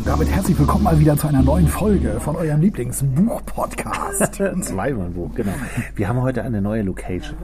Und 0.00 0.06
damit 0.06 0.30
herzlich 0.30 0.58
willkommen 0.58 0.84
mal 0.84 0.98
wieder 0.98 1.14
zu 1.14 1.28
einer 1.28 1.42
neuen 1.42 1.68
Folge 1.68 2.18
von 2.20 2.34
eurem 2.34 2.62
Lieblingsbuch-Podcast. 2.62 4.40
Zweimannbuch, 4.62 5.34
genau. 5.34 5.52
Wir 5.94 6.08
haben 6.08 6.22
heute 6.22 6.42
eine 6.42 6.62
neue 6.62 6.80
Location. 6.80 7.36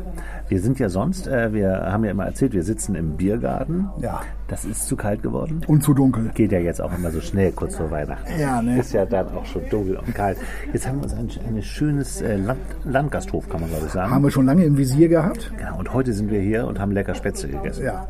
Wir 0.49 0.63
sind 0.63 0.79
ja 0.79 0.89
sonst, 0.89 1.27
äh, 1.27 1.53
wir 1.53 1.71
haben 1.93 2.03
ja 2.05 2.13
immer 2.13 2.25
erzählt, 2.25 2.55
wir 2.55 2.63
sitzen 2.63 2.95
im 2.95 3.19
Biergarten. 3.19 3.91
Ja. 4.01 4.23
Das 4.49 4.65
ist 4.65 4.87
zu 4.87 4.97
kalt 4.97 5.23
geworden. 5.23 5.61
Und 5.67 5.83
zu 5.83 5.93
dunkel. 5.93 6.31
Geht 6.35 6.51
ja 6.51 6.59
jetzt 6.59 6.81
auch 6.81 6.97
immer 6.97 7.11
so 7.11 7.21
schnell, 7.21 7.53
kurz 7.53 7.77
vor 7.77 7.91
Weihnachten. 7.91 8.41
Ja, 8.41 8.63
ne? 8.63 8.79
Ist 8.79 8.95
ja 8.95 9.05
dann 9.05 9.29
auch 9.37 9.45
schon 9.45 9.69
dunkel 9.69 9.97
und 9.97 10.15
kalt. 10.15 10.39
Jetzt 10.73 10.89
haben 10.89 10.97
wir 10.97 11.05
uns 11.05 11.13
ein, 11.13 11.29
ein 11.47 11.63
schönes 11.63 12.23
äh, 12.23 12.39
Land, 12.39 12.61
Landgasthof, 12.85 13.51
kann 13.51 13.61
man 13.61 13.69
glaube 13.69 13.85
ich 13.85 13.93
sagen. 13.93 14.11
Haben 14.11 14.25
wir 14.25 14.31
schon 14.31 14.47
lange 14.47 14.65
im 14.65 14.79
Visier 14.79 15.09
gehabt. 15.09 15.53
Genau, 15.59 15.79
und 15.79 15.93
heute 15.93 16.15
sind 16.15 16.31
wir 16.31 16.41
hier 16.41 16.67
und 16.67 16.79
haben 16.79 16.93
lecker 16.93 17.15
Spätzle 17.15 17.51
gegessen. 17.51 17.85
Ja. 17.85 18.09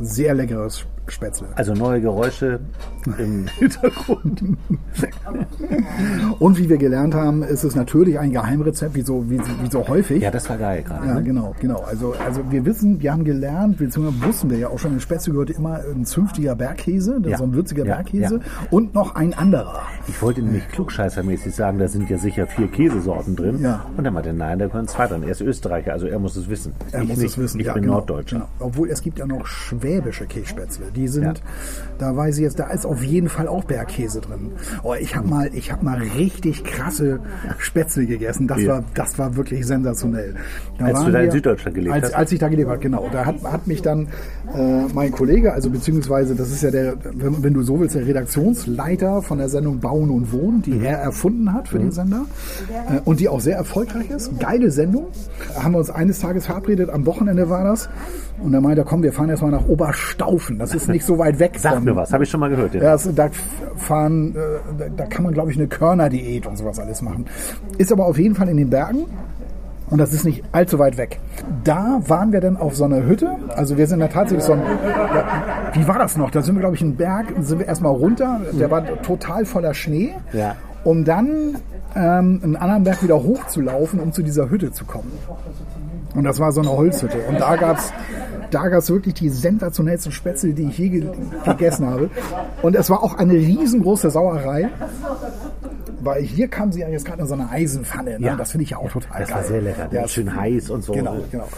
Sehr 0.00 0.34
leckeres 0.34 0.84
Spätzle. 1.06 1.48
Also 1.54 1.74
neue 1.74 2.00
Geräusche 2.00 2.60
im 3.18 3.46
Hintergrund. 3.58 4.42
Und 6.38 6.58
wie 6.58 6.68
wir 6.68 6.78
gelernt 6.78 7.14
haben, 7.14 7.42
ist 7.42 7.64
es 7.64 7.74
natürlich 7.74 8.18
ein 8.18 8.30
Geheimrezept, 8.32 8.94
wie 8.94 9.02
so, 9.02 9.28
wie, 9.30 9.38
wie 9.38 9.70
so 9.70 9.86
häufig. 9.86 10.22
Ja, 10.22 10.30
das 10.30 10.48
war 10.48 10.56
geil 10.56 10.82
gerade. 10.82 11.06
Ja, 11.06 11.14
ne? 11.14 11.22
genau, 11.22 11.54
genau. 11.60 11.80
Also, 11.80 12.14
also 12.24 12.40
wir 12.50 12.64
wissen, 12.64 13.00
wir 13.00 13.12
haben 13.12 13.24
gelernt, 13.24 13.78
beziehungsweise 13.78 14.24
wussten 14.26 14.50
wir 14.50 14.58
ja 14.58 14.68
auch 14.68 14.78
schon, 14.78 14.94
in 14.94 15.00
Spätzle 15.00 15.32
gehört 15.32 15.50
immer 15.50 15.80
ein 15.94 16.04
zünftiger 16.04 16.54
Bergkäse, 16.56 17.20
Ja. 17.24 17.36
so 17.38 17.44
ein 17.44 17.54
würziger 17.54 17.84
Ja, 17.84 17.96
Bergkäse 17.96 18.36
ja. 18.36 18.40
und 18.70 18.94
noch 18.94 19.14
ein 19.14 19.34
anderer. 19.34 19.82
Ich 20.08 20.20
wollte 20.22 20.42
nämlich 20.42 20.66
klugscheißermäßig 20.68 21.54
sagen, 21.54 21.78
da 21.78 21.88
sind 21.88 22.08
ja 22.10 22.18
sicher 22.18 22.46
vier 22.46 22.68
Käsesorten 22.68 23.36
drin. 23.36 23.60
Ja. 23.60 23.84
Und 23.96 24.04
er 24.04 24.10
meinte, 24.10 24.32
nein, 24.32 24.58
da 24.58 24.68
können 24.68 24.88
zwei 24.88 25.06
drin. 25.06 25.22
Er 25.22 25.30
ist 25.30 25.40
Österreicher, 25.40 25.92
also 25.92 26.06
er 26.06 26.18
muss 26.18 26.36
es 26.36 26.48
wissen. 26.48 26.72
Er 26.92 27.02
ich 27.02 27.08
muss 27.08 27.18
nicht. 27.18 27.26
es 27.30 27.38
wissen. 27.38 27.60
Ich 27.60 27.72
bin 27.72 27.82
genau, 27.82 27.94
Norddeutscher. 27.94 28.36
Genau. 28.36 28.48
Obwohl 28.58 28.90
es 28.90 29.02
gibt 29.02 29.18
ja 29.18 29.26
noch 29.26 29.46
schwäbische 29.46 30.26
Kässpätzle. 30.26 30.86
Die 30.94 31.08
sind, 31.08 31.24
Ja. 31.24 31.34
da 31.98 32.16
weiß 32.16 32.36
ich 32.36 32.42
jetzt, 32.42 32.58
da 32.58 32.68
ist 32.70 32.86
auf 32.86 33.02
jeden 33.02 33.28
Fall 33.28 33.48
auch 33.48 33.64
Bergkäse 33.64 34.20
drin. 34.20 34.52
Oh, 34.82 34.94
ich 34.98 35.16
habe 35.16 35.28
mal, 35.28 35.50
ich 35.54 35.72
habe 35.72 35.84
mal 35.84 35.98
richtig 36.16 36.64
krasse 36.64 37.20
Spätzle 37.58 38.06
gegessen. 38.06 38.46
Das 38.46 38.60
Ja. 38.62 38.74
war, 38.74 38.84
das 38.94 39.18
war 39.18 39.36
wirklich 39.36 39.66
sensationell. 39.66 40.34
Da 40.78 40.86
Als 40.86 41.04
du 41.04 41.10
da 41.10 41.20
in 41.20 41.30
Süddeutschland 41.30 41.74
gelebt 41.74 41.94
als, 41.94 42.04
hast? 42.06 42.14
Als 42.14 42.32
ich 42.32 42.38
da 42.38 42.48
gelebt 42.48 42.68
habe, 42.70 42.78
genau. 42.80 43.08
Da 43.12 43.24
hat, 43.26 43.42
hat 43.44 43.66
mich 43.66 43.82
dann 43.82 44.08
äh, 44.54 44.84
mein 44.94 45.10
Kollege, 45.12 45.52
also 45.52 45.70
beziehungsweise 45.70 46.34
das 46.34 46.50
ist 46.50 46.62
ja 46.62 46.70
der, 46.70 46.94
wenn, 47.14 47.42
wenn 47.42 47.54
du 47.54 47.62
so 47.62 47.78
willst, 47.80 47.94
der 47.94 48.06
Redaktionsleiter 48.06 49.22
von 49.22 49.38
der 49.38 49.48
Sendung 49.48 49.80
Bauen 49.80 50.10
und 50.10 50.32
Wohnen, 50.32 50.62
die 50.62 50.72
Mhm. 50.72 50.84
er 50.84 50.98
erfunden 50.98 51.52
hat 51.52 51.68
für 51.68 51.78
den 51.78 51.92
Sender 51.92 52.26
äh, 52.90 53.00
und 53.04 53.20
die 53.20 53.28
auch 53.28 53.40
sehr 53.40 53.56
erfolgreich 53.56 54.10
ist. 54.10 54.38
Geile 54.38 54.70
Sendung. 54.70 55.06
Haben 55.58 55.72
wir 55.72 55.78
uns 55.78 55.90
eines 55.90 56.18
Tages 56.20 56.46
verabredet, 56.46 56.90
am 56.90 57.06
Wochenende 57.06 57.48
war 57.48 57.64
das. 57.64 57.88
Und 58.42 58.52
da 58.52 58.60
meinte 58.60 58.82
er, 58.82 58.84
komm, 58.84 59.02
wir 59.02 59.12
fahren 59.12 59.28
erstmal 59.30 59.52
nach 59.52 59.66
Oberstaufen. 59.66 60.58
Das 60.58 60.74
ist 60.74 60.83
nicht 60.88 61.04
so 61.04 61.18
weit 61.18 61.38
weg 61.38 61.52
Sag 61.56 61.74
von. 61.74 61.84
mir 61.84 61.96
was, 61.96 62.12
habe 62.12 62.24
ich 62.24 62.30
schon 62.30 62.40
mal 62.40 62.50
gehört. 62.50 62.74
Ja, 62.74 62.80
das, 62.80 63.08
da 63.14 63.28
fahren, 63.76 64.34
äh, 64.34 64.38
da, 64.78 64.84
da 64.96 65.06
kann 65.06 65.24
man, 65.24 65.34
glaube 65.34 65.50
ich, 65.50 65.56
eine 65.56 65.66
Körnerdiät 65.66 66.46
und 66.46 66.56
sowas 66.56 66.78
alles 66.78 67.02
machen. 67.02 67.26
Ist 67.78 67.92
aber 67.92 68.06
auf 68.06 68.18
jeden 68.18 68.34
Fall 68.34 68.48
in 68.48 68.56
den 68.56 68.70
Bergen. 68.70 69.06
Und 69.90 69.98
das 69.98 70.12
ist 70.12 70.24
nicht 70.24 70.42
allzu 70.50 70.78
weit 70.78 70.96
weg. 70.96 71.20
Da 71.62 72.00
waren 72.06 72.32
wir 72.32 72.40
dann 72.40 72.56
auf 72.56 72.74
so 72.74 72.84
einer 72.84 73.04
Hütte. 73.04 73.36
Also 73.54 73.76
wir 73.76 73.86
sind 73.86 74.00
da 74.00 74.08
tatsächlich 74.08 74.44
so 74.44 74.54
ein, 74.54 74.60
ja, 74.60 75.24
wie 75.74 75.86
war 75.86 75.98
das 75.98 76.16
noch? 76.16 76.30
Da 76.30 76.40
sind 76.42 76.54
wir, 76.56 76.60
glaube 76.60 76.74
ich, 76.74 76.82
einen 76.82 76.96
Berg, 76.96 77.26
sind 77.40 77.58
wir 77.58 77.66
erstmal 77.66 77.92
runter. 77.92 78.40
Der 78.52 78.70
war 78.70 78.84
total 79.02 79.44
voller 79.44 79.74
Schnee. 79.74 80.14
Ja. 80.32 80.56
Um 80.84 81.04
dann 81.04 81.56
ähm, 81.94 82.40
einen 82.42 82.56
anderen 82.56 82.84
Berg 82.84 83.02
wieder 83.02 83.22
hochzulaufen, 83.22 84.00
um 84.00 84.12
zu 84.12 84.22
dieser 84.22 84.50
Hütte 84.50 84.72
zu 84.72 84.84
kommen. 84.84 85.12
Und 86.14 86.24
das 86.24 86.38
war 86.38 86.52
so 86.52 86.60
eine 86.60 86.70
Holzhütte. 86.70 87.18
Und 87.28 87.40
da 87.40 87.56
gab's 87.56 87.92
da 88.50 88.68
gab's 88.68 88.88
wirklich 88.88 89.14
die 89.14 89.30
sensationellsten 89.30 90.12
Spätzle, 90.12 90.52
die 90.52 90.68
ich 90.68 90.78
je 90.78 90.88
ge 90.88 91.06
gegessen 91.44 91.86
habe. 91.86 92.08
Und 92.62 92.76
es 92.76 92.88
war 92.88 93.02
auch 93.02 93.14
eine 93.14 93.32
riesengroße 93.32 94.10
Sauerei. 94.10 94.70
Weil 96.04 96.22
hier 96.22 96.48
kam 96.48 96.72
sie 96.72 96.80
ja 96.80 96.88
jetzt 96.88 97.04
gerade 97.04 97.22
in 97.22 97.26
so 97.28 97.34
eine 97.34 97.48
Eisenpfanne. 97.50 98.18
Ne? 98.18 98.26
Ja. 98.26 98.36
Das 98.36 98.50
finde 98.52 98.64
ich 98.64 98.70
ja 98.70 98.78
auch 98.78 98.90
total 98.90 99.20
Das 99.20 99.28
geil. 99.28 99.36
war 99.38 99.44
sehr 99.44 99.62
lecker. 99.62 99.88
Ja, 99.90 100.08
schön 100.08 100.34
heiß 100.34 100.70
und 100.70 100.82
so. 100.82 100.92
Genau, 100.92 101.16
genau. 101.30 101.48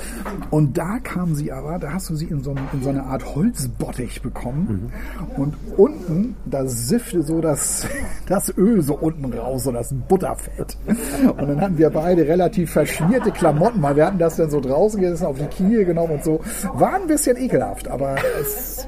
Und 0.51 0.79
da 0.79 0.99
kam 1.03 1.35
sie 1.35 1.53
aber, 1.53 1.79
da 1.79 1.93
hast 1.93 2.11
du 2.11 2.17
sie 2.17 2.27
in 2.27 2.43
so, 2.43 2.55
in 2.73 2.83
so 2.83 2.91
eine 2.91 3.05
Art 3.05 3.35
Holzbottich 3.35 4.23
bekommen. 4.23 4.93
Und 5.37 5.55
unten, 5.77 6.37
da 6.45 6.67
siffte 6.67 7.23
so 7.23 7.41
das, 7.41 7.87
das 8.29 8.57
Öl 8.57 8.83
so 8.83 8.95
unten 8.97 9.33
raus, 9.33 9.65
so 9.65 9.73
das 9.73 9.93
Butterfett. 10.09 10.77
Und 11.37 11.49
dann 11.49 11.61
hatten 11.61 11.79
wir 11.79 11.91
beide 11.91 12.27
relativ 12.27 12.71
verschmierte 12.73 13.31
Klamotten, 13.31 13.83
weil 13.83 13.97
wir 13.97 14.07
hatten 14.07 14.19
das 14.19 14.37
dann 14.37 14.51
so 14.51 14.61
draußen 14.61 15.01
gesessen, 15.01 15.27
auf 15.27 15.39
die 15.39 15.47
Knie 15.47 15.85
genommen 15.85 16.15
und 16.15 16.25
so. 16.25 16.41
War 16.75 16.95
ein 16.95 17.07
bisschen 17.07 17.37
ekelhaft, 17.37 17.89
aber 17.89 18.17
es, 18.41 18.87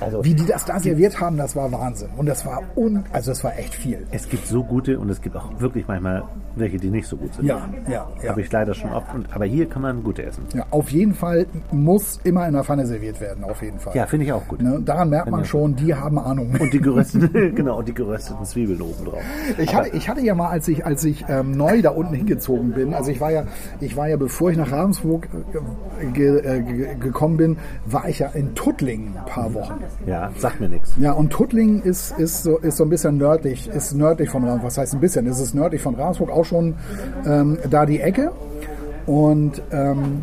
Also, 0.00 0.24
wie 0.24 0.34
die 0.34 0.46
das 0.46 0.64
da 0.64 0.78
serviert 0.78 1.20
haben, 1.20 1.36
das 1.36 1.56
war 1.56 1.70
Wahnsinn. 1.72 2.10
Und 2.16 2.26
das 2.26 2.44
war 2.44 2.62
un, 2.76 3.04
also 3.12 3.32
es 3.32 3.42
war 3.44 3.58
echt 3.58 3.74
viel. 3.74 4.06
es 4.10 4.28
gibt 4.28 4.46
so 4.46 4.62
gute 4.62 4.98
und 4.98 5.08
es 5.10 5.20
gibt 5.20 5.36
auch 5.36 5.60
wirklich 5.60 5.86
manchmal 5.88 6.24
welche, 6.58 6.78
die 6.78 6.90
nicht 6.90 7.06
so 7.06 7.16
gut 7.16 7.34
sind. 7.34 7.46
Ja, 7.46 7.68
ja, 7.88 8.08
ja. 8.22 8.30
Habe 8.30 8.40
ich 8.40 8.50
leider 8.50 8.74
schon 8.74 8.92
oft. 8.92 9.14
Und, 9.14 9.34
aber 9.34 9.44
hier 9.44 9.68
kann 9.68 9.82
man 9.82 10.02
gute 10.02 10.24
essen. 10.24 10.44
Ja, 10.54 10.66
auf 10.70 10.90
jeden 10.90 11.14
Fall 11.14 11.46
muss 11.70 12.20
immer 12.24 12.46
in 12.46 12.54
der 12.54 12.64
Pfanne 12.64 12.86
serviert 12.86 13.20
werden, 13.20 13.44
auf 13.44 13.62
jeden 13.62 13.78
Fall. 13.78 13.94
Ja, 13.94 14.06
finde 14.06 14.26
ich 14.26 14.32
auch 14.32 14.46
gut. 14.48 14.62
Ne, 14.62 14.80
daran 14.84 15.10
merkt 15.10 15.30
man 15.30 15.44
schon, 15.44 15.76
die 15.76 15.94
haben 15.94 16.18
Ahnung. 16.18 16.54
Und 16.58 16.72
die 16.72 16.80
gerösteten, 16.80 17.30
genau, 17.54 17.78
und 17.78 17.88
die 17.88 17.94
gerösteten 17.94 18.44
Zwiebeln 18.44 18.80
oben 18.80 19.04
drauf. 19.04 19.22
Ich 19.58 19.74
hatte, 19.74 19.90
ich 19.90 20.08
hatte 20.08 20.20
ja 20.20 20.34
mal, 20.34 20.48
als 20.48 20.68
ich, 20.68 20.84
als 20.84 21.04
ich 21.04 21.24
ähm, 21.28 21.52
neu 21.52 21.82
da 21.82 21.90
unten 21.90 22.14
hingezogen 22.14 22.72
bin, 22.72 22.94
also 22.94 23.10
ich 23.10 23.20
war 23.20 23.30
ja, 23.30 23.44
ich 23.80 23.96
war 23.96 24.08
ja, 24.08 24.16
bevor 24.16 24.50
ich 24.50 24.56
nach 24.56 24.70
Ravensburg 24.70 25.28
äh, 26.00 26.06
ge, 26.12 26.38
äh, 26.38 26.62
ge, 26.62 26.94
gekommen 26.96 27.36
bin, 27.36 27.56
war 27.84 28.08
ich 28.08 28.20
ja 28.20 28.28
in 28.28 28.54
Tuttlingen 28.54 29.16
ein 29.16 29.24
paar 29.26 29.54
Wochen. 29.54 29.74
Ja, 30.06 30.30
sagt 30.38 30.60
mir 30.60 30.68
nichts. 30.68 30.94
Ja, 30.98 31.12
und 31.12 31.30
Tuttlingen 31.30 31.82
ist, 31.82 32.18
ist, 32.18 32.42
so, 32.42 32.58
ist 32.58 32.76
so 32.76 32.84
ein 32.84 32.90
bisschen 32.90 33.16
nördlich, 33.16 33.68
ist 33.68 33.94
nördlich 33.94 34.30
von 34.30 34.42
Ravensburg. 34.42 34.66
Was 34.66 34.78
heißt 34.78 34.94
ein 34.94 35.00
bisschen? 35.00 35.26
Es 35.26 35.38
ist 35.38 35.54
nördlich 35.54 35.82
von 35.82 35.94
Ravensburg 35.94 36.30
auch 36.30 36.44
schon 36.46 36.74
ähm, 37.26 37.58
da 37.70 37.84
die 37.86 38.00
Ecke. 38.00 38.32
Und 39.06 39.62
ähm, 39.70 40.20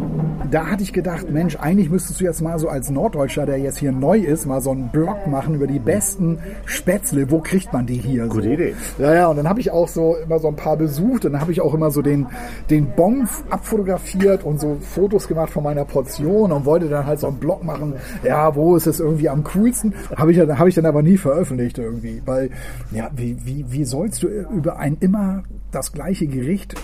da 0.51 0.65
hatte 0.67 0.83
ich 0.83 0.91
gedacht, 0.91 1.29
Mensch, 1.31 1.55
eigentlich 1.55 1.89
müsstest 1.89 2.19
du 2.19 2.25
jetzt 2.25 2.41
mal 2.41 2.59
so 2.59 2.67
als 2.67 2.89
Norddeutscher, 2.89 3.45
der 3.45 3.57
jetzt 3.57 3.77
hier 3.77 3.93
neu 3.93 4.17
ist, 4.17 4.45
mal 4.45 4.59
so 4.59 4.71
einen 4.71 4.89
Blog 4.89 5.25
machen 5.25 5.55
über 5.55 5.67
die 5.67 5.79
besten 5.79 6.39
Spätzle. 6.65 7.31
Wo 7.31 7.39
kriegt 7.39 7.71
man 7.71 7.85
die 7.85 7.95
hier? 7.95 8.27
Gute 8.27 8.43
so. 8.43 8.49
Idee. 8.49 8.75
Ja, 8.99 9.13
ja, 9.13 9.27
und 9.27 9.37
dann 9.37 9.47
habe 9.47 9.61
ich 9.61 9.71
auch 9.71 9.87
so 9.87 10.17
immer 10.17 10.37
so 10.39 10.49
ein 10.49 10.57
paar 10.57 10.75
besucht. 10.75 11.23
Und 11.23 11.31
dann 11.31 11.39
habe 11.39 11.53
ich 11.53 11.61
auch 11.61 11.73
immer 11.73 11.91
so 11.91 12.01
den, 12.01 12.27
den 12.69 12.87
Bon 12.93 13.25
abfotografiert 13.49 14.43
und 14.43 14.59
so 14.59 14.75
Fotos 14.81 15.29
gemacht 15.29 15.51
von 15.51 15.63
meiner 15.63 15.85
Portion 15.85 16.51
und 16.51 16.65
wollte 16.65 16.89
dann 16.89 17.05
halt 17.05 17.21
so 17.21 17.27
einen 17.27 17.37
Blog 17.37 17.63
machen. 17.63 17.93
Ja, 18.21 18.53
wo 18.53 18.75
ist 18.75 18.85
es 18.85 18.99
irgendwie 18.99 19.29
am 19.29 19.45
coolsten? 19.45 19.93
Habe 20.13 20.33
ich, 20.33 20.37
dann- 20.37 20.59
habe 20.59 20.67
ich 20.67 20.75
dann 20.75 20.85
aber 20.85 21.01
nie 21.03 21.15
veröffentlicht 21.15 21.77
irgendwie. 21.77 22.21
Weil, 22.25 22.49
ja, 22.91 23.09
wie, 23.15 23.37
wie, 23.45 23.63
wie 23.69 23.85
sollst 23.85 24.23
du 24.23 24.27
über 24.27 24.77
ein 24.77 24.97
immer 24.99 25.43
das 25.73 25.91
gleiche 25.91 26.27
Gericht 26.27 26.75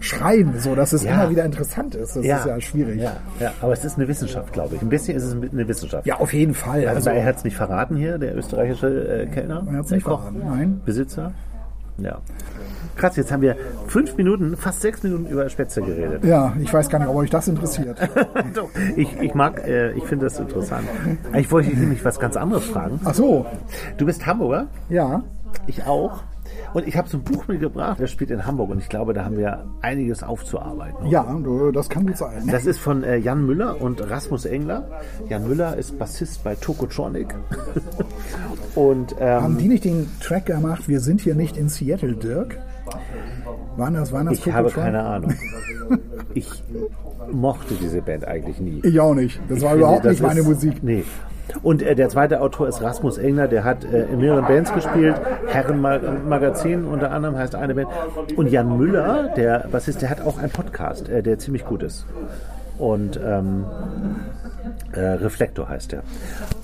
schreiben, 0.00 0.54
so 0.58 0.74
dass 0.74 0.92
es 0.94 1.04
Ja. 1.04 1.14
immer 1.14 1.30
wieder 1.30 1.44
interessant 1.44 1.94
ist? 1.94 2.16
Das 2.16 2.22
ist 2.24 2.26
ja 2.26 2.60
schwierig. 2.60 3.00
Ja, 3.00 3.16
ja, 3.38 3.52
aber 3.60 3.72
es 3.74 3.84
ist 3.84 3.98
eine 3.98 4.08
Wissenschaft, 4.08 4.52
glaube 4.52 4.76
ich. 4.76 4.82
Ein 4.82 4.88
bisschen 4.88 5.16
ist 5.16 5.24
es 5.24 5.34
eine 5.34 5.68
Wissenschaft. 5.68 6.06
Ja, 6.06 6.16
auf 6.20 6.32
jeden 6.32 6.54
Fall. 6.54 6.80
Also, 6.86 6.94
Also, 6.96 7.10
er 7.10 7.24
hat 7.26 7.36
es 7.36 7.44
nicht 7.44 7.56
verraten 7.56 7.96
hier, 7.96 8.16
der 8.18 8.34
österreichische 8.36 8.88
äh, 8.88 9.26
Kellner. 9.26 9.66
Er 9.70 9.78
hat's 9.78 9.88
der 9.88 9.96
nicht 9.98 10.04
Koch, 10.04 10.20
verraten, 10.20 10.42
nein. 10.46 10.80
Besitzer. 10.86 11.32
Ja. 11.98 12.18
Krass, 12.96 13.16
jetzt 13.16 13.30
haben 13.30 13.42
wir 13.42 13.56
fünf 13.88 14.16
Minuten, 14.16 14.56
fast 14.56 14.80
sechs 14.80 15.02
Minuten 15.02 15.26
über 15.26 15.46
Spätzle 15.50 15.82
geredet. 15.82 16.24
ja, 16.24 16.54
ich 16.62 16.72
weiß 16.72 16.88
gar 16.88 16.98
nicht, 16.98 17.08
ob 17.08 17.16
euch 17.16 17.28
das 17.30 17.46
interessiert. 17.48 17.98
Ich, 18.96 19.20
ich 19.20 19.34
mag, 19.34 19.66
äh, 19.66 19.92
ich 19.92 20.04
finde 20.04 20.24
das 20.26 20.38
interessant. 20.38 20.86
Ich 21.36 21.50
wollte 21.52 21.70
nämlich 21.76 22.02
was 22.04 22.18
ganz 22.18 22.36
anderes 22.38 22.64
fragen. 22.64 23.00
Ach 23.04 23.14
so, 23.14 23.44
Du 23.98 24.06
bist 24.06 24.24
Hamburger, 24.26 24.68
ja. 24.88 25.22
ich 25.66 25.84
auch. 25.84 26.22
Und 26.74 26.86
ich 26.86 26.96
habe 26.96 27.08
so 27.08 27.16
ein 27.18 27.24
Buch 27.24 27.48
mitgebracht, 27.48 27.98
das 28.00 28.10
spielt 28.10 28.30
in 28.30 28.46
Hamburg 28.46 28.70
und 28.70 28.78
ich 28.78 28.88
glaube, 28.88 29.12
da 29.12 29.24
haben 29.24 29.36
wir 29.36 29.64
einiges 29.82 30.22
aufzuarbeiten. 30.22 31.06
Ja, 31.06 31.36
das 31.72 31.88
kann 31.88 32.06
gut 32.06 32.16
sein. 32.16 32.46
Das 32.50 32.66
ist 32.66 32.78
von 32.78 33.02
äh, 33.02 33.16
Jan 33.16 33.44
Müller 33.44 33.80
und 33.80 34.08
Rasmus 34.08 34.44
Engler. 34.44 34.88
Jan 35.28 35.46
Müller 35.48 35.76
ist 35.76 35.98
Bassist 35.98 36.44
bei 36.44 36.54
Tokotronic. 36.54 37.34
und 38.74 39.14
ähm, 39.18 39.42
Haben 39.42 39.58
die 39.58 39.68
nicht 39.68 39.84
den 39.84 40.08
Track 40.20 40.46
gemacht, 40.46 40.88
wir 40.88 41.00
sind 41.00 41.20
hier 41.20 41.34
nicht 41.34 41.56
in 41.56 41.68
Seattle, 41.68 42.14
Dirk? 42.14 42.58
Waren 43.76 43.94
das, 43.94 44.12
waren 44.12 44.26
das 44.26 44.38
ich 44.38 44.52
habe 44.52 44.70
keine 44.70 45.02
Ahnung. 45.02 45.34
Ich 46.34 46.48
mochte 47.32 47.74
diese 47.74 48.00
Band 48.02 48.24
eigentlich 48.28 48.60
nie. 48.60 48.80
Ich 48.84 49.00
auch 49.00 49.14
nicht. 49.14 49.40
Das 49.48 49.60
war 49.62 49.72
Ich 49.72 49.78
überhaupt 49.78 50.02
finde, 50.02 50.10
nicht 50.10 50.22
das 50.22 50.28
meine 50.28 50.40
ist- 50.40 50.46
Musik. 50.46 50.82
Nee. 50.84 51.04
Und 51.62 51.82
äh, 51.82 51.94
der 51.94 52.08
zweite 52.08 52.40
Autor 52.40 52.68
ist 52.68 52.82
Rasmus 52.82 53.18
Engler, 53.18 53.48
der 53.48 53.64
hat 53.64 53.84
äh, 53.84 54.04
in 54.04 54.20
mehreren 54.20 54.46
Bands 54.46 54.72
gespielt, 54.72 55.16
Herrenmagazin 55.46 56.84
unter 56.84 57.10
anderem 57.10 57.36
heißt 57.36 57.54
eine 57.54 57.74
Band. 57.74 57.88
Und 58.36 58.50
Jan 58.50 58.76
Müller, 58.76 59.32
der 59.36 59.66
Bassist, 59.70 60.02
der 60.02 60.10
hat 60.10 60.20
auch 60.20 60.38
einen 60.38 60.50
Podcast, 60.50 61.08
äh, 61.08 61.22
der 61.22 61.38
ziemlich 61.38 61.64
gut 61.64 61.82
ist. 61.82 62.06
Und 62.78 63.20
ähm, 63.22 63.66
äh, 64.92 65.00
Reflektor 65.00 65.68
heißt 65.68 65.92
der. 65.92 66.02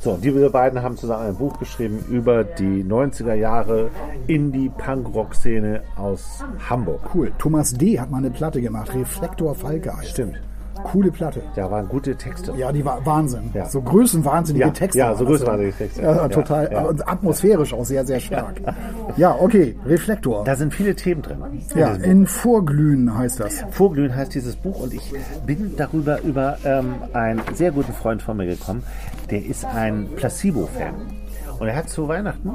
So, 0.00 0.19
diese 0.21 0.49
beiden 0.50 0.83
haben 0.83 0.97
zusammen 0.97 1.27
ein 1.29 1.37
Buch 1.37 1.59
geschrieben 1.59 2.05
über 2.09 2.43
die 2.43 2.83
90er 2.83 3.35
Jahre 3.35 3.91
Indie-Punk-Rock-Szene 4.27 5.83
aus 5.97 6.43
Hamburg. 6.71 7.00
Cool. 7.15 7.33
Thomas 7.38 7.73
D. 7.73 8.00
hat 8.00 8.11
mal 8.11 8.19
eine 8.19 8.31
Platte 8.31 8.61
gemacht, 8.62 8.94
Reflektor 8.94 9.55
Falke 9.55 9.94
heißt. 9.94 10.11
Stimmt. 10.11 10.37
Coole 10.84 11.11
Platte. 11.11 11.43
Da 11.55 11.70
waren 11.70 11.88
gute 11.88 12.17
Texte. 12.17 12.52
Ja, 12.56 12.73
die 12.73 12.84
war 12.84 13.05
Wahnsinn. 13.05 13.50
Ja. 13.55 13.67
So 13.69 13.81
größenwahnsinnige 13.82 14.64
Ja, 14.67 14.70
Texte. 14.70 14.99
ja, 14.99 15.14
so 15.14 15.25
größenwahnsinnige 15.25 15.76
Texte. 15.76 16.02
Ja, 16.02 16.14
Ja, 16.17 16.28
total. 16.28 16.70
ja. 16.73 16.82
Und 16.84 17.08
atmosphärisch 17.08 17.73
auch 17.75 17.84
sehr, 17.84 18.05
sehr 18.05 18.20
stark. 18.20 18.61
Ja, 19.17 19.34
okay. 19.38 19.76
Reflektor. 19.87 20.44
Da 20.44 20.56
sind 20.56 20.73
viele 20.75 20.94
Themen 20.94 21.23
drin. 21.23 21.38
in 21.75 21.78
ja, 21.78 21.94
in 21.94 22.26
Vorglühen 22.26 23.17
heißt 23.17 23.40
das. 23.40 23.64
Vorglühen 23.70 24.14
heißt 24.14 24.34
dieses 24.34 24.56
Buch 24.56 24.81
und 24.81 24.94
ich 24.94 25.12
bin 25.46 25.75
darüber 25.76 26.20
über 26.23 26.56
ähm, 26.64 26.94
einen 27.12 27.40
sehr 27.55 27.70
guten 27.73 27.93
Freund 27.93 28.23
von 28.23 28.37
mir 28.37 28.46
gekommen. 28.46 28.82
Der 29.31 29.44
ist 29.44 29.64
ein 29.64 30.06
Placebo-Fan. 30.17 30.94
Und 31.58 31.69
er 31.69 31.76
hat 31.76 31.88
zu 31.88 32.06
Weihnachten, 32.08 32.50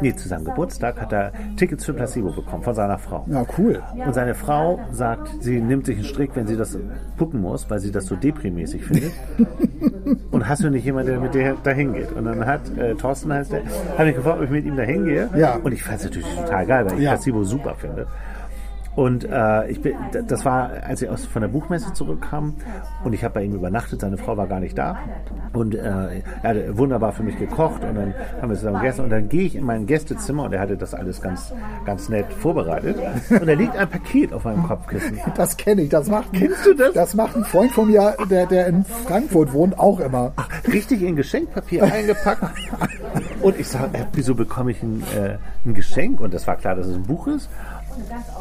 nee, 0.00 0.14
zu 0.14 0.28
seinem 0.28 0.44
Geburtstag, 0.44 1.00
hat 1.00 1.12
er 1.12 1.32
Tickets 1.56 1.84
für 1.84 1.92
Placebo 1.92 2.30
bekommen 2.32 2.62
von 2.62 2.74
seiner 2.74 2.98
Frau. 2.98 3.24
Ja, 3.28 3.44
cool. 3.58 3.82
Und 4.06 4.14
seine 4.14 4.34
Frau 4.34 4.80
sagt, 4.90 5.28
sie 5.40 5.60
nimmt 5.60 5.86
sich 5.86 5.96
einen 5.96 6.04
Strick, 6.06 6.34
wenn 6.34 6.46
sie 6.46 6.56
das 6.56 6.78
gucken 7.18 7.40
muss, 7.42 7.68
weil 7.68 7.78
sie 7.80 7.90
das 7.92 8.06
so 8.06 8.16
deprimäßig 8.16 8.84
findet. 8.84 9.12
Und 10.30 10.48
hast 10.48 10.64
du 10.64 10.70
nicht 10.70 10.84
jemanden, 10.84 11.10
der 11.12 11.20
mit 11.20 11.34
dir 11.34 11.56
dahin 11.62 11.92
geht? 11.92 12.10
Und 12.12 12.24
dann 12.24 12.44
hat 12.46 12.62
äh, 12.76 12.94
Thorsten 12.94 13.32
heißt 13.32 13.52
der, 13.52 13.62
hat 13.98 14.06
mich 14.06 14.16
gefragt, 14.16 14.38
ob 14.38 14.44
ich 14.44 14.50
mit 14.50 14.64
ihm 14.64 14.76
dahin 14.76 15.04
gehe. 15.04 15.28
Ja. 15.36 15.56
Und 15.56 15.72
ich 15.72 15.82
fand 15.82 15.98
es 15.98 16.04
natürlich 16.04 16.28
total 16.34 16.66
geil, 16.66 16.86
weil 16.86 16.94
ich 16.94 17.00
Ja. 17.04 17.10
Placebo 17.12 17.44
super 17.44 17.74
finde. 17.76 18.06
Und 18.94 19.24
äh, 19.24 19.70
ich 19.70 19.80
bin, 19.80 19.94
das 20.26 20.44
war, 20.44 20.70
als 20.84 21.00
ich 21.00 21.08
aus, 21.08 21.24
von 21.24 21.40
der 21.40 21.48
Buchmesse 21.48 21.92
zurückkam 21.94 22.54
und 23.04 23.14
ich 23.14 23.24
habe 23.24 23.34
bei 23.34 23.44
ihm 23.44 23.54
übernachtet, 23.54 24.00
seine 24.00 24.18
Frau 24.18 24.36
war 24.36 24.46
gar 24.46 24.60
nicht 24.60 24.76
da. 24.76 24.98
Und 25.54 25.74
äh, 25.74 25.80
er 25.82 26.22
hatte 26.42 26.76
wunderbar 26.76 27.12
für 27.12 27.22
mich 27.22 27.38
gekocht 27.38 27.82
und 27.84 27.94
dann 27.94 28.14
haben 28.40 28.50
wir 28.50 28.56
zusammen 28.56 28.80
gegessen 28.80 29.04
und 29.04 29.10
dann 29.10 29.28
gehe 29.28 29.44
ich 29.44 29.56
in 29.56 29.64
mein 29.64 29.86
Gästezimmer 29.86 30.44
und 30.44 30.52
er 30.52 30.60
hatte 30.60 30.76
das 30.76 30.92
alles 30.92 31.22
ganz, 31.22 31.54
ganz 31.86 32.08
nett 32.10 32.30
vorbereitet. 32.32 32.96
Und 33.30 33.46
da 33.46 33.52
liegt 33.52 33.76
ein 33.76 33.88
Paket 33.88 34.32
auf 34.32 34.44
meinem 34.44 34.64
Kopfkissen. 34.64 35.18
Das 35.34 35.56
kenne 35.56 35.82
ich. 35.82 35.88
Das 35.88 36.08
macht, 36.08 36.32
Kennst 36.32 36.66
du 36.66 36.74
das? 36.74 36.92
Das 36.92 37.14
macht 37.14 37.36
ein 37.36 37.44
Freund 37.44 37.72
von 37.72 37.88
mir, 37.88 38.14
der, 38.28 38.46
der 38.46 38.66
in 38.66 38.84
Frankfurt 38.84 39.52
wohnt, 39.52 39.78
auch 39.78 39.98
immer. 39.98 40.32
richtig 40.70 41.02
in 41.02 41.16
Geschenkpapier 41.16 41.84
eingepackt. 41.84 42.42
Und 43.42 43.58
ich 43.58 43.68
sage, 43.68 43.98
äh, 43.98 44.04
wieso 44.12 44.34
bekomme 44.34 44.70
ich 44.70 44.82
ein, 44.82 45.02
äh, 45.16 45.36
ein 45.64 45.74
Geschenk? 45.74 46.20
Und 46.20 46.32
das 46.32 46.46
war 46.46 46.56
klar, 46.56 46.76
dass 46.76 46.86
es 46.86 46.94
ein 46.94 47.02
Buch 47.02 47.26
ist. 47.26 47.48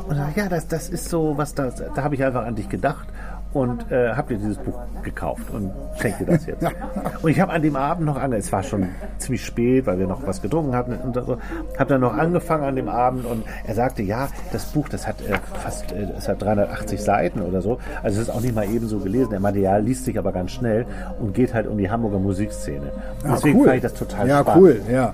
Und 0.07 0.17
ja, 0.35 0.47
das, 0.49 0.67
das 0.67 0.89
ist 0.89 1.09
so, 1.09 1.37
was 1.37 1.53
da, 1.53 1.69
da 1.95 2.03
habe 2.03 2.15
ich 2.15 2.23
einfach 2.23 2.45
an 2.45 2.55
dich 2.55 2.69
gedacht 2.69 3.07
und 3.53 3.91
äh, 3.91 4.13
habe 4.13 4.33
dir 4.35 4.39
dieses 4.39 4.57
Buch 4.57 4.79
gekauft 5.03 5.49
und 5.53 5.71
schenke 5.99 6.23
dir 6.23 6.31
das 6.33 6.45
jetzt. 6.45 6.65
Und 7.21 7.29
ich 7.29 7.39
habe 7.41 7.51
an 7.51 7.61
dem 7.61 7.75
Abend 7.75 8.05
noch 8.05 8.17
ange, 8.17 8.37
es 8.37 8.49
war 8.53 8.63
schon 8.63 8.87
ziemlich 9.17 9.45
spät, 9.45 9.85
weil 9.85 9.99
wir 9.99 10.07
noch 10.07 10.25
was 10.25 10.41
getrunken 10.41 10.73
hatten 10.73 10.93
und 10.95 11.13
so, 11.13 11.37
habe 11.77 11.89
dann 11.89 11.99
noch 12.01 12.17
angefangen 12.17 12.63
an 12.63 12.75
dem 12.77 12.87
Abend 12.87 13.25
und 13.25 13.43
er 13.67 13.75
sagte, 13.75 14.01
ja, 14.03 14.29
das 14.53 14.65
Buch, 14.67 14.87
das 14.89 15.05
hat 15.05 15.21
äh, 15.21 15.33
fast, 15.61 15.91
äh, 15.91 16.07
es 16.17 16.27
hat 16.29 16.41
380 16.41 17.01
Seiten 17.01 17.41
oder 17.41 17.61
so, 17.61 17.77
also 18.01 18.21
es 18.21 18.29
ist 18.29 18.33
auch 18.33 18.39
nicht 18.41 18.55
mal 18.55 18.65
ebenso 18.65 18.99
gelesen. 18.99 19.33
Er 19.33 19.39
meinte, 19.41 19.59
ja, 19.59 19.75
liest 19.77 20.05
sich 20.05 20.17
aber 20.17 20.31
ganz 20.31 20.51
schnell 20.51 20.85
und 21.19 21.33
geht 21.35 21.53
halt 21.53 21.67
um 21.67 21.77
die 21.77 21.91
Hamburger 21.91 22.19
Musikszene. 22.19 22.91
Ja, 23.23 23.33
Deswegen 23.33 23.59
cool. 23.59 23.65
fand 23.65 23.75
ich 23.77 23.83
das 23.83 23.93
total 23.95 24.27
Ja, 24.29 24.39
spannend. 24.41 24.61
cool. 24.63 24.81
Ja. 24.89 25.13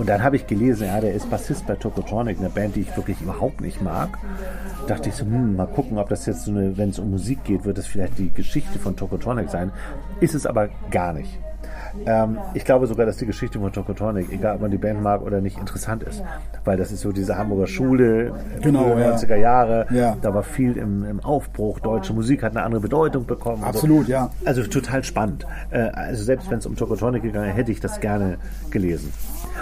Und 0.00 0.08
dann 0.08 0.22
habe 0.22 0.34
ich 0.36 0.46
gelesen, 0.46 0.86
ja, 0.86 0.98
der 0.98 1.12
ist 1.12 1.28
Bassist 1.28 1.66
bei 1.66 1.74
Tokotronic, 1.74 2.38
eine 2.38 2.48
Band, 2.48 2.74
die 2.74 2.80
ich 2.80 2.96
wirklich 2.96 3.20
überhaupt 3.20 3.60
nicht 3.60 3.82
mag. 3.82 4.08
Dachte 4.86 5.10
ich 5.10 5.14
so, 5.14 5.26
hm, 5.26 5.56
mal 5.56 5.66
gucken, 5.66 5.98
ob 5.98 6.08
das 6.08 6.24
jetzt 6.24 6.44
so 6.46 6.52
eine, 6.52 6.78
wenn 6.78 6.88
es 6.88 6.98
um 6.98 7.10
Musik 7.10 7.44
geht, 7.44 7.66
wird 7.66 7.76
das 7.76 7.86
vielleicht 7.86 8.16
die 8.16 8.30
Geschichte 8.32 8.78
von 8.78 8.96
Tokotronic 8.96 9.50
sein. 9.50 9.72
Ist 10.20 10.34
es 10.34 10.46
aber 10.46 10.70
gar 10.90 11.12
nicht. 11.12 11.38
Ähm, 12.06 12.38
ich 12.54 12.64
glaube 12.64 12.86
sogar, 12.86 13.04
dass 13.04 13.18
die 13.18 13.26
Geschichte 13.26 13.58
von 13.60 13.72
Tokotronic, 13.72 14.32
egal 14.32 14.54
ob 14.54 14.62
man 14.62 14.70
die 14.70 14.78
Band 14.78 15.02
mag 15.02 15.20
oder 15.20 15.42
nicht, 15.42 15.58
interessant 15.58 16.02
ist. 16.02 16.22
Weil 16.64 16.78
das 16.78 16.92
ist 16.92 17.00
so 17.02 17.12
diese 17.12 17.36
Hamburger 17.36 17.66
Schule, 17.66 18.32
Genau, 18.62 18.96
ja. 18.96 19.14
90er 19.16 19.36
Jahre. 19.36 19.86
Ja. 19.90 20.16
Da 20.22 20.32
war 20.32 20.44
viel 20.44 20.78
im, 20.78 21.04
im 21.04 21.20
Aufbruch. 21.20 21.78
Deutsche 21.80 22.14
Musik 22.14 22.42
hat 22.42 22.52
eine 22.56 22.64
andere 22.64 22.80
Bedeutung 22.80 23.26
bekommen. 23.26 23.64
Absolut, 23.64 24.08
ja. 24.08 24.30
Also 24.46 24.62
total 24.62 25.04
spannend. 25.04 25.46
Äh, 25.70 25.90
Also 25.92 26.24
selbst 26.24 26.50
wenn 26.50 26.58
es 26.58 26.64
um 26.64 26.74
Tokotronic 26.74 27.22
gegangen 27.22 27.48
wäre, 27.48 27.56
hätte 27.56 27.72
ich 27.72 27.80
das 27.80 28.00
gerne 28.00 28.38
gelesen. 28.70 29.12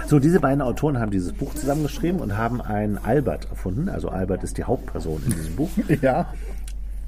So, 0.06 0.18
diese 0.18 0.40
beiden 0.40 0.62
Autoren 0.62 0.98
haben 0.98 1.10
dieses 1.10 1.32
Buch 1.32 1.54
zusammengeschrieben 1.54 2.20
und 2.20 2.36
haben 2.36 2.60
einen 2.60 2.98
Albert 2.98 3.48
erfunden. 3.50 3.88
Also 3.88 4.08
Albert 4.08 4.42
ist 4.44 4.56
die 4.58 4.64
Hauptperson 4.64 5.22
in 5.24 5.32
diesem 5.32 5.56
Buch. 5.56 5.70
Ja. 6.02 6.32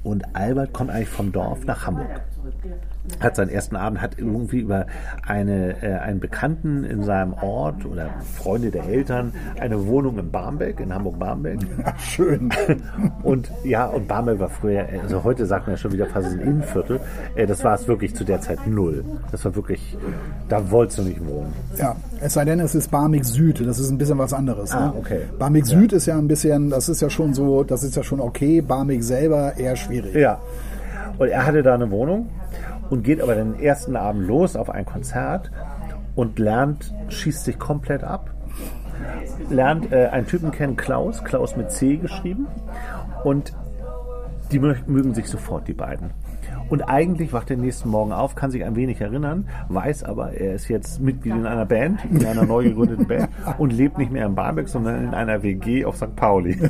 Und 0.03 0.35
Albert 0.35 0.73
kommt 0.73 0.89
eigentlich 0.89 1.09
vom 1.09 1.31
Dorf 1.31 1.63
nach 1.65 1.85
Hamburg. 1.85 2.21
Hat 3.19 3.35
seinen 3.35 3.49
ersten 3.49 3.75
Abend, 3.75 4.01
hat 4.01 4.17
irgendwie 4.17 4.59
über 4.59 4.85
eine, 5.27 5.81
äh, 5.81 5.99
einen 5.99 6.19
Bekannten 6.19 6.83
in 6.83 7.03
seinem 7.03 7.33
Ort 7.33 7.85
oder 7.85 8.09
Freunde 8.35 8.71
der 8.71 8.85
Eltern 8.85 9.33
eine 9.59 9.87
Wohnung 9.87 10.17
in 10.19 10.31
Barmbek, 10.31 10.79
in 10.79 10.93
Hamburg-Barmbek. 10.93 11.59
Schön. 11.99 12.51
Und 13.23 13.51
ja, 13.63 13.85
und 13.85 14.07
Barmbek 14.07 14.39
war 14.39 14.49
früher, 14.49 14.85
also 15.01 15.23
heute 15.23 15.45
sagt 15.45 15.67
man 15.67 15.75
ja 15.75 15.77
schon 15.77 15.91
wieder 15.91 16.05
fast 16.07 16.31
ein 16.31 16.39
Innenviertel. 16.39 16.99
Äh, 17.35 17.45
Das 17.45 17.63
war 17.63 17.75
es 17.75 17.87
wirklich 17.87 18.15
zu 18.15 18.23
der 18.23 18.41
Zeit 18.41 18.65
null. 18.67 19.03
Das 19.31 19.45
war 19.45 19.55
wirklich, 19.55 19.97
da 20.49 20.71
wolltest 20.71 20.99
du 20.99 21.03
nicht 21.03 21.25
wohnen. 21.25 21.53
Ja, 21.77 21.95
es 22.19 22.33
sei 22.33 22.45
denn, 22.45 22.59
es 22.59 22.75
ist 22.75 22.89
Barmig 22.91 23.25
Süd. 23.25 23.65
Das 23.65 23.79
ist 23.79 23.89
ein 23.89 23.97
bisschen 23.97 24.17
was 24.17 24.33
anderes. 24.33 24.71
Ah, 24.71 24.87
ne? 24.87 24.93
okay. 24.97 25.21
Barmig 25.37 25.65
Süd 25.65 25.93
ist 25.93 26.05
ja 26.05 26.17
ein 26.17 26.27
bisschen, 26.27 26.69
das 26.69 26.89
ist 26.89 27.01
ja 27.01 27.09
schon 27.09 27.33
so, 27.33 27.63
das 27.63 27.83
ist 27.83 27.95
ja 27.95 28.03
schon 28.03 28.19
okay. 28.19 28.61
Barmig 28.61 29.03
selber 29.03 29.57
eher 29.57 29.75
schwierig. 29.75 30.15
Ja. 30.15 30.39
Und 31.17 31.27
er 31.27 31.45
hatte 31.45 31.61
da 31.61 31.75
eine 31.75 31.89
Wohnung 31.91 32.29
und 32.91 33.03
geht 33.03 33.21
aber 33.21 33.33
den 33.33 33.59
ersten 33.59 33.95
Abend 33.95 34.27
los 34.27 34.55
auf 34.55 34.69
ein 34.69 34.85
Konzert 34.85 35.49
und 36.15 36.37
lernt, 36.37 36.93
schießt 37.09 37.45
sich 37.45 37.57
komplett 37.57 38.03
ab. 38.03 38.29
Lernt 39.49 39.91
äh, 39.91 40.07
einen 40.07 40.27
Typen 40.27 40.51
kennen, 40.51 40.75
Klaus, 40.75 41.23
Klaus 41.23 41.55
mit 41.55 41.71
C 41.71 41.97
geschrieben. 41.97 42.45
Und 43.23 43.53
die 44.51 44.59
mö- 44.59 44.85
mögen 44.85 45.15
sich 45.15 45.27
sofort, 45.27 45.67
die 45.67 45.73
beiden. 45.73 46.11
Und 46.71 46.83
eigentlich 46.83 47.33
wacht 47.33 47.51
er 47.51 47.57
nächsten 47.57 47.89
Morgen 47.89 48.13
auf, 48.13 48.33
kann 48.33 48.49
sich 48.49 48.63
ein 48.63 48.77
wenig 48.77 49.01
erinnern, 49.01 49.45
weiß 49.67 50.05
aber, 50.05 50.31
er 50.31 50.55
ist 50.55 50.69
jetzt 50.69 51.01
Mitglied 51.01 51.35
in 51.35 51.45
einer 51.45 51.65
Band, 51.65 51.99
in 52.09 52.25
einer 52.25 52.45
neu 52.45 52.63
gegründeten 52.63 53.07
Band 53.07 53.27
und 53.57 53.73
lebt 53.73 53.97
nicht 53.97 54.09
mehr 54.09 54.25
in 54.25 54.35
Barmbek, 54.35 54.69
sondern 54.69 55.03
in 55.03 55.13
einer 55.13 55.43
WG 55.43 55.83
auf 55.83 55.97
St. 55.97 56.15
Pauli. 56.15 56.57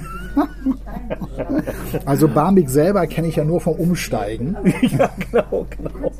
Also 2.06 2.28
Barmig 2.28 2.70
selber 2.70 3.06
kenne 3.08 3.28
ich 3.28 3.36
ja 3.36 3.44
nur 3.44 3.60
vom 3.60 3.76
Umsteigen, 3.76 4.56
ja, 4.82 5.10
genau, 5.32 5.66
genau. 5.70 6.12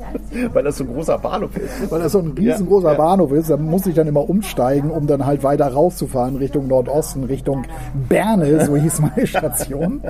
Weil 0.52 0.64
das 0.64 0.76
so 0.76 0.84
ein 0.84 0.92
großer 0.92 1.18
Bahnhof 1.18 1.56
ist. 1.56 1.90
weil 1.90 2.00
das 2.00 2.12
so 2.12 2.18
ein 2.18 2.28
riesengroßer 2.28 2.92
ja. 2.92 2.98
Bahnhof 2.98 3.32
ist. 3.32 3.50
Da 3.50 3.56
muss 3.56 3.86
ich 3.86 3.94
dann 3.94 4.06
immer 4.06 4.28
umsteigen, 4.28 4.90
um 4.90 5.06
dann 5.06 5.24
halt 5.24 5.42
weiter 5.42 5.68
rauszufahren 5.68 6.36
Richtung 6.36 6.68
Nordosten, 6.68 7.24
Richtung 7.24 7.64
Berne, 8.08 8.66
so 8.66 8.76
hieß 8.76 9.00
meine 9.00 9.26
Station. 9.26 10.02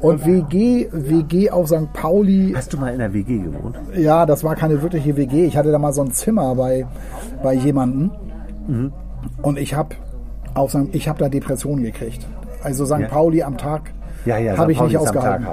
Und 0.00 0.26
WG, 0.26 0.88
WG 0.92 1.50
auf 1.50 1.68
St. 1.68 1.89
Pauli, 1.92 2.52
Hast 2.56 2.72
du 2.72 2.78
mal 2.78 2.92
in 2.92 2.98
der 2.98 3.12
WG 3.12 3.38
gewohnt? 3.38 3.76
ja, 3.94 4.26
das 4.26 4.44
war 4.44 4.56
keine 4.56 4.80
wirkliche 4.82 5.16
WG. 5.16 5.44
Ich 5.46 5.56
hatte 5.56 5.72
da 5.72 5.78
mal 5.78 5.92
so 5.92 6.02
ein 6.02 6.12
Zimmer 6.12 6.54
bei, 6.54 6.86
bei 7.42 7.54
jemandem 7.54 8.10
und 9.42 9.58
ich 9.58 9.74
habe 9.74 9.96
ich 10.92 11.08
habe 11.08 11.18
da 11.18 11.28
Depressionen 11.28 11.84
gekriegt. 11.84 12.26
Also 12.62 12.84
St. 12.84 12.98
Ja. 13.00 13.08
Pauli 13.08 13.42
am 13.42 13.56
Tag 13.56 13.90
Ja, 14.24 14.38
ja, 14.38 14.56
habe 14.56 14.72
ich 14.72 14.78
Pauli 14.78 14.90
nicht 14.92 14.98
ausgehalten. 14.98 15.46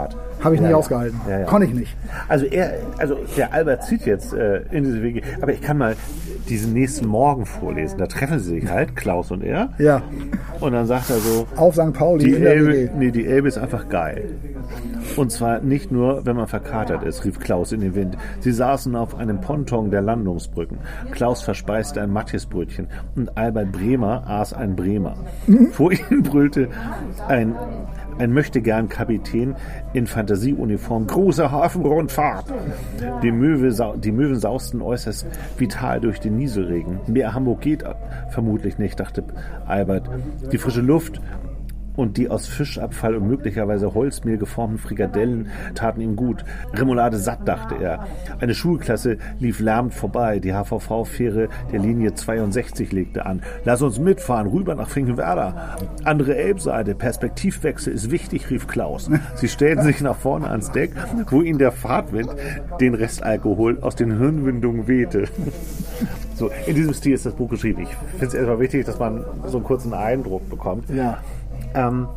Habe 0.44 0.56
ich 0.56 0.62
Ja, 0.62 0.67
nicht 0.67 0.72
ja. 0.72 0.77
ausgehalten. 0.77 1.20
Ja. 1.29 1.44
Konnte 1.46 1.67
ich 1.67 1.74
nicht. 1.74 1.96
Also 2.27 2.46
er, 2.46 2.74
also 2.98 3.17
der 3.36 3.53
Albert 3.53 3.84
zieht 3.84 4.06
jetzt 4.06 4.34
äh, 4.34 4.62
in 4.72 4.84
diese 4.84 5.01
WG, 5.01 5.22
aber 5.41 5.51
ich 5.53 5.62
kann 5.62 5.77
mal 5.77 5.96
diesen 6.50 6.74
nächsten 6.74 7.08
Morgen 7.08 7.46
vorlesen. 7.46 7.98
Da 7.98 8.08
treffen 8.08 8.39
sie 8.39 8.60
sich 8.60 8.70
halt, 8.70 8.96
Klaus 8.96 9.32
und 9.32 9.44
er. 9.44 9.70
Ja, 9.79 10.01
Und 10.62 10.72
dann 10.74 10.86
sagt 10.86 11.10
er 11.10 11.17
so, 11.17 11.46
auf 11.56 11.75
St. 11.75 11.94
Pauli 11.94 12.24
die 12.25 12.32
in 12.34 12.41
der 12.44 12.53
Elbe, 12.53 12.89
nee, 12.98 13.12
die 13.12 13.25
Elbe 13.25 13.48
ist 13.48 13.58
einfach 13.58 13.89
geil. 13.89 14.29
Und 15.15 15.32
zwar 15.32 15.60
nicht 15.60 15.91
nur, 15.91 16.25
wenn 16.25 16.36
man 16.36 16.48
verkatert 16.48 17.03
ist, 17.03 17.25
rief 17.25 17.39
Klaus 17.39 17.72
in 17.72 17.82
den 17.82 17.96
Wind. 17.96 18.17
Sie 18.39 18.51
saßen 18.51 18.96
auf 18.96 19.15
einem 19.15 19.41
Ponton 19.41 19.91
der 19.91 20.01
Landungsbrücken. 20.01 20.77
Klaus 21.12 21.41
verspeiste 21.41 22.01
ein 22.01 22.12
Matthiasbrötchen 22.12 22.88
und 23.15 23.38
Albert 23.38 23.72
Bremer 23.72 24.24
aß 24.27 24.53
ein 24.53 24.75
Bremer. 24.75 25.15
Vor 25.72 25.91
ihnen 25.91 26.24
brüllte 26.24 26.70
ein, 27.27 27.56
ein 28.19 28.33
möchtegern 28.33 28.89
Kapitän 28.89 29.55
in 29.93 30.07
Fantasieuniform, 30.07 31.07
große 31.07 31.51
Hafenrundfahrt. 31.51 32.45
Die, 33.24 33.31
Möwe, 33.31 33.97
die 33.97 34.12
Möwen 34.12 34.39
sausten 34.39 34.81
äußerst 34.81 35.27
vital 35.57 36.00
durch 36.00 36.19
den 36.19 36.38
Nieselregen. 36.38 37.00
Mehr 37.07 37.33
Hamburg 37.33 37.62
geht 37.62 37.83
vermutlich 38.29 38.77
nicht, 38.77 39.00
dachte 39.00 39.24
Albert. 39.65 40.09
Die 40.51 40.57
frische 40.57 40.81
Luft 40.81 41.21
und 41.98 42.16
die 42.16 42.30
aus 42.30 42.48
Fischabfall 42.48 43.16
und 43.16 43.27
möglicherweise 43.27 43.94
Holzmehl 43.94 44.38
geformten 44.38 44.77
Frikadellen 44.77 45.50
taten 45.75 46.00
ihm 46.00 46.16
gut. 46.16 46.46
Remoulade 46.74 47.18
satt, 47.18 47.46
dachte 47.46 47.75
er. 47.75 48.08
Eine 48.39 48.56
Schulklasse 48.56 49.18
lief 49.39 49.60
lärmend 49.60 49.94
vorbei. 49.94 50.39
Die 50.39 50.54
HVV-Fähre 50.54 51.50
der 51.72 51.80
Linie 51.80 52.13
62 52.13 52.94
legte 52.94 53.25
an. 53.25 53.42
Lass 53.66 53.82
uns 53.82 54.00
mitfahren, 54.00 54.48
rüber 54.48 54.75
nach 54.75 54.89
Finkenwerder. 54.89 55.77
Andere 56.06 56.38
Elbseite, 56.38 56.96
Perspektivwechsel 56.96 57.92
ist 57.92 58.12
wichtig, 58.12 58.50
rief 58.50 58.68
Klaus. 58.68 59.10
Sie 59.36 59.48
stellten 59.48 59.84
sich 59.84 60.00
nach 60.01 60.16
vorne 60.16 60.50
ans 60.50 60.72
Deck, 60.72 60.92
wo 61.30 61.42
ihnen 61.42 61.60
der 61.60 61.72
Fahrtwind 61.72 62.30
den 62.80 62.94
Restalkohol 62.94 63.80
aus 63.82 63.96
den 63.96 64.18
Hirnwindungen 64.18 64.88
wehte. 64.88 65.27
So, 66.36 66.51
in 66.68 66.75
diesem 66.75 66.94
Stil 66.94 67.13
ist 67.13 67.25
das 67.25 67.34
Buch 67.34 67.50
geschrieben. 67.50 67.82
Ich 67.82 67.89
finde 68.12 68.27
es 68.27 68.34
erstmal 68.36 68.60
wichtig, 68.60 68.86
dass 68.86 69.00
man 69.00 69.25
so 69.48 69.58
einen 69.58 69.66
kurzen 69.66 69.96
Eindruck 69.96 70.48
bekommt. 70.50 70.88
Ja. 70.92 71.18
Ähm, 71.77 72.07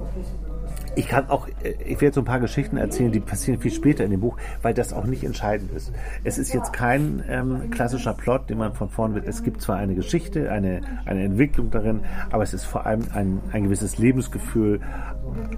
ich 0.96 1.06
kann 1.06 1.28
auch, 1.28 1.46
äh, 1.62 1.74
ich 1.84 2.00
werde 2.00 2.14
so 2.14 2.20
ein 2.22 2.24
paar 2.24 2.40
Geschichten 2.40 2.76
erzählen, 2.76 3.12
die 3.12 3.20
passieren 3.20 3.60
viel 3.60 3.70
später 3.70 4.04
in 4.04 4.10
dem 4.10 4.20
Buch, 4.20 4.36
weil 4.62 4.74
das 4.74 4.92
auch 4.92 5.04
nicht 5.04 5.22
entscheidend 5.22 5.70
ist. 5.72 5.92
Es 6.24 6.38
ist 6.38 6.52
jetzt 6.52 6.72
kein 6.72 7.22
ähm, 7.28 7.70
klassischer 7.70 8.14
Plot, 8.14 8.50
den 8.50 8.58
man 8.58 8.72
von 8.74 8.88
vorn 8.88 9.14
wird. 9.14 9.26
Es 9.26 9.42
gibt 9.42 9.60
zwar 9.60 9.76
eine 9.76 9.94
Geschichte, 9.94 10.50
eine, 10.50 10.80
eine 11.04 11.22
Entwicklung 11.22 11.70
darin, 11.70 12.00
aber 12.30 12.42
es 12.42 12.54
ist 12.54 12.64
vor 12.64 12.86
allem 12.86 13.04
ein, 13.12 13.40
ein 13.52 13.64
gewisses 13.64 13.98
Lebensgefühl, 13.98 14.80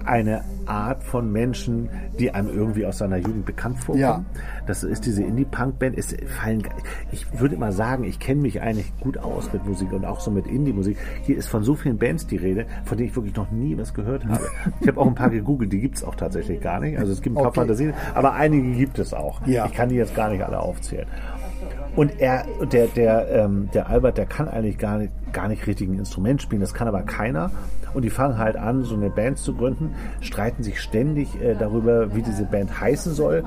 eine 0.05 0.43
Art 0.65 1.03
von 1.03 1.31
Menschen, 1.31 1.89
die 2.19 2.31
einem 2.31 2.49
irgendwie 2.49 2.85
aus 2.85 2.97
seiner 2.99 3.17
Jugend 3.17 3.45
bekannt 3.45 3.79
vorkommen. 3.79 4.01
Ja. 4.01 4.25
Das 4.67 4.83
ist 4.83 5.05
diese 5.05 5.23
Indie-Punk-Band. 5.23 5.97
Es 5.97 6.15
fallen, 6.39 6.63
ich 7.11 7.39
würde 7.39 7.55
immer 7.55 7.71
sagen, 7.71 8.03
ich 8.03 8.19
kenne 8.19 8.41
mich 8.41 8.61
eigentlich 8.61 8.93
gut 8.99 9.17
aus 9.17 9.51
mit 9.51 9.65
Musik 9.65 9.91
und 9.91 10.05
auch 10.05 10.19
so 10.19 10.31
mit 10.31 10.47
Indie-Musik. 10.47 10.97
Hier 11.23 11.37
ist 11.37 11.47
von 11.47 11.63
so 11.63 11.75
vielen 11.75 11.97
Bands 11.97 12.27
die 12.27 12.37
Rede, 12.37 12.65
von 12.85 12.97
denen 12.97 13.09
ich 13.09 13.15
wirklich 13.15 13.35
noch 13.35 13.51
nie 13.51 13.77
was 13.77 13.93
gehört 13.93 14.25
habe. 14.25 14.43
Ich 14.81 14.87
habe 14.87 14.99
auch 14.99 15.07
ein 15.07 15.15
paar 15.15 15.29
gegoogelt, 15.29 15.71
die 15.71 15.79
gibt 15.79 15.95
es 15.95 16.03
auch 16.03 16.15
tatsächlich 16.15 16.59
gar 16.59 16.79
nicht. 16.79 16.97
Also 16.97 17.13
es 17.13 17.21
gibt 17.21 17.37
ein 17.37 17.41
paar 17.41 17.53
Okay. 17.53 17.61
Fantasien, 17.61 17.93
aber 18.15 18.33
einige 18.33 18.71
gibt 18.71 18.99
es 18.99 19.13
auch. 19.13 19.45
Ja. 19.45 19.65
Ich 19.65 19.73
kann 19.73 19.89
die 19.89 19.95
jetzt 19.95 20.15
gar 20.15 20.29
nicht 20.29 20.43
alle 20.43 20.59
aufzählen. 20.59 21.07
Und 21.95 22.19
er, 22.19 22.45
der, 22.71 22.87
der, 22.87 23.29
ähm, 23.29 23.69
der 23.73 23.87
Albert, 23.89 24.17
der 24.17 24.25
kann 24.25 24.47
eigentlich 24.47 24.77
gar 24.77 24.97
nicht, 24.97 25.13
gar 25.33 25.47
nicht 25.47 25.65
richtig 25.67 25.89
ein 25.89 25.97
Instrument 25.97 26.41
spielen, 26.41 26.61
das 26.61 26.73
kann 26.73 26.87
aber 26.87 27.01
keiner. 27.01 27.51
Und 27.93 28.03
die 28.03 28.09
fangen 28.09 28.37
halt 28.37 28.55
an, 28.55 28.83
so 28.83 28.95
eine 28.95 29.09
Band 29.09 29.37
zu 29.37 29.53
gründen, 29.53 29.93
streiten 30.21 30.63
sich 30.63 30.81
ständig 30.81 31.39
äh, 31.41 31.55
darüber, 31.55 32.15
wie 32.15 32.21
diese 32.21 32.45
Band 32.45 32.79
heißen 32.79 33.13
soll. 33.13 33.43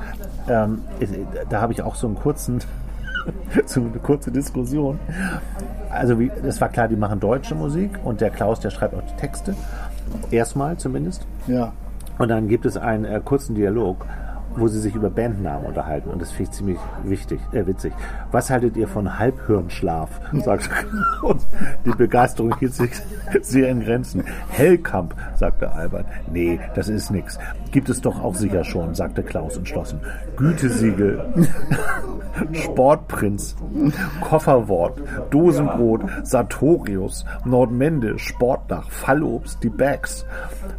Ähm, 0.49 0.83
äh, 1.01 1.07
da 1.49 1.61
habe 1.61 1.73
ich 1.73 1.83
auch 1.83 1.97
so 1.97 2.07
einen 2.07 2.17
kurzen, 2.17 2.61
so 3.67 3.81
eine 3.81 3.91
kurze 3.91 4.31
Diskussion. 4.31 5.01
Also 5.91 6.21
wie, 6.21 6.31
das 6.43 6.61
war 6.61 6.69
klar, 6.69 6.89
die 6.89 6.97
machen 6.97 7.19
deutsche 7.19 7.55
Musik 7.55 7.91
und 8.05 8.21
der 8.21 8.31
Klaus, 8.31 8.61
der 8.61 8.71
schreibt 8.71 8.95
auch 8.95 9.03
die 9.03 9.17
Texte. 9.17 9.57
Erstmal 10.31 10.77
zumindest. 10.77 11.27
Ja. 11.47 11.73
Und 12.19 12.29
dann 12.29 12.49
gibt 12.49 12.67
es 12.67 12.77
einen 12.77 13.05
äh, 13.05 13.21
kurzen 13.25 13.55
Dialog, 13.55 14.07
wo 14.57 14.69
sie 14.69 14.81
sich 14.81 14.95
über 14.95 15.11
Bandnamen 15.11 15.67
unterhalten. 15.67 16.11
Und 16.11 16.21
das 16.21 16.31
finde 16.31 16.51
ich 16.51 16.57
ziemlich 16.57 16.79
wichtig, 17.05 17.41
äh, 17.53 17.67
witzig. 17.67 17.93
Was 18.31 18.51
haltet 18.51 18.77
ihr 18.77 18.89
von 18.89 19.19
Halbhirnschlaf? 19.19 20.21
sagt 20.45 20.71
und 21.23 21.41
Die 21.85 21.91
Begeisterung 21.91 22.57
hielt 22.59 22.75
sich 22.75 22.91
sehr 23.43 23.69
in 23.71 23.81
Grenzen. 23.81 24.25
Hellkamp, 24.49 25.15
sagte 25.37 25.71
Albert. 25.73 26.07
Nee, 26.31 26.61
das 26.75 26.89
ist 26.89 27.11
nix. 27.11 27.39
Gibt 27.71 27.89
es 27.89 28.01
doch 28.01 28.23
auch 28.23 28.35
sicher 28.35 28.65
schon, 28.65 28.95
sagte 28.95 29.23
Klaus 29.23 29.57
entschlossen. 29.57 30.01
Gütesiegel, 30.37 31.25
Sportprinz, 32.53 33.57
Kofferwort, 34.21 35.01
Dosenbrot, 35.31 36.03
Sartorius, 36.23 37.25
Nordmende, 37.45 38.19
Sportdach, 38.19 38.91
Fallobst, 38.91 39.63
die 39.63 39.69
Bags. 39.69 40.25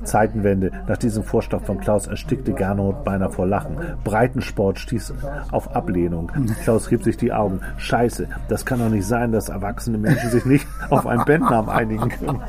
Zeitenwende. 0.04 0.72
Nach 0.88 0.98
diesem 0.98 1.24
Vorschlag 1.24 1.64
von 1.64 1.80
Klaus 1.80 2.08
erstickte 2.08 2.54
Gernot 2.54 3.04
beinahe 3.04 3.30
vor 3.30 3.48
Lachen. 3.48 3.67
Breitensport 4.04 4.80
stieß 4.80 5.14
auf 5.52 5.76
Ablehnung. 5.76 6.32
Klaus 6.64 6.92
rieb 6.92 7.04
sich 7.04 7.18
die 7.18 7.34
Augen. 7.34 7.62
Scheiße, 7.78 8.28
das 8.48 8.66
kann 8.66 8.80
doch 8.80 8.90
nicht 8.90 9.06
sein, 9.06 9.32
dass 9.32 9.50
erwachsene 9.50 9.98
Menschen 9.98 10.30
sich 10.30 10.46
nicht 10.46 10.68
auf 10.90 11.06
einen 11.08 11.26
Bandnamen 11.26 11.70
einigen 11.70 12.10
können. 12.10 12.42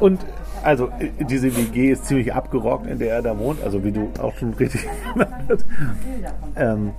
Und 0.00 0.20
also 0.62 0.90
diese 1.20 1.56
WG 1.56 1.92
ist 1.92 2.06
ziemlich 2.06 2.32
abgerockt, 2.34 2.86
in 2.86 2.98
der 2.98 3.14
er 3.14 3.22
da 3.22 3.38
wohnt, 3.38 3.62
also 3.62 3.82
wie 3.84 3.92
du 3.92 4.10
auch 4.20 4.34
schon 4.36 4.54
richtig 4.54 4.86
gesagt 5.14 5.42
hast. 5.48 5.64
Ähm, 6.56 6.92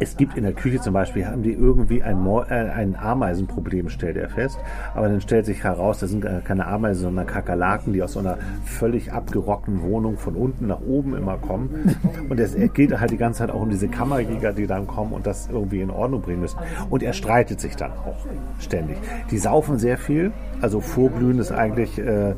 es 0.00 0.16
gibt 0.16 0.36
in 0.36 0.44
der 0.44 0.52
Küche 0.52 0.80
zum 0.80 0.92
Beispiel, 0.94 1.26
haben 1.26 1.42
die 1.42 1.52
irgendwie 1.52 2.02
ein, 2.02 2.26
äh, 2.26 2.52
ein 2.52 2.96
Ameisenproblem, 2.96 3.88
stellt 3.88 4.16
er 4.16 4.28
fest. 4.28 4.58
Aber 4.94 5.08
dann 5.08 5.20
stellt 5.20 5.46
sich 5.46 5.62
heraus, 5.64 5.98
das 6.00 6.10
sind 6.10 6.24
äh, 6.24 6.40
keine 6.44 6.66
Ameisen, 6.66 7.02
sondern 7.02 7.26
Kakerlaken, 7.26 7.92
die 7.92 8.02
aus 8.02 8.12
so 8.12 8.20
einer 8.20 8.38
völlig 8.64 9.12
abgerockten 9.12 9.82
Wohnung 9.82 10.16
von 10.18 10.34
unten 10.34 10.66
nach 10.66 10.80
oben 10.80 11.16
immer 11.16 11.36
kommen. 11.38 11.96
Und 12.28 12.38
es 12.40 12.56
geht 12.74 12.98
halt 12.98 13.10
die 13.10 13.16
ganze 13.16 13.38
Zeit 13.40 13.50
auch 13.50 13.62
um 13.62 13.70
diese 13.70 13.88
Kammerjäger, 13.88 14.52
die 14.52 14.66
dann 14.66 14.86
kommen 14.86 15.12
und 15.12 15.26
das 15.26 15.48
irgendwie 15.50 15.80
in 15.80 15.90
Ordnung 15.90 16.20
bringen 16.22 16.40
müssen. 16.40 16.58
Und 16.90 17.02
er 17.02 17.12
streitet 17.12 17.60
sich 17.60 17.76
dann 17.76 17.92
auch 17.92 18.16
ständig. 18.58 18.96
Die 19.30 19.38
saufen 19.38 19.78
sehr 19.78 19.98
viel. 19.98 20.32
Also 20.60 20.80
Vorglühen 20.80 21.38
ist 21.38 21.52
eigentlich, 21.52 21.98
äh, 21.98 22.34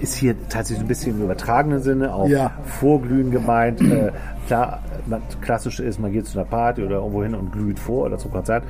ist 0.00 0.14
hier 0.14 0.34
tatsächlich 0.48 0.84
ein 0.84 0.88
bisschen 0.88 1.16
im 1.16 1.24
übertragenen 1.24 1.80
Sinne 1.80 2.14
auch 2.14 2.28
Ja. 2.28 2.52
Vorglühen 2.64 3.30
gemeint. 3.30 3.80
Äh, 3.80 4.12
klar, 4.46 4.80
man- 5.06 5.22
klassisch 5.40 5.80
ist, 5.80 5.98
man 5.98 6.12
geht 6.12 6.26
zu 6.26 6.38
einer 6.38 6.48
Party 6.48 6.82
oder 6.84 6.96
irgendwo 6.96 7.22
hin 7.22 7.34
und 7.34 7.52
glüht 7.52 7.78
vor 7.78 8.06
oder 8.06 8.18
zum 8.18 8.32
Konzert. 8.32 8.64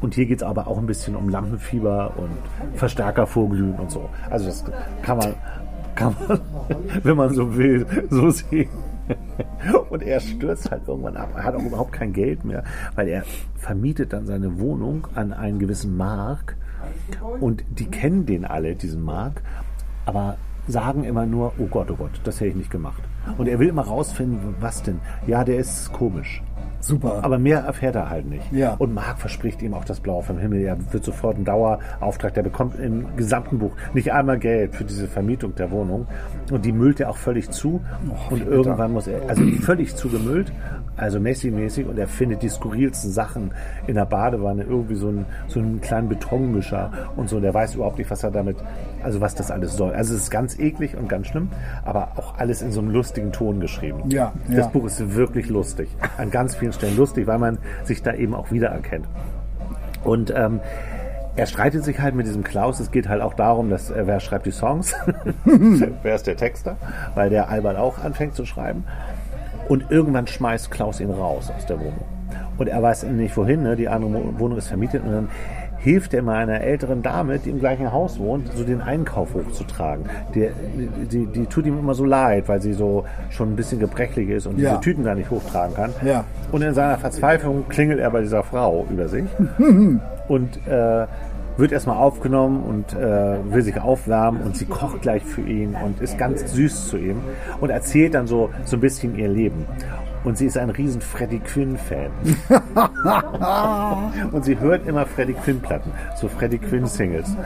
Und 0.00 0.14
hier 0.14 0.26
geht 0.26 0.38
es 0.38 0.42
aber 0.42 0.68
auch 0.68 0.78
ein 0.78 0.86
bisschen 0.86 1.16
um 1.16 1.28
Lampenfieber 1.28 2.12
und 2.16 2.30
Verstärker 2.78 3.26
vorglühen 3.26 3.74
und 3.74 3.90
so. 3.90 4.08
Also 4.30 4.46
das 4.46 4.64
kann 5.02 5.18
man, 5.18 5.34
kann 5.94 6.14
man, 6.28 6.40
wenn 7.02 7.16
man 7.16 7.34
so 7.34 7.56
will, 7.56 7.86
so 8.08 8.30
sehen. 8.30 8.68
Und 9.90 10.02
er 10.02 10.20
stürzt 10.20 10.70
halt 10.70 10.86
irgendwann 10.86 11.16
ab. 11.16 11.30
Er 11.34 11.44
hat 11.44 11.54
auch 11.54 11.64
überhaupt 11.64 11.92
kein 11.92 12.12
Geld 12.12 12.44
mehr, 12.44 12.62
weil 12.94 13.08
er 13.08 13.24
vermietet 13.56 14.12
dann 14.12 14.26
seine 14.26 14.60
Wohnung 14.60 15.08
an 15.14 15.32
einen 15.32 15.58
gewissen 15.58 15.96
Mark. 15.96 16.56
Und 17.40 17.64
die 17.70 17.86
kennen 17.86 18.26
den 18.26 18.44
alle, 18.44 18.76
diesen 18.76 19.02
Mark, 19.02 19.42
aber 20.06 20.36
sagen 20.68 21.04
immer 21.04 21.26
nur, 21.26 21.54
oh 21.58 21.66
Gott, 21.66 21.90
oh 21.90 21.96
Gott, 21.96 22.20
das 22.24 22.36
hätte 22.36 22.50
ich 22.50 22.56
nicht 22.56 22.70
gemacht. 22.70 23.02
Und 23.36 23.48
er 23.48 23.58
will 23.58 23.68
immer 23.68 23.82
rausfinden, 23.82 24.54
was 24.60 24.82
denn? 24.82 25.00
Ja, 25.26 25.44
der 25.44 25.58
ist 25.58 25.92
komisch. 25.92 26.42
Super. 26.80 27.20
Aber 27.22 27.38
mehr 27.38 27.60
erfährt 27.60 27.96
er 27.96 28.08
halt 28.08 28.26
nicht. 28.26 28.52
Ja. 28.52 28.74
Und 28.78 28.94
Marc 28.94 29.18
verspricht 29.18 29.62
ihm 29.62 29.74
auch 29.74 29.84
das 29.84 30.00
Blaue 30.00 30.22
vom 30.22 30.38
Himmel. 30.38 30.60
Er 30.60 30.76
wird 30.92 31.04
sofort 31.04 31.36
einen 31.36 31.44
Dauerauftrag. 31.44 32.34
Der 32.34 32.42
bekommt 32.42 32.78
im 32.78 33.16
gesamten 33.16 33.58
Buch 33.58 33.72
nicht 33.94 34.12
einmal 34.12 34.38
Geld 34.38 34.74
für 34.74 34.84
diese 34.84 35.08
Vermietung 35.08 35.54
der 35.56 35.70
Wohnung. 35.70 36.06
Und 36.50 36.64
die 36.64 36.72
müllt 36.72 37.00
er 37.00 37.10
auch 37.10 37.16
völlig 37.16 37.50
zu. 37.50 37.80
und 38.30 38.46
irgendwann 38.46 38.92
muss 38.92 39.06
er, 39.06 39.28
also 39.28 39.42
völlig 39.62 39.96
zugemüllt, 39.96 40.52
also 40.96 41.18
Messi-mäßig. 41.18 41.86
Und 41.86 41.98
er 41.98 42.08
findet 42.08 42.42
die 42.42 42.48
skurrilsten 42.48 43.10
Sachen 43.10 43.50
in 43.86 43.94
der 43.94 44.06
Badewanne. 44.06 44.62
Irgendwie 44.62 44.96
so 44.96 45.08
einen, 45.08 45.26
so 45.48 45.58
einen 45.60 45.80
kleinen 45.80 46.08
Betonmischer 46.08 46.92
und 47.16 47.28
so. 47.28 47.36
Und 47.36 47.44
er 47.44 47.54
weiß 47.54 47.74
überhaupt 47.74 47.98
nicht, 47.98 48.10
was 48.10 48.22
er 48.22 48.30
damit, 48.30 48.56
also 49.02 49.20
was 49.20 49.34
das 49.34 49.50
alles 49.50 49.76
soll. 49.76 49.92
Also 49.92 50.14
es 50.14 50.22
ist 50.22 50.30
ganz 50.30 50.58
eklig 50.58 50.96
und 50.96 51.08
ganz 51.08 51.28
schlimm, 51.28 51.50
aber 51.84 52.12
auch 52.16 52.38
alles 52.38 52.62
in 52.62 52.72
so 52.72 52.80
einem 52.80 52.90
lustigen 52.90 53.32
Ton 53.32 53.60
geschrieben. 53.60 54.04
Ja, 54.10 54.32
Das 54.46 54.56
ja. 54.56 54.66
Buch 54.68 54.86
ist 54.86 55.14
wirklich 55.14 55.48
lustig. 55.48 55.88
An 56.16 56.30
ganz 56.30 56.54
vielen 56.54 56.72
Stellen 56.72 56.96
lustig, 56.96 57.26
weil 57.26 57.38
man 57.38 57.58
sich 57.84 58.02
da 58.02 58.14
eben 58.14 58.34
auch 58.34 58.50
wiedererkennt. 58.50 59.06
Und 60.04 60.32
ähm, 60.34 60.60
er 61.36 61.46
streitet 61.46 61.84
sich 61.84 62.00
halt 62.00 62.14
mit 62.14 62.26
diesem 62.26 62.42
Klaus. 62.42 62.80
Es 62.80 62.90
geht 62.90 63.08
halt 63.08 63.22
auch 63.22 63.34
darum, 63.34 63.70
dass 63.70 63.90
äh, 63.90 64.06
wer 64.06 64.18
schreibt 64.20 64.46
die 64.46 64.50
Songs, 64.50 64.94
wer 65.44 66.14
ist 66.14 66.26
der 66.26 66.36
Texter, 66.36 66.76
weil 67.14 67.30
der 67.30 67.48
Albert 67.48 67.76
auch 67.76 68.02
anfängt 68.02 68.34
zu 68.34 68.44
schreiben. 68.44 68.84
Und 69.68 69.90
irgendwann 69.90 70.26
schmeißt 70.26 70.70
Klaus 70.70 70.98
ihn 71.00 71.10
raus 71.10 71.52
aus 71.56 71.66
der 71.66 71.78
Wohnung. 71.78 72.04
Und 72.56 72.68
er 72.68 72.82
weiß 72.82 73.04
nicht 73.04 73.36
wohin, 73.36 73.62
ne? 73.62 73.76
die 73.76 73.88
andere 73.88 74.38
Wohnung 74.38 74.58
ist 74.58 74.68
vermietet. 74.68 75.04
Und 75.04 75.12
dann 75.12 75.28
hilft 75.78 76.12
er 76.14 76.22
mal 76.22 76.36
einer 76.36 76.60
älteren 76.60 77.02
Dame, 77.02 77.38
die 77.38 77.50
im 77.50 77.60
gleichen 77.60 77.92
Haus 77.92 78.18
wohnt, 78.18 78.50
so 78.54 78.64
den 78.64 78.80
Einkauf 78.80 79.34
hochzutragen. 79.34 80.06
Die, 80.34 80.48
die, 81.10 81.26
die 81.26 81.46
tut 81.46 81.66
ihm 81.66 81.78
immer 81.78 81.94
so 81.94 82.04
leid, 82.04 82.48
weil 82.48 82.60
sie 82.60 82.72
so 82.72 83.04
schon 83.30 83.52
ein 83.52 83.56
bisschen 83.56 83.78
gebrechlich 83.78 84.28
ist 84.28 84.46
und 84.46 84.58
Ja. 84.58 84.70
diese 84.70 84.80
Tüten 84.80 85.04
gar 85.04 85.14
nicht 85.14 85.30
hochtragen 85.30 85.74
kann. 85.74 85.90
Ja. 86.04 86.24
Und 86.52 86.62
in 86.62 86.74
seiner 86.74 86.98
Verzweiflung 86.98 87.68
klingelt 87.68 88.00
er 88.00 88.10
bei 88.10 88.20
dieser 88.20 88.42
Frau 88.42 88.86
über 88.90 89.08
sich 89.08 89.24
und 90.28 90.66
äh, 90.66 91.06
wird 91.56 91.72
erstmal 91.72 91.96
aufgenommen 91.96 92.62
und 92.62 92.92
äh, 92.94 93.36
will 93.52 93.62
sich 93.62 93.80
aufwärmen 93.80 94.42
und 94.42 94.56
sie 94.56 94.64
kocht 94.66 95.02
gleich 95.02 95.24
für 95.24 95.40
ihn 95.40 95.74
und 95.84 96.00
ist 96.00 96.16
ganz 96.16 96.52
süß 96.52 96.88
zu 96.88 96.96
ihm 96.96 97.16
und 97.60 97.70
erzählt 97.70 98.14
dann 98.14 98.26
so, 98.28 98.50
so 98.64 98.76
ein 98.76 98.80
bisschen 98.80 99.16
ihr 99.18 99.28
Leben. 99.28 99.64
Und 100.24 100.36
sie 100.36 100.46
ist 100.46 100.58
ein 100.58 100.70
riesen 100.70 101.00
Freddie 101.00 101.38
Quinn-Fan. 101.38 102.10
und 104.32 104.44
sie 104.44 104.58
hört 104.58 104.86
immer 104.86 105.06
Freddie 105.06 105.34
Quinn-Platten, 105.34 105.92
so 106.16 106.28
Freddie 106.28 106.58
Quinn-Singles. 106.58 107.36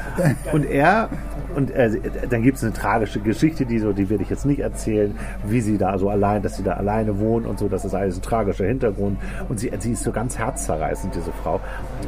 Und 0.52 0.64
er, 0.64 1.08
und 1.54 1.70
äh, 1.70 1.90
dann 2.28 2.42
gibt 2.42 2.56
es 2.56 2.64
eine 2.64 2.72
tragische 2.72 3.20
Geschichte, 3.20 3.66
die 3.66 3.78
so, 3.78 3.92
die 3.92 4.08
werde 4.08 4.22
ich 4.22 4.30
jetzt 4.30 4.46
nicht 4.46 4.60
erzählen, 4.60 5.14
wie 5.44 5.60
sie 5.60 5.78
da 5.78 5.98
so 5.98 6.08
allein, 6.08 6.42
dass 6.42 6.56
sie 6.56 6.62
da 6.62 6.72
alleine 6.72 7.18
wohnt 7.18 7.46
und 7.46 7.58
so, 7.58 7.68
das 7.68 7.84
ist 7.84 7.94
alles 7.94 8.16
ein 8.16 8.22
tragischer 8.22 8.64
Hintergrund. 8.64 9.18
Und 9.48 9.60
sie, 9.60 9.70
sie 9.78 9.92
ist 9.92 10.02
so 10.02 10.12
ganz 10.12 10.38
herzzerreißend, 10.38 11.14
diese 11.14 11.32
Frau. 11.42 11.60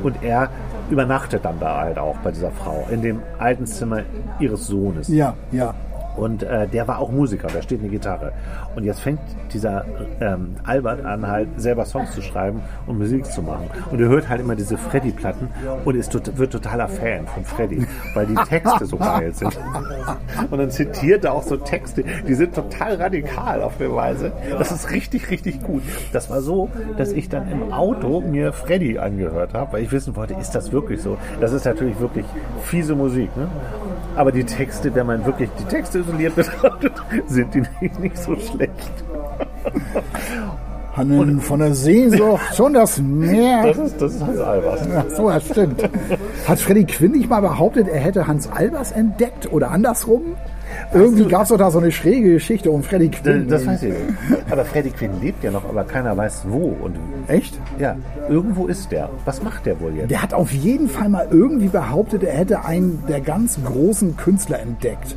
Und 0.03 0.23
er 0.23 0.49
übernachtet 0.91 1.45
dann 1.45 1.61
da 1.61 1.81
halt 1.81 1.99
auch 1.99 2.17
bei 2.19 2.31
dieser 2.31 2.51
Frau, 2.51 2.87
in 2.91 3.03
dem 3.03 3.23
alten 3.39 3.67
Zimmer 3.67 4.03
ihres 4.39 4.67
Sohnes. 4.67 5.09
Ja, 5.09 5.35
ja. 5.53 5.75
Und 6.17 6.43
äh, 6.43 6.69
der 6.69 6.87
war 6.87 6.99
auch 6.99 7.11
Musiker, 7.11 7.49
da 7.53 7.63
steht 7.63 7.81
eine 7.81 7.89
Gitarre. 7.89 8.33
Und 8.77 8.85
jetzt 8.85 9.01
fängt 9.01 9.21
dieser 9.53 9.85
ähm, 10.21 10.57
Albert 10.65 11.05
an, 11.05 11.27
halt 11.27 11.49
selber 11.57 11.85
Songs 11.85 12.13
zu 12.13 12.23
schreiben 12.23 12.63
und 12.87 12.99
Musik 12.99 13.27
zu 13.27 13.43
machen. 13.43 13.69
Und 13.91 14.01
er 14.01 14.09
hört 14.09 14.29
halt 14.29 14.41
immer 14.41 14.55
diese 14.55 14.77
Freddy-Platten 14.77 15.49
und 15.85 15.97
ist 15.97 16.13
tot, 16.13 16.37
wird 16.37 16.53
totaler 16.53 16.89
Fan 16.89 17.27
von 17.27 17.45
Freddy, 17.45 17.87
weil 18.15 18.27
die 18.27 18.35
Texte 18.35 18.87
so 18.87 18.97
geil 18.97 19.33
sind. 19.35 19.59
Und 20.51 20.59
dann 20.59 20.71
zitiert 20.71 21.25
er 21.25 21.33
auch 21.33 21.43
so 21.43 21.57
Texte, 21.57 22.05
die 22.27 22.35
sind 22.35 22.55
total 22.55 22.97
radikal 22.97 23.63
auf 23.63 23.79
der 23.79 23.95
Weise. 23.95 24.33
Das 24.51 24.73
ist 24.73 24.91
richtig, 24.91 25.31
richtig 25.31 25.63
gut. 25.63 25.83
Das 26.13 26.31
war 26.31 26.41
so, 26.41 26.69
dass 26.97 27.13
ich 27.13 27.29
dann 27.29 27.51
im 27.51 27.73
Auto 27.73 28.21
mir 28.21 28.53
Freddy 28.53 28.99
angehört 28.99 29.55
habe, 29.55 29.73
weil 29.73 29.83
ich 29.83 29.93
wissen 29.93 30.17
wollte, 30.17 30.35
ist 30.35 30.53
das 30.55 30.73
wirklich 30.73 31.03
so? 31.03 31.17
Das 31.41 31.53
ist 31.53 31.65
natürlich 31.65 31.99
wirklich 32.01 32.27
fiese 32.63 32.95
Musik. 32.95 33.35
Ne? 33.37 33.49
Aber 34.17 34.33
die 34.33 34.45
Texte, 34.45 34.95
wenn 34.95 35.07
man 35.07 35.25
wirklich 35.25 35.51
die 35.59 35.65
Texte 35.65 36.04
isoliert 36.05 36.37
betrachtet, 36.37 36.93
sind 37.27 37.55
die 37.55 37.63
nicht, 37.81 38.01
nicht 38.01 38.19
so 38.19 38.37
schlecht. 38.37 38.93
Hannen 40.97 41.41
von 41.41 41.59
der 41.59 41.75
Sehnsucht, 41.75 42.55
schon 42.55 42.75
das 42.75 42.99
Meer. 42.99 43.67
Das 43.67 43.79
ist, 43.79 44.01
das 44.01 44.15
ist 44.15 44.25
Hans 44.25 44.39
Albers. 44.39 44.81
Ach 44.97 45.05
so, 45.17 45.29
das 45.29 45.45
stimmt. 45.47 45.83
Hat 46.47 46.61
Freddy 46.61 46.85
Quinn 46.85 47.13
nicht 47.13 47.29
mal 47.29 47.41
behauptet, 47.41 47.89
er 47.89 48.01
hätte 48.01 48.27
Hans 48.29 48.49
Albers 48.49 48.93
entdeckt 48.93 49.53
oder 49.53 49.71
andersrum? 49.71 50.37
Irgendwie 50.93 51.25
gab 51.27 51.43
es 51.43 51.49
doch 51.49 51.57
da 51.59 51.71
so 51.71 51.79
eine 51.79 51.91
schräge 51.93 52.33
Geschichte 52.35 52.71
um 52.71 52.83
Freddy 52.83 53.09
Quinn. 53.11 53.49
Das 53.49 53.67
weiß 53.67 53.83
ich 53.83 53.91
nicht. 53.91 54.01
Aber 54.51 54.65
Freddy 54.65 54.91
Quinn 54.91 55.21
lebt 55.21 55.43
ja 55.43 55.51
noch, 55.51 55.69
aber 55.69 55.85
keiner 55.85 56.17
weiß 56.17 56.43
wo. 56.49 56.77
Und 56.83 56.97
Echt? 57.29 57.59
ja, 57.79 57.97
irgendwo 58.29 58.67
ist 58.67 58.93
der. 58.93 59.09
Was 59.25 59.43
macht 59.43 59.67
der 59.67 59.81
wohl 59.81 59.95
jetzt? 59.97 60.11
Der 60.11 60.23
hat 60.23 60.33
auf 60.35 60.53
jeden 60.53 60.89
Fall 60.89 61.09
mal 61.09 61.27
irgendwie 61.31 61.69
behauptet, 61.69 62.23
er 62.23 62.35
hätte 62.37 62.65
einen 62.65 63.03
der 63.09 63.21
ganz 63.21 63.59
großen 63.65 64.17
Künstler 64.17 64.61
entdeckt. 64.61 65.17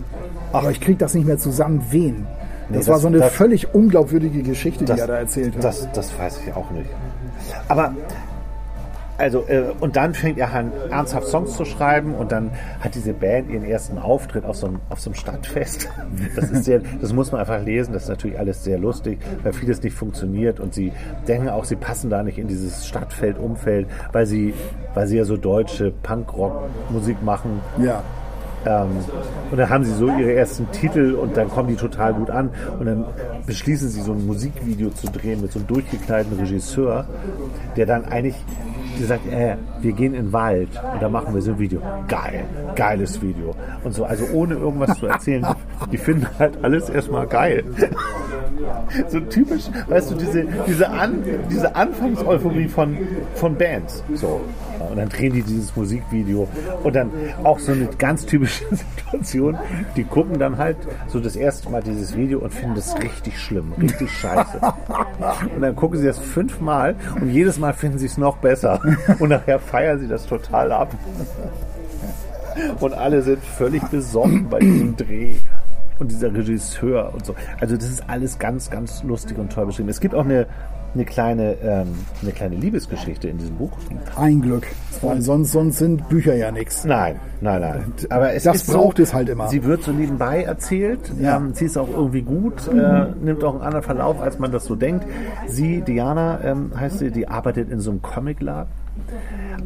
Aber 0.54 0.72
ich 0.72 0.80
kriege 0.82 0.98
das 0.98 1.14
nicht 1.14 1.28
mehr 1.28 1.38
zusammen, 1.38 1.84
wen. 1.92 2.26
Das, 2.70 2.86
Nee, 2.86 2.88
war 2.88 2.96
das- 2.96 3.02
so 3.02 3.08
eine 3.08 3.18
das- 3.20 3.34
völlig 3.34 3.74
unglaubwürdige 3.74 4.42
Geschichte, 4.44 4.86
die 4.86 4.92
er 4.92 5.08
da 5.08 5.18
erzählt 5.18 5.56
hat. 5.56 5.64
Das, 5.64 5.88
das 5.94 6.18
weiß 6.18 6.40
ich 6.48 6.54
auch 6.56 6.70
nicht. 6.72 6.90
Aber 7.68 7.94
also 9.18 9.46
äh, 9.48 9.74
und 9.80 9.96
dann 9.96 10.14
fängt 10.14 10.38
er 10.38 10.54
an 10.54 10.72
ernsthaft 10.90 11.28
Songs 11.28 11.54
zu 11.56 11.66
schreiben 11.66 12.14
und 12.14 12.32
dann 12.32 12.52
hat 12.80 12.96
diese 12.96 13.14
Band 13.14 13.50
ihren 13.50 13.64
ersten 13.64 13.98
Auftritt 13.98 14.46
auf 14.46 14.58
so 14.58 14.68
einem, 14.68 14.80
auf 14.90 15.00
so 15.00 15.10
einem 15.10 15.16
Stadtfest. 15.16 15.90
Das 16.36 16.50
ist 16.52 16.66
sehr, 16.66 16.82
das 17.02 17.14
muss 17.14 17.32
man 17.32 17.42
einfach 17.42 17.64
lesen. 17.64 17.94
Das 17.94 18.04
ist 18.04 18.10
natürlich 18.10 18.38
alles 18.38 18.64
sehr 18.64 18.78
lustig, 18.78 19.20
weil 19.44 19.54
vieles 19.54 19.82
nicht 19.82 19.96
funktioniert 19.96 20.60
und 20.60 20.74
sie 20.74 20.92
denken 21.28 21.50
auch, 21.50 21.66
sie 21.66 21.76
passen 21.76 22.10
da 22.10 22.22
nicht 22.24 22.38
in 22.38 22.48
dieses 22.48 22.88
Stadtfeldumfeld, 22.88 23.88
weil 24.12 24.26
sie, 24.26 24.54
weil 24.94 25.08
sie 25.08 25.18
ja 25.18 25.26
so 25.26 25.38
deutsche 25.38 25.92
Punkrock-Musik 26.04 27.22
machen. 27.24 27.62
ja. 27.84 28.04
Ähm, 28.66 28.90
und 29.52 29.58
dann 29.58 29.70
haben 29.70 29.84
sie 29.86 29.94
so 29.94 30.08
ihre 30.08 30.34
ersten 30.34 30.70
Titel 30.72 31.14
und 31.14 31.38
dann 31.38 31.48
kommen 31.50 31.70
die 31.70 31.76
total 31.76 32.14
gut 32.14 32.30
an. 32.30 32.50
Und 32.80 32.86
dann 32.86 33.06
beschließen 33.46 33.88
sie 33.88 34.02
so 34.02 34.12
ein 34.12 34.26
Musikvideo 34.26 34.90
zu 34.90 35.08
drehen 35.08 35.42
mit 35.42 35.52
so 35.52 35.60
einem 35.60 35.68
durchgeknallten 35.68 36.38
Regisseur, 36.38 37.06
der 37.76 37.86
dann 37.86 38.06
eigentlich 38.06 38.36
gesagt, 38.98 39.28
äh, 39.32 39.56
wir 39.82 39.92
gehen 39.94 40.14
in 40.14 40.26
den 40.28 40.34
Wald 40.34 40.70
und 40.94 41.02
da 41.02 41.10
machen 41.10 41.34
wir 41.34 41.42
so 41.42 41.52
ein 41.52 41.60
Video. 41.60 41.82
Geil, 42.08 42.46
geiles 42.76 43.22
Video. 43.22 43.56
Und 43.84 43.94
so, 43.94 44.06
also 44.06 44.26
ohne 44.34 44.56
irgendwas 44.56 44.98
zu 44.98 45.08
erzählen, 45.08 45.46
die 45.92 45.98
finden 45.98 46.28
halt 46.40 46.58
alles 46.64 46.90
erstmal 46.90 47.28
geil. 47.28 47.64
So 49.08 49.20
typisch, 49.20 49.66
weißt 49.88 50.12
du, 50.12 50.16
diese, 50.16 50.46
diese, 50.66 50.90
An, 50.90 51.24
diese 51.50 51.76
Anfangseuphorie 51.76 52.68
von, 52.68 52.98
von 53.36 53.56
Bands. 53.56 54.04
So. 54.16 54.42
Und 54.80 54.98
dann 54.98 55.10
drehen 55.10 55.34
die 55.34 55.42
dieses 55.42 55.76
Musikvideo 55.76 56.48
und 56.84 56.96
dann 56.96 57.12
auch 57.44 57.60
so 57.60 57.72
eine 57.72 57.88
ganz 57.98 58.26
typische 58.26 58.64
Situation. 58.72 59.58
Die 59.96 60.04
gucken 60.04 60.40
dann 60.40 60.58
halt 60.58 60.78
so 61.08 61.20
das 61.20 61.36
erste 61.36 61.70
Mal 61.70 61.82
dieses 61.82 62.16
Video 62.16 62.40
und 62.40 62.54
finden 62.54 62.76
das 62.76 62.98
richtig 63.02 63.40
schlimm, 63.40 63.74
richtig 63.82 64.12
scheiße. 64.12 64.60
Und 65.56 65.62
dann 65.62 65.76
gucken 65.76 66.00
sie 66.00 66.06
das 66.06 66.20
fünfmal 66.20 66.96
und 67.20 67.30
jedes 67.30 67.60
Mal 67.60 67.74
finden 67.74 67.98
sie 67.98 68.08
es 68.08 68.18
noch 68.18 68.38
besser. 68.38 68.82
Und 69.20 69.30
nachher 69.30 69.60
feiern 69.60 70.00
sie 70.00 70.08
das 70.08 70.26
total 70.26 70.72
ab. 70.72 70.94
Und 72.80 72.94
alle 72.94 73.22
sind 73.22 73.44
völlig 73.44 73.84
besoffen 73.84 74.50
bei 74.50 74.60
diesem 74.60 74.96
Dreh. 74.96 75.36
Und 76.00 76.12
dieser 76.12 76.34
Regisseur 76.34 77.14
und 77.14 77.26
so. 77.26 77.36
Also 77.60 77.76
das 77.76 77.90
ist 77.90 78.10
alles 78.10 78.40
ganz, 78.40 78.70
ganz 78.70 79.04
lustig 79.04 79.38
und 79.38 79.52
toll 79.52 79.66
beschrieben. 79.66 79.90
Es 79.90 80.00
gibt 80.00 80.14
auch 80.14 80.26
eine, 80.26 80.48
eine, 80.94 81.06
kleine, 81.06 81.56
ähm, 81.64 81.88
eine 82.22 82.32
kleine 82.32 82.56
Liebesgeschichte 82.56 83.28
in 83.28 83.38
diesem 83.38 83.56
Buch. 83.56 83.72
Ein 84.16 84.42
Glück. 84.42 84.68
Weil 85.02 85.22
sonst, 85.22 85.52
sonst 85.52 85.78
sind 85.78 86.08
Bücher 86.10 86.36
ja 86.36 86.52
nichts. 86.52 86.86
Nein, 86.86 87.20
nein, 87.42 87.62
nein. 87.62 87.94
Aber 88.10 88.34
es 88.34 88.44
Das 88.44 88.58
ist 88.58 88.72
braucht 88.72 88.98
so, 88.98 89.04
es 89.04 89.14
halt 89.14 89.30
immer. 89.30 89.48
Sie 89.48 89.64
wird 89.64 89.84
so 89.84 89.92
nebenbei 89.92 90.44
erzählt. 90.44 91.00
Ja. 91.20 91.38
Ähm, 91.38 91.54
sie 91.54 91.66
ist 91.66 91.78
auch 91.78 91.90
irgendwie 91.90 92.22
gut, 92.22 92.68
äh, 92.68 93.08
nimmt 93.22 93.44
auch 93.44 93.54
einen 93.54 93.64
anderen 93.64 93.84
Verlauf, 93.84 94.22
als 94.22 94.40
man 94.40 94.52
das 94.52 94.66
so 94.66 94.76
denkt. 94.76 95.06
Sie, 95.48 95.82
Diana 95.82 96.40
ähm, 96.44 96.72
heißt 96.76 97.00
sie, 97.00 97.12
die 97.12 97.28
arbeitet 97.28 97.72
in 97.72 97.80
so 97.80 97.92
einem 97.92 98.02
Comicladen. 98.02 98.72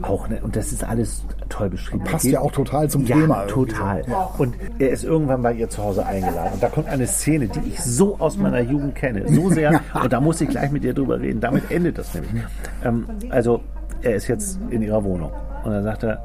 Auch, 0.01 0.27
ne, 0.27 0.39
und 0.41 0.55
das 0.55 0.71
ist 0.71 0.83
alles 0.83 1.23
toll 1.49 1.69
beschrieben. 1.69 2.03
Passt 2.03 2.25
ja 2.25 2.39
auch 2.39 2.51
total 2.51 2.89
zum 2.89 3.05
ja, 3.05 3.15
Thema. 3.15 3.45
total. 3.47 4.03
Und 4.37 4.55
er 4.79 4.89
ist 4.89 5.03
irgendwann 5.03 5.41
bei 5.41 5.53
ihr 5.53 5.69
zu 5.69 5.83
Hause 5.83 6.05
eingeladen. 6.05 6.53
Und 6.53 6.63
da 6.63 6.69
kommt 6.69 6.87
eine 6.87 7.07
Szene, 7.07 7.47
die 7.47 7.69
ich 7.69 7.81
so 7.81 8.17
aus 8.19 8.37
meiner 8.37 8.61
Jugend 8.61 8.95
kenne. 8.95 9.27
So 9.27 9.49
sehr. 9.49 9.81
Und 10.01 10.11
da 10.11 10.19
muss 10.19 10.41
ich 10.41 10.49
gleich 10.49 10.71
mit 10.71 10.83
ihr 10.83 10.93
drüber 10.93 11.19
reden. 11.19 11.39
Damit 11.39 11.69
endet 11.71 11.97
das 11.97 12.13
nämlich. 12.13 12.43
Ähm, 12.83 13.05
also, 13.29 13.61
er 14.01 14.15
ist 14.15 14.27
jetzt 14.27 14.59
in 14.69 14.81
ihrer 14.81 15.03
Wohnung. 15.03 15.31
Und 15.63 15.71
dann 15.71 15.83
sagt 15.83 16.03
er, 16.03 16.23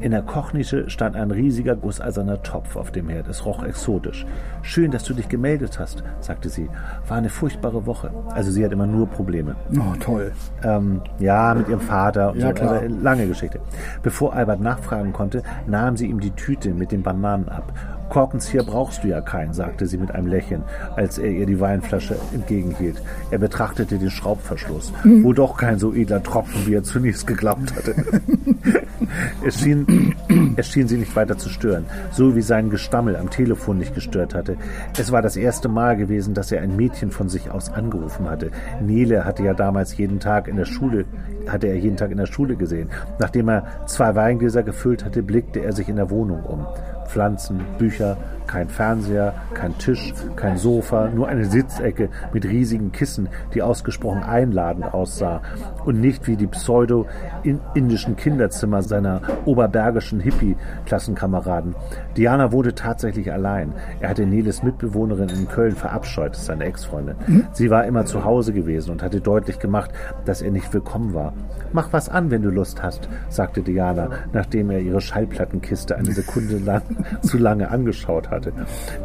in 0.00 0.12
der 0.12 0.22
Kochnische 0.22 0.88
stand 0.88 1.16
ein 1.16 1.30
riesiger 1.30 1.76
gusseiserner 1.76 2.42
Topf 2.42 2.76
auf 2.76 2.90
dem 2.90 3.08
Herd. 3.08 3.28
Es 3.28 3.44
roch 3.44 3.62
exotisch. 3.64 4.24
Schön, 4.62 4.90
dass 4.90 5.04
du 5.04 5.14
dich 5.14 5.28
gemeldet 5.28 5.78
hast, 5.78 6.02
sagte 6.20 6.48
sie. 6.48 6.68
War 7.08 7.18
eine 7.18 7.28
furchtbare 7.28 7.84
Woche. 7.86 8.10
Also 8.28 8.50
sie 8.50 8.64
hat 8.64 8.72
immer 8.72 8.86
nur 8.86 9.06
Probleme. 9.08 9.56
Oh, 9.74 9.94
toll. 10.00 10.32
Ähm, 10.62 11.02
ja, 11.18 11.54
mit 11.54 11.68
ihrem 11.68 11.80
Vater 11.80 12.32
und 12.32 12.38
Ja, 12.40 12.48
so. 12.48 12.54
klar. 12.54 12.72
Also, 12.80 12.94
lange 13.02 13.26
Geschichte. 13.26 13.60
Bevor 14.02 14.32
Albert 14.34 14.60
nachfragen 14.60 15.12
konnte, 15.12 15.42
nahm 15.66 15.96
sie 15.96 16.06
ihm 16.06 16.20
die 16.20 16.30
Tüte 16.30 16.70
mit 16.72 16.92
den 16.92 17.02
Bananen 17.02 17.48
ab. 17.48 17.72
Korkenzieher 18.10 18.64
brauchst 18.64 19.04
du 19.04 19.08
ja 19.08 19.20
keinen, 19.20 19.54
sagte 19.54 19.86
sie 19.86 19.96
mit 19.96 20.10
einem 20.10 20.26
Lächeln, 20.26 20.64
als 20.96 21.18
er 21.18 21.30
ihr 21.30 21.46
die 21.46 21.60
Weinflasche 21.60 22.16
entgegenhielt. 22.34 23.00
Er 23.30 23.38
betrachtete 23.38 23.98
den 23.98 24.10
Schraubverschluss. 24.10 24.92
Wo 25.04 25.32
doch 25.32 25.56
kein 25.56 25.78
so 25.78 25.94
edler 25.94 26.22
Tropfen, 26.22 26.66
wie 26.66 26.74
er 26.74 26.82
zunächst 26.82 27.26
geglaubt 27.26 27.74
hatte. 27.74 27.94
es, 29.46 29.60
schien, 29.60 30.14
es 30.56 30.68
schien 30.68 30.88
sie 30.88 30.96
nicht 30.98 31.14
weiter 31.16 31.38
zu 31.38 31.48
stören, 31.48 31.86
so 32.10 32.34
wie 32.34 32.42
sein 32.42 32.70
Gestammel 32.70 33.16
am 33.16 33.30
Telefon 33.30 33.78
nicht 33.78 33.94
gestört 33.94 34.34
hatte. 34.34 34.56
Es 34.98 35.12
war 35.12 35.22
das 35.22 35.36
erste 35.36 35.68
Mal 35.68 35.96
gewesen, 35.96 36.34
dass 36.34 36.52
er 36.52 36.62
ein 36.62 36.76
Mädchen 36.76 37.10
von 37.10 37.28
sich 37.28 37.50
aus 37.50 37.70
angerufen 37.70 38.28
hatte. 38.28 38.50
Nele 38.80 39.24
hatte 39.24 39.44
ja 39.44 39.54
damals 39.54 39.96
jeden 39.96 40.20
Tag 40.20 40.48
in 40.48 40.56
der 40.56 40.64
Schule, 40.64 41.04
hatte 41.48 41.68
er 41.68 41.76
jeden 41.76 41.96
Tag 41.96 42.10
in 42.10 42.18
der 42.18 42.26
Schule 42.26 42.56
gesehen. 42.56 42.90
Nachdem 43.18 43.48
er 43.48 43.86
zwei 43.86 44.14
Weingläser 44.14 44.62
gefüllt 44.62 45.04
hatte, 45.04 45.22
blickte 45.22 45.60
er 45.60 45.72
sich 45.72 45.88
in 45.88 45.96
der 45.96 46.10
Wohnung 46.10 46.42
um. 46.44 46.66
Pflanzen, 47.10 47.60
Bücher, 47.78 48.16
kein 48.50 48.68
Fernseher, 48.68 49.34
kein 49.54 49.78
Tisch, 49.78 50.12
kein 50.34 50.56
Sofa, 50.56 51.08
nur 51.08 51.28
eine 51.28 51.44
Sitzecke 51.44 52.08
mit 52.32 52.44
riesigen 52.44 52.90
Kissen, 52.90 53.28
die 53.54 53.62
ausgesprochen 53.62 54.24
einladend 54.24 54.92
aussah 54.92 55.40
und 55.84 56.00
nicht 56.00 56.26
wie 56.26 56.36
die 56.36 56.48
pseudo-indischen 56.48 58.16
Kinderzimmer 58.16 58.82
seiner 58.82 59.20
oberbergischen 59.44 60.18
Hippie-Klassenkameraden. 60.18 61.76
Diana 62.16 62.50
wohnte 62.50 62.74
tatsächlich 62.74 63.32
allein. 63.32 63.72
Er 64.00 64.10
hatte 64.10 64.26
Neles 64.26 64.64
Mitbewohnerin 64.64 65.28
in 65.28 65.46
Köln 65.46 65.76
verabscheut, 65.76 66.34
seine 66.34 66.64
Ex-Freundin. 66.64 67.46
Sie 67.52 67.70
war 67.70 67.84
immer 67.84 68.04
zu 68.04 68.24
Hause 68.24 68.52
gewesen 68.52 68.90
und 68.90 69.02
hatte 69.04 69.20
deutlich 69.20 69.60
gemacht, 69.60 69.92
dass 70.24 70.42
er 70.42 70.50
nicht 70.50 70.74
willkommen 70.74 71.14
war. 71.14 71.34
Mach 71.72 71.92
was 71.92 72.08
an, 72.08 72.32
wenn 72.32 72.42
du 72.42 72.50
Lust 72.50 72.82
hast, 72.82 73.08
sagte 73.28 73.62
Diana, 73.62 74.10
nachdem 74.32 74.70
er 74.70 74.80
ihre 74.80 75.00
Schallplattenkiste 75.00 75.96
eine 75.96 76.10
Sekunde 76.10 76.58
lang 76.58 76.82
zu 77.22 77.38
lange 77.38 77.70
angeschaut 77.70 78.28
hatte. 78.28 78.39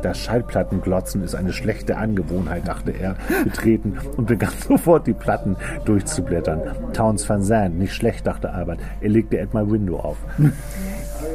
Das 0.02 0.18
Schallplattenglotzen 0.18 1.24
ist 1.24 1.36
eine 1.36 1.54
schlechte 1.54 1.98
Angewohnheit, 1.98 2.68
dachte 2.68 2.92
er, 2.92 3.16
betreten 3.44 3.98
und 4.18 4.28
begann 4.28 4.54
sofort 4.68 5.08
die 5.08 5.14
Platten 5.14 5.56
durchzublättern. 5.86 6.62
Towns 6.94 7.28
Van 7.28 7.44
Zandt, 7.44 7.78
nicht 7.78 7.94
schlecht, 7.94 8.28
dachte 8.28 8.52
Albert. 8.52 8.80
Er 9.02 9.10
legte 9.10 9.42
At 9.42 9.54
My 9.54 9.70
Window 9.70 9.98
auf. 9.98 10.18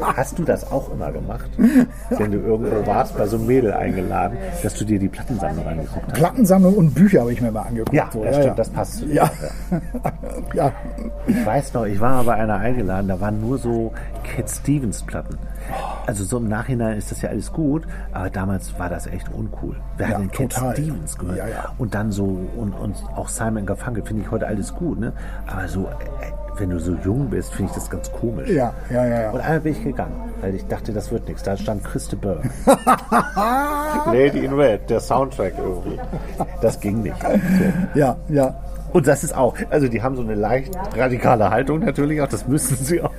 Hast 0.01 0.39
du 0.39 0.45
das 0.45 0.71
auch 0.71 0.93
immer 0.93 1.13
gemacht? 1.13 1.51
Wenn 2.11 2.33
du 2.33 2.39
irgendwo 2.39 2.87
warst, 2.87 3.17
bei 3.17 3.27
so 3.27 3.37
einem 3.37 3.47
Mädel 3.47 3.73
eingeladen, 3.73 4.39
dass 4.63 4.75
du 4.75 4.85
dir 4.85 4.99
die 4.99 5.09
Plattensammlung 5.09 5.67
angeguckt 5.67 6.07
hast? 6.07 6.15
Plattensammlung 6.15 6.75
und 6.75 6.95
Bücher 6.95 7.21
habe 7.21 7.33
ich 7.33 7.41
mir 7.41 7.51
mal 7.51 7.63
angeguckt. 7.63 7.93
Ja, 7.93 8.09
so, 8.13 8.25
das 8.25 8.37
stimmt, 8.37 8.59
das 8.59 8.71
passt 8.71 8.99
zu 8.99 9.07
dir. 9.07 9.15
Ja. 9.15 9.31
ja. 10.55 10.73
Ich 11.27 11.47
weiß 11.47 11.75
noch, 11.75 11.85
ich 11.85 12.01
war 12.01 12.17
mal 12.17 12.25
bei 12.25 12.35
einer 12.35 12.57
eingeladen, 12.57 13.09
da 13.09 13.21
waren 13.21 13.41
nur 13.41 13.59
so 13.59 13.93
Cat 14.25 14.51
Stevens 14.51 15.03
Platten. 15.03 15.39
Also 16.07 16.25
so 16.25 16.39
im 16.39 16.49
Nachhinein 16.49 16.97
ist 16.99 17.11
das 17.11 17.23
ja 17.23 17.29
alles 17.31 17.53
gut, 17.53 17.87
aber 18.13 18.31
damals 18.31 18.79
war 18.79 18.89
das 18.89 19.07
echt 19.07 19.29
uncool. 19.33 19.77
Wer 19.97 20.09
Ja, 20.09 20.15
hat 20.15 20.21
denn 20.23 20.31
Cat 20.31 20.51
total. 20.53 20.75
Stevens 20.75 21.19
gehört? 21.19 21.39
Ja, 21.39 21.47
ja. 21.49 21.73
Und 21.79 21.95
dann 21.95 22.11
so, 22.13 22.25
und, 22.57 22.73
und 22.73 22.97
auch 23.17 23.29
Simon 23.29 23.67
Garfunkel 23.67 24.05
finde 24.05 24.23
ich 24.23 24.31
heute 24.31 24.47
alles 24.47 24.75
gut, 24.75 24.99
ne? 24.99 25.13
Aber 25.47 25.69
so, 25.69 25.85
äh, 25.85 25.89
wenn 26.59 26.71
du 26.71 26.79
so 26.81 26.95
jung 27.05 27.31
bist, 27.31 27.55
finde 27.55 27.71
ich 27.71 27.75
das 27.77 27.89
ganz 27.89 28.11
komisch. 28.13 28.51
Ja, 28.51 28.75
ja, 28.91 29.07
ja, 29.07 29.21
ja. 29.23 29.31
Und 29.31 29.41
einmal 29.41 29.61
bin 29.61 29.73
ich 29.73 29.83
gegangen, 29.85 30.15
weil 30.41 30.55
ich 30.55 30.67
dachte, 30.67 30.93
das 30.93 31.11
wird 31.11 31.27
nichts. 31.29 31.43
Da 31.43 31.57
stand 31.57 31.85
Christa 31.85 32.17
Burr. 32.17 32.43
Lady 34.13 34.45
in 34.45 34.53
Red, 34.53 34.91
der 34.91 35.01
Soundtrack 35.01 35.55
irgendwie. 35.59 35.99
Das 36.61 36.81
ging 36.81 37.03
nicht. 37.03 37.17
So. 37.23 37.99
Ja, 37.99 38.17
ja. 38.29 38.55
Und 38.93 39.07
das 39.07 39.23
ist 39.23 39.35
auch, 39.37 39.55
also 39.71 39.87
die 39.87 40.03
haben 40.03 40.17
so 40.17 40.23
eine 40.23 40.35
leicht 40.35 40.77
radikale 40.97 41.51
Haltung 41.51 41.79
natürlich 41.79 42.21
auch, 42.21 42.27
das 42.29 42.49
müssen 42.49 42.77
sie 42.77 43.01
auch. 43.01 43.13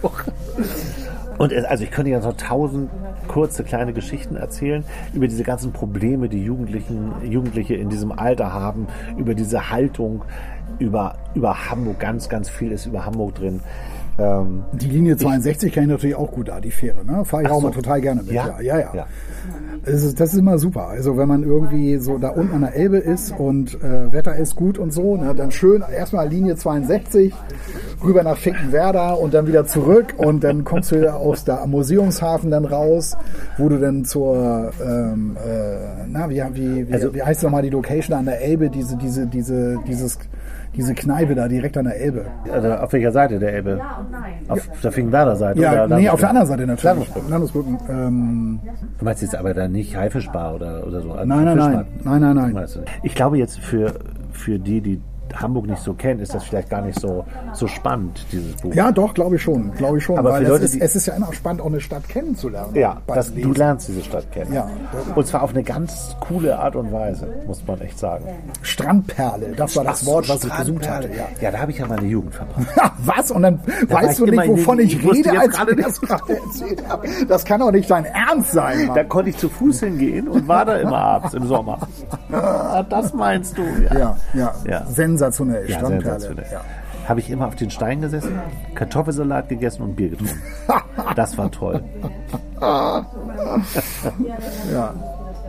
Und 1.42 1.52
es, 1.52 1.66
also 1.66 1.84
ich 1.84 1.90
könnte 1.90 2.12
jetzt 2.12 2.24
noch 2.24 2.38
tausend 2.38 2.92
kurze 3.28 3.64
kleine 3.64 3.94
Geschichten 3.94 4.36
erzählen 4.36 4.84
über 5.12 5.28
diese 5.28 5.42
ganzen 5.42 5.74
Probleme, 5.74 6.30
die 6.30 6.44
Jugendlichen, 6.44 7.14
Jugendliche 7.24 7.74
in 7.74 7.90
diesem 7.90 8.12
Alter 8.12 8.54
haben, 8.54 8.86
über 9.18 9.34
diese 9.34 9.72
Haltung, 9.72 10.24
über, 10.78 11.16
über 11.34 11.68
Hamburg, 11.72 11.98
ganz, 11.98 12.30
ganz 12.30 12.48
viel 12.48 12.72
ist 12.72 12.86
über 12.86 13.06
Hamburg 13.08 13.34
drin. 13.34 13.62
Ähm, 14.22 14.64
Die 14.74 14.88
Linie 14.88 15.18
62 15.18 15.72
kenne 15.74 15.86
ich 15.88 15.92
natürlich 15.92 16.16
auch 16.16 16.32
gut 16.32 16.48
da, 16.50 16.60
die 16.60 16.72
Fähre. 16.72 17.04
Ne? 17.06 17.26
Fahre 17.26 17.44
ich 17.44 17.50
Ach 17.50 17.54
auch 17.54 17.62
so. 17.62 17.68
mal 17.68 17.74
total 17.74 18.02
gerne 18.02 18.22
mit. 18.24 18.32
Ja? 18.32 18.60
Ja, 18.62 18.62
ja. 18.62 18.80
ja. 18.80 18.92
Ja. 18.96 19.08
Das, 19.86 20.04
ist, 20.04 20.20
das 20.20 20.34
ist 20.34 20.40
immer 20.40 20.60
super. 20.60 20.88
Also 20.88 21.18
wenn 21.18 21.28
man 21.28 21.44
irgendwie 21.44 21.98
so 21.98 22.18
da 22.20 22.30
unten 22.30 22.54
an 22.54 22.62
der 22.62 22.76
Elbe 22.76 22.98
ist 22.98 23.32
und 23.38 23.74
äh, 23.82 24.12
Wetter 24.14 24.36
ist 24.36 24.56
gut 24.56 24.78
und 24.78 24.94
so, 24.94 25.18
ne, 25.18 25.34
dann 25.34 25.50
schön 25.52 25.82
erstmal 25.92 26.28
Linie 26.30 26.56
62 26.56 27.34
rüber 28.04 28.22
nach 28.22 28.38
Finkenwerder 28.38 29.20
und 29.20 29.34
dann 29.34 29.48
wieder 29.48 29.66
zurück 29.66 30.14
und 30.18 30.44
dann 30.44 30.64
kommst 30.64 30.92
du 30.92 30.98
wieder 30.98 31.16
aus 31.16 31.44
der 31.46 31.66
Museumshafen 31.66 32.52
dann 32.52 32.66
raus, 32.66 33.16
wo 33.58 33.70
du 33.70 33.80
dann 33.80 34.06
zur 34.06 34.72
ähm, 34.86 35.36
äh, 35.44 36.06
na 36.10 36.30
wie 36.30 36.42
wie 36.54 36.88
wie, 36.88 36.94
Also- 36.94 37.14
wie 37.16 37.24
heißt 37.24 37.42
nochmal 37.44 37.64
die 37.64 37.70
Location 37.72 38.16
an 38.18 38.26
der 38.26 38.42
Elbe 38.42 38.70
diese 38.70 38.98
diese 38.98 39.26
diese 39.26 39.80
dieses 39.88 40.20
diese 40.76 40.94
Kneipe 40.94 41.36
da 41.36 41.48
direkt 41.48 41.78
an 41.78 41.86
der 41.86 42.00
Elbe. 42.00 42.26
also 42.52 42.72
auf 42.74 42.94
welcher 42.94 43.12
Seite 43.12 43.40
der 43.40 43.54
Elbe? 43.54 43.82
Auf 44.48 44.68
der 44.82 44.92
Finkenwerder 44.92 45.36
Seite? 45.36 45.60
Ja, 45.62 45.86
oder 45.86 45.98
nee, 45.98 46.10
auf 46.10 46.20
der 46.20 46.30
anderen 46.30 46.48
Seite 46.48 46.62
natürlich. 46.66 46.84
Landesbrücken. 46.84 47.30
Landesbrücken. 47.30 47.80
Ähm, 47.90 48.60
Du 48.98 49.06
meinst 49.06 49.22
jetzt 49.22 49.36
aber 49.36 49.54
dann 49.54 49.72
nicht 49.72 49.96
Haifischbar 49.96 50.56
oder, 50.56 50.86
oder 50.88 51.02
so? 51.02 51.12
Also 51.12 51.26
Nein, 51.26 51.46
nein, 51.46 51.58
nein. 51.58 51.86
Nein, 52.04 52.22
nein, 52.22 52.54
nein. 52.54 52.68
Ich 53.04 53.16
glaube 53.16 53.38
jetzt 53.38 53.60
für, 53.60 53.94
für 54.32 54.60
die, 54.60 54.82
die 54.82 55.02
Hamburg 55.40 55.68
nicht 55.68 55.82
so 55.82 55.94
kennen, 55.94 56.20
ist 56.20 56.34
das 56.34 56.44
vielleicht 56.44 56.70
gar 56.70 56.82
nicht 56.82 57.00
so, 57.00 57.26
so 57.54 57.68
spannend, 57.68 58.26
dieses 58.32 58.56
Buch. 58.58 58.74
Ja, 58.74 58.92
doch, 58.92 59.14
glaube 59.14 59.36
ich 59.36 59.42
schon. 59.42 59.72
Glaube 59.74 59.98
ich 59.98 60.04
schon. 60.04 60.18
Aber 60.18 60.32
weil 60.32 60.46
Leute, 60.46 60.66
ist, 60.66 60.76
es 60.76 60.96
ist 60.96 61.06
ja 61.06 61.14
immer 61.14 61.32
spannend, 61.34 61.62
auch 61.62 61.68
eine 61.68 61.82
Stadt 61.82 62.08
kennenzulernen. 62.08 62.76
Ja, 62.76 62.98
das, 63.08 63.34
du 63.34 63.54
lernst 63.54 63.88
diese 63.88 64.04
Stadt 64.04 64.32
kennen. 64.32 64.54
Ja. 64.54 64.70
Und 65.16 65.28
zwar 65.28 65.44
auf 65.44 65.52
eine 65.52 65.64
ganz 65.64 66.16
coole 66.20 66.58
Art 66.58 66.76
und 66.76 66.92
Weise, 66.92 67.28
muss 67.48 67.66
man 67.66 67.80
echt 67.82 68.00
sagen. 68.00 68.26
Strandperle, 68.62 69.54
das 69.56 69.76
war 69.76 69.84
das 69.84 70.02
Ach 70.04 70.08
Wort, 70.08 70.30
was 70.30 70.44
ich 70.44 70.56
gesucht 70.56 70.90
hatte. 70.90 71.10
Ja. 71.10 71.28
Ja, 71.42 71.52
da 71.52 71.60
habe 71.60 71.72
ich 71.72 71.78
ja 71.78 71.88
meine 71.88 72.06
Jugend 72.08 72.34
verbracht. 72.34 72.68
Was? 73.06 73.32
Und 73.32 73.42
dann 73.44 73.60
war 73.88 74.04
weißt 74.04 74.20
du 74.20 74.26
ich 74.26 74.32
nicht, 74.32 74.48
wovon 74.48 74.80
ich 74.80 75.04
rede, 75.04 75.40
als 75.40 75.56
gerade 75.56 75.72
ich 75.74 75.86
das 75.86 76.02
gerade 76.02 76.34
erzählt 76.36 76.88
habe. 76.88 77.08
Das 77.28 77.46
kann 77.46 77.60
doch 77.60 77.72
nicht 77.72 77.90
dein 77.90 78.06
Ernst 78.06 78.52
sein. 78.52 78.88
Mann. 78.88 78.96
Da 78.96 79.04
konnte 79.04 79.30
ich 79.32 79.38
zu 79.38 79.50
Fuß 79.50 79.80
hingehen 79.82 80.28
und 80.28 80.48
war 80.48 80.66
da 80.66 80.78
immer 80.78 80.98
abends 80.98 81.34
im 81.34 81.48
Sommer. 81.48 81.80
Ah, 82.34 82.82
das 82.84 83.14
meinst 83.14 83.58
du? 83.58 83.62
Ja, 83.94 84.16
ja, 84.34 84.54
Ja. 84.66 84.86
Sensationell. 85.22 85.70
Ja, 85.70 85.86
sensationell. 85.86 86.46
Ja. 86.52 86.62
Habe 87.08 87.20
ich 87.20 87.30
immer 87.30 87.48
auf 87.48 87.56
den 87.56 87.70
Stein 87.70 88.02
gesessen, 88.02 88.40
Kartoffelsalat 88.76 89.50
gegessen 89.50 89.84
und 89.84 89.96
Bier 89.96 90.10
getrunken. 90.10 90.42
Das 91.16 91.38
war 91.38 91.52
toll. 91.52 91.84
Ja. 94.72 94.94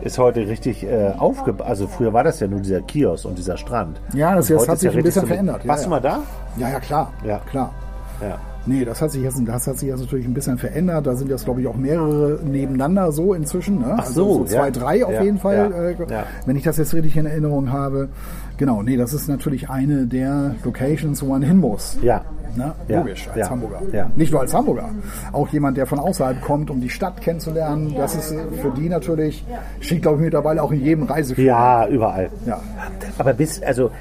Ist 0.01 0.17
heute 0.17 0.47
richtig 0.47 0.83
äh, 0.83 1.13
aufgebaut. 1.17 1.65
Also 1.65 1.87
früher 1.87 2.11
war 2.11 2.23
das 2.23 2.39
ja 2.39 2.47
nur 2.47 2.59
dieser 2.59 2.81
Kiosk 2.81 3.25
und 3.25 3.37
dieser 3.37 3.55
Strand. 3.55 4.01
Ja, 4.13 4.35
das 4.35 4.49
jetzt 4.49 4.67
hat 4.67 4.79
sich 4.79 4.91
ja 4.91 4.97
ein 4.97 5.03
bisschen 5.03 5.21
so 5.21 5.27
verändert. 5.27 5.65
Warst 5.65 5.85
du 5.85 5.89
mal 5.89 6.01
da? 6.01 6.19
ja, 6.57 6.69
ja, 6.69 6.79
klar. 6.79 7.13
Ja. 7.23 7.37
klar. 7.49 7.71
Ja. 8.19 8.37
Nee, 8.65 8.85
das 8.85 9.01
hat 9.01 9.11
sich 9.11 9.21
jetzt, 9.21 9.41
das 9.45 9.67
hat 9.67 9.77
sich 9.77 9.89
jetzt 9.89 9.99
natürlich 9.99 10.25
ein 10.25 10.33
bisschen 10.33 10.57
verändert. 10.57 11.05
Da 11.05 11.15
sind 11.15 11.29
jetzt, 11.29 11.43
glaube 11.45 11.61
ich, 11.61 11.67
auch 11.67 11.75
mehrere 11.75 12.39
nebeneinander 12.43 13.11
so 13.11 13.33
inzwischen. 13.33 13.79
Ne? 13.79 13.95
Ach 13.97 14.05
so, 14.05 14.25
also 14.25 14.37
so 14.39 14.45
zwei, 14.45 14.65
ja. 14.65 14.71
drei 14.71 15.05
auf 15.05 15.13
Ja, 15.13 15.23
jeden 15.23 15.37
Fall, 15.37 15.95
ja, 16.09 16.21
äh, 16.21 16.23
wenn 16.45 16.55
ich 16.55 16.63
das 16.63 16.77
jetzt 16.77 16.93
richtig 16.93 17.17
in 17.17 17.25
Erinnerung 17.25 17.71
habe. 17.71 18.09
Genau, 18.57 18.81
nee, 18.81 18.95
das 18.95 19.13
ist 19.13 19.27
natürlich 19.27 19.69
eine 19.69 20.07
der 20.07 20.55
Locations, 20.63 21.21
wo 21.21 21.27
man 21.27 21.41
hin 21.41 21.57
muss. 21.57 21.97
Ja. 22.01 22.23
Ne? 22.55 22.73
Ja, 22.87 22.99
Logisch, 22.99 23.27
als 23.29 23.37
ja, 23.37 23.49
Hamburger. 23.49 23.81
ja. 23.91 24.09
Nicht 24.15 24.31
nur 24.31 24.41
als 24.41 24.53
Hamburger. 24.53 24.89
Auch 25.31 25.47
jemand, 25.49 25.77
der 25.77 25.85
von 25.87 25.99
außerhalb 25.99 26.41
kommt, 26.41 26.69
um 26.69 26.81
die 26.81 26.89
Stadt 26.89 27.19
kennenzulernen. 27.21 27.93
Das 27.97 28.15
ist 28.15 28.29
für 28.61 28.71
die 28.77 28.89
natürlich, 28.89 29.43
steht, 29.79 30.01
glaube 30.03 30.17
ich, 30.17 30.23
mittlerweile 30.25 30.61
auch 30.61 30.71
in 30.71 30.83
jedem 30.83 31.03
Reiseführer. 31.05 31.47
Ja, 31.47 31.87
überall. 31.87 32.29
Ja. 32.45 32.59
Aber 33.17 33.33
bis, 33.33 33.61
also 33.63 33.91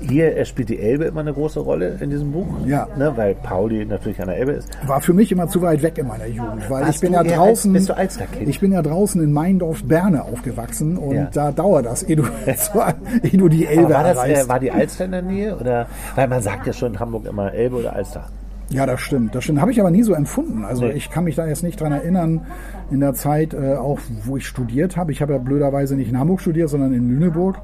hier 0.00 0.36
äh, 0.36 0.44
spielt 0.44 0.68
die 0.68 0.78
Elbe 0.80 1.04
immer 1.04 1.20
eine 1.20 1.32
große 1.32 1.60
Rolle 1.60 1.96
in 2.00 2.10
diesem 2.10 2.32
Buch. 2.32 2.46
Ja. 2.64 2.86
Ne, 2.96 3.12
weil 3.16 3.34
Pauli 3.34 3.84
natürlich 3.84 4.20
an 4.20 4.28
der 4.28 4.36
Elbe 4.38 4.52
ist. 4.52 4.68
War 4.86 5.00
für 5.00 5.12
mich 5.12 5.30
immer 5.32 5.48
zu 5.48 5.60
weit 5.62 5.82
weg 5.82 5.98
in 5.98 6.06
meiner 6.06 6.26
Jugend, 6.26 6.68
weil 6.70 6.82
Warst 6.84 6.94
ich 6.96 7.00
bin 7.00 7.12
du 7.12 7.16
ja 7.18 7.24
draußen. 7.36 7.70
Als, 7.70 7.78
bist 7.80 7.88
du 7.88 7.96
Alsterkind? 7.96 8.48
Ich 8.48 8.60
bin 8.60 8.72
ja 8.72 8.82
draußen 8.82 9.22
in 9.22 9.32
Meindorf 9.32 9.84
Berne 9.84 10.22
aufgewachsen 10.24 10.96
und 10.96 11.14
Ja. 11.16 11.28
da 11.32 11.52
dauert 11.52 11.86
das, 11.86 12.02
ehe 12.04 12.16
du, 12.16 12.22
ehe 13.22 13.38
du 13.38 13.48
die 13.48 13.66
Aber 13.66 13.76
Elbe 13.76 13.94
war, 13.94 14.02
das, 14.04 14.16
erreichst. 14.16 14.44
äh, 14.44 14.48
war 14.48 14.60
die 14.60 14.70
Alster 14.70 15.04
in 15.06 15.10
der 15.12 15.22
Nähe? 15.22 15.56
Oder? 15.56 15.86
Weil 16.14 16.28
man 16.28 16.42
sagt 16.42 16.66
ja 16.66 16.72
schon 16.72 16.92
in 16.94 17.00
Hamburg 17.00 17.26
immer 17.26 17.52
Elbe 17.52 17.76
oder 17.76 17.92
Alster. 17.96 18.24
ja, 18.68 18.84
das 18.86 19.00
stimmt. 19.00 19.34
Das 19.34 19.44
stimmt. 19.44 19.60
Habe 19.60 19.70
ich 19.72 19.80
aber 19.80 19.90
nie 19.90 20.02
so 20.02 20.12
empfunden. 20.12 20.64
Also 20.64 20.84
Nee. 20.86 20.92
ich 20.92 21.10
kann 21.10 21.24
mich 21.24 21.36
da 21.36 21.46
jetzt 21.46 21.62
nicht 21.62 21.80
dran 21.80 21.92
erinnern, 21.92 22.46
in 22.90 23.00
der 23.00 23.14
Zeit, 23.14 23.54
äh, 23.54 23.74
auch 23.76 23.98
wo 24.24 24.36
ich 24.36 24.46
studiert 24.46 24.96
habe. 24.96 25.10
Ich 25.12 25.22
habe 25.22 25.32
ja 25.34 25.38
blöderweise 25.38 25.94
nicht 25.96 26.08
in 26.10 26.18
Hamburg 26.18 26.40
studiert, 26.40 26.68
sondern 26.68 26.92
in 26.92 27.08
Lüneburg. 27.08 27.58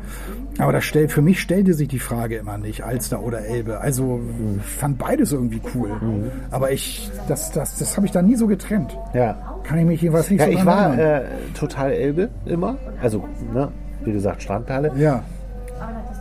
Aber 0.58 0.72
das 0.72 0.84
stellt, 0.84 1.10
für 1.12 1.22
mich 1.22 1.40
stellte 1.40 1.74
sich 1.74 1.88
die 1.88 1.98
Frage 1.98 2.36
immer 2.36 2.58
nicht, 2.58 2.82
Alster 2.84 3.22
oder 3.22 3.44
Elbe. 3.44 3.80
Also 3.80 4.20
ich 4.58 4.62
fand 4.72 4.98
beides 4.98 5.32
irgendwie 5.32 5.60
cool. 5.74 5.88
Mhm. 6.00 6.24
Aber 6.50 6.70
ich, 6.72 7.10
das, 7.28 7.50
das, 7.52 7.78
das 7.78 7.96
habe 7.96 8.06
ich 8.06 8.12
da 8.12 8.20
nie 8.22 8.36
so 8.36 8.46
getrennt. 8.46 8.96
Ja. 9.14 9.36
Kann 9.64 9.78
ich 9.78 9.86
mich 9.86 10.02
jedenfalls 10.02 10.28
nicht 10.30 10.40
Ja, 10.40 10.46
so 10.46 10.52
ich 10.52 10.66
war 10.66 10.98
äh, 10.98 11.22
total 11.58 11.92
Elbe 11.92 12.28
immer. 12.46 12.76
Also, 13.00 13.24
ne, 13.52 13.68
wie 14.04 14.12
gesagt, 14.12 14.42
Strandperle. 14.42 14.92
ja. 14.96 15.22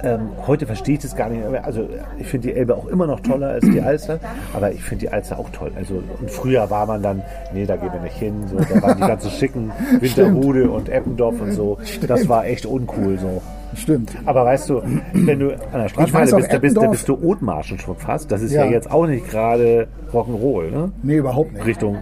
Ähm, 0.03 0.29
heute 0.47 0.65
verstehe 0.65 0.95
ich 0.95 1.01
das 1.01 1.15
gar 1.15 1.29
nicht 1.29 1.47
mehr. 1.49 1.63
Also 1.63 1.87
ich 2.17 2.27
finde 2.27 2.47
die 2.49 2.55
Elbe 2.55 2.75
auch 2.75 2.87
immer 2.87 3.07
noch 3.07 3.19
toller 3.19 3.49
als 3.49 3.65
die 3.65 3.81
Alster, 3.81 4.19
aber 4.53 4.71
ich 4.71 4.83
finde 4.83 5.05
die 5.05 5.09
Alster 5.09 5.37
auch 5.37 5.49
toll. 5.51 5.71
Also 5.75 6.01
und 6.19 6.31
früher 6.31 6.69
war 6.69 6.85
man 6.85 7.03
dann, 7.03 7.21
nee, 7.53 7.65
da 7.65 7.75
gehen 7.75 7.91
wir 7.93 8.01
nicht 8.01 8.17
hin. 8.17 8.47
So, 8.47 8.57
da 8.57 8.81
waren 8.81 8.97
die 8.97 9.07
ganzen 9.07 9.29
schicken 9.31 9.71
Winterhude 9.99 10.69
und 10.69 10.89
Eppendorf 10.89 11.39
und 11.41 11.51
so. 11.53 11.77
Das 12.07 12.27
war 12.27 12.45
echt 12.45 12.65
uncool 12.65 13.19
so. 13.19 13.41
Stimmt. 13.75 14.11
Aber 14.25 14.45
weißt 14.45 14.69
du, 14.69 14.81
wenn 15.13 15.39
du 15.39 15.53
an 15.53 15.59
der 15.73 15.85
auch, 15.85 16.11
bist, 16.37 16.53
da 16.53 16.57
bist, 16.59 16.77
da 16.77 16.87
bist 16.87 17.07
du 17.07 17.17
Othmarschen 17.21 17.79
schon 17.79 17.95
fast. 17.95 18.31
Das 18.31 18.41
ist 18.41 18.51
ja, 18.53 18.65
Ja. 18.65 18.71
jetzt 18.71 18.89
auch 18.91 19.07
nicht 19.07 19.29
gerade 19.29 19.87
Rock'n'Roll, 20.13 20.71
ne? 20.71 20.91
Nee, 21.03 21.17
überhaupt 21.17 21.53
nicht. 21.53 21.65
Richtung, 21.65 21.97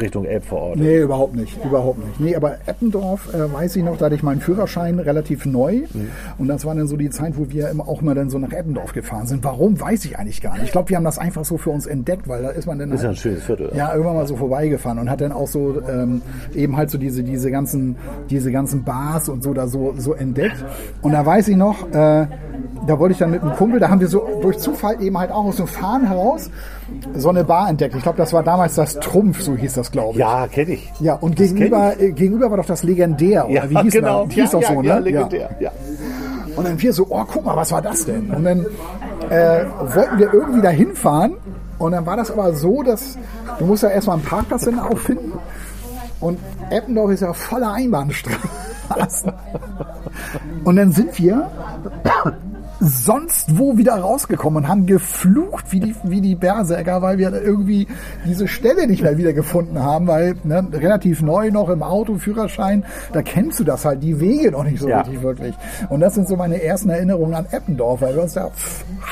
Richtung 0.00 0.24
Elbvorort. 0.24 0.78
Nee, 0.78 0.98
überhaupt 0.98 1.34
nicht. 1.36 1.64
Überhaupt 1.64 1.98
nicht. 2.04 2.20
Nee, 2.20 2.36
aber 2.36 2.56
Eppendorf, 2.66 3.32
äh, 3.32 3.52
weiß 3.52 3.76
ich 3.76 3.84
noch, 3.84 3.96
da 3.96 4.06
hatte 4.06 4.14
ich 4.16 4.22
meinen 4.22 4.40
Führerschein 4.40 4.98
relativ 4.98 5.46
neu. 5.46 5.82
Mhm. 5.92 6.08
Und 6.38 6.48
das 6.48 6.64
war 6.64 6.74
dann 6.74 6.86
so 6.88 6.96
die 6.96 7.10
Zeit, 7.10 7.36
wo 7.36 7.48
wir 7.50 7.70
immer, 7.70 7.88
auch 7.88 8.02
mal 8.02 8.14
dann 8.14 8.30
so 8.30 8.38
nach 8.38 8.52
Eppendorf 8.52 8.92
gefahren 8.92 9.26
sind. 9.26 9.44
Warum, 9.44 9.80
weiß 9.80 10.04
ich 10.04 10.18
eigentlich 10.18 10.40
gar 10.42 10.54
nicht. 10.54 10.64
Ich 10.64 10.72
glaube, 10.72 10.88
wir 10.90 10.96
haben 10.96 11.04
das 11.04 11.18
einfach 11.18 11.44
so 11.44 11.56
für 11.56 11.70
uns 11.70 11.86
entdeckt, 11.86 12.28
weil 12.28 12.42
da 12.42 12.50
ist 12.50 12.66
man 12.66 12.78
dann 12.78 12.90
Ist 12.92 13.02
ja 13.02 13.08
ein 13.08 13.14
halt, 13.14 13.18
schönes 13.18 13.44
Viertel. 13.44 13.70
ja, 13.74 13.92
irgendwann 13.92 14.16
mal 14.16 14.26
so 14.26 14.36
vorbeigefahren 14.36 14.98
und 14.98 15.10
hat 15.10 15.20
dann 15.20 15.32
auch 15.32 15.46
so 15.46 15.80
ähm, 15.88 16.22
eben 16.54 16.76
halt 16.76 16.90
so 16.90 16.98
diese, 16.98 17.22
diese 17.22 17.50
ganzen, 17.50 17.96
diese 18.28 18.50
ganzen 18.50 18.82
Bars 18.84 19.28
und 19.28 19.42
so 19.42 19.54
da 19.54 19.68
so, 19.68 19.94
so 19.96 20.14
entdeckt. 20.14 20.64
Und 21.02 21.12
da 21.12 21.24
weiß 21.24 21.48
ich 21.48 21.56
noch, 21.56 21.88
äh, 21.92 22.26
da 22.86 22.98
wollte 22.98 23.12
ich 23.12 23.18
dann 23.18 23.30
mit 23.30 23.42
einem 23.42 23.52
Kumpel, 23.54 23.80
da 23.80 23.88
haben 23.88 24.00
wir 24.00 24.08
so 24.08 24.26
durch 24.40 24.58
Zufall 24.58 25.02
eben 25.02 25.18
halt 25.18 25.30
auch 25.30 25.44
aus 25.44 25.56
dem 25.56 25.66
Fahren 25.66 26.06
heraus 26.06 26.50
so 27.14 27.28
eine 27.28 27.44
Bar 27.44 27.68
entdeckt. 27.68 27.94
Ich 27.94 28.02
glaube, 28.02 28.18
das 28.18 28.32
war 28.32 28.42
damals 28.42 28.74
das 28.74 28.94
Trumpf, 29.00 29.40
so 29.40 29.54
hieß 29.56 29.74
das, 29.74 29.90
glaube 29.90 30.12
ich. 30.12 30.18
Ja, 30.18 30.46
kenne 30.46 30.72
ich. 30.72 30.92
Ja, 31.00 31.14
und 31.14 31.38
Das 31.38 31.48
gegenüber, 31.48 32.00
äh, 32.00 32.12
gegenüber 32.12 32.50
war 32.50 32.58
doch 32.58 32.66
das 32.66 32.82
Legendär, 32.82 33.44
oder 33.46 33.54
Ja, 33.54 33.70
wie 33.70 33.78
hieß 33.78 33.92
genau. 33.92 34.24
das? 34.24 34.34
Hieß 34.34 34.52
ja, 34.52 34.60
doch 34.60 34.68
so, 34.68 34.82
ja, 34.82 34.94
ne? 34.94 35.00
legendär. 35.00 35.50
Ja. 35.60 35.70
Und 36.56 36.66
dann 36.66 36.80
wir 36.80 36.92
so, 36.92 37.06
oh, 37.08 37.24
guck 37.30 37.44
mal, 37.44 37.56
was 37.56 37.70
war 37.72 37.82
das 37.82 38.06
denn? 38.06 38.30
Und 38.30 38.44
dann 38.44 38.66
äh, 39.30 39.64
wollten 39.94 40.18
wir 40.18 40.32
irgendwie 40.32 40.62
da 40.62 40.70
hinfahren. 40.70 41.34
Und 41.78 41.92
dann 41.92 42.06
war 42.06 42.16
das 42.16 42.30
aber 42.30 42.54
so, 42.54 42.82
dass 42.82 43.18
du 43.58 43.66
musst 43.66 43.82
ja 43.82 43.90
erstmal 43.90 44.16
einen 44.16 44.24
Parkplatz 44.24 44.64
dann 44.64 44.78
auffinden. 44.78 45.32
Und 46.20 46.38
Eppendorf 46.70 47.10
ist 47.10 47.20
ja 47.20 47.32
voller 47.34 47.72
Einbahnstraßen. 47.72 49.32
Und 50.64 50.76
dann 50.76 50.92
sind 50.92 51.18
wir 51.18 51.50
sonst 52.80 53.58
wo 53.58 53.78
wieder 53.78 53.94
rausgekommen 53.94 54.64
und 54.64 54.68
haben 54.68 54.86
geflucht 54.86 55.72
wie 55.72 55.80
die, 55.80 55.94
wie 56.04 56.20
die 56.20 56.34
Berserker, 56.34 57.00
weil 57.00 57.16
wir 57.18 57.32
irgendwie 57.32 57.86
diese 58.26 58.48
Stelle 58.48 58.86
nicht 58.86 59.02
mehr 59.02 59.16
wieder 59.16 59.32
gefunden 59.32 59.78
haben, 59.82 60.06
weil 60.06 60.34
ne, 60.44 60.66
relativ 60.72 61.22
neu 61.22 61.50
noch 61.50 61.70
im 61.70 61.82
Auto, 61.82 62.16
Führerschein, 62.16 62.84
da 63.12 63.22
kennst 63.22 63.60
du 63.60 63.64
das 63.64 63.84
halt, 63.84 64.02
die 64.02 64.20
Wege 64.20 64.50
noch 64.50 64.64
nicht 64.64 64.78
so 64.80 64.88
Ja. 64.88 65.00
richtig 65.00 65.22
wirklich. 65.22 65.54
Und 65.88 66.00
das 66.00 66.14
sind 66.14 66.28
so 66.28 66.36
meine 66.36 66.62
ersten 66.62 66.90
Erinnerungen 66.90 67.34
an 67.34 67.46
Eppendorf, 67.50 68.02
weil 68.02 68.14
wir 68.14 68.22
uns 68.22 68.34
da 68.34 68.50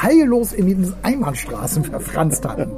heillos 0.03 0.53
in 0.53 0.67
diesen 0.67 0.95
Einbahnstraßen 1.03 1.85
verfranst 1.85 2.47
hatten. 2.47 2.71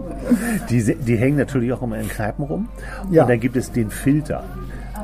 Die, 0.70 0.94
die 0.94 1.16
hängen 1.16 1.36
natürlich 1.36 1.72
auch 1.72 1.82
immer 1.82 1.98
in 1.98 2.08
Kneipen 2.08 2.44
rum. 2.44 2.68
Ja. 3.10 3.22
Und 3.22 3.30
dann 3.30 3.40
gibt 3.40 3.56
es 3.56 3.72
den 3.72 3.90
Filter. 3.90 4.44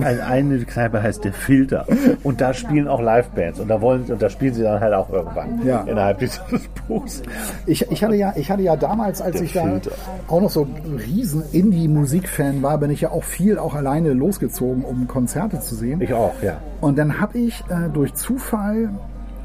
Also 0.01 0.23
eine 0.23 0.59
Kneipe 0.59 1.03
heißt 1.03 1.25
der 1.25 1.33
Filter. 1.33 1.87
Und 2.23 2.41
da 2.41 2.55
spielen 2.55 2.89
auch 2.89 3.01
Livebands. 3.01 3.61
Und 3.61 3.69
da 3.69 3.81
wollen 3.81 4.03
und 4.05 4.21
da 4.23 4.29
spielen 4.31 4.55
sie 4.55 4.63
dann 4.63 4.81
halt 4.81 4.95
auch 4.95 5.11
irgendwann 5.11 5.65
Ja. 5.67 5.83
innerhalb 5.83 6.19
dieses 6.19 6.41
Buchs. 6.89 7.23
Ich, 7.67 7.91
ich, 7.91 8.03
hatte 8.05 8.15
ja, 8.15 8.33
ich 8.37 8.51
hatte 8.51 8.63
ja 8.63 8.77
damals, 8.77 9.21
als 9.21 9.37
Der 9.37 9.45
ich 9.45 9.53
da 9.53 9.65
Filter. 9.65 9.91
auch 10.29 10.41
noch 10.41 10.51
so 10.51 10.63
ein 10.65 10.97
riesen 10.97 11.43
Indie-Musik-Fan 11.53 12.63
war, 12.63 12.79
bin 12.79 12.91
ich 12.91 13.01
ja 13.03 13.11
auch 13.11 13.25
viel 13.25 13.59
auch 13.59 13.75
alleine 13.75 14.13
losgezogen, 14.13 14.85
um 14.85 15.07
Konzerte 15.09 15.61
zu 15.61 15.75
sehen. 15.75 16.01
Ich 16.01 16.13
auch, 16.15 16.35
ja. 16.43 16.59
Und 16.81 16.99
dann 16.99 17.21
habe 17.21 17.39
ich 17.39 17.63
äh, 17.69 17.89
durch 17.93 18.15
Zufall 18.15 18.91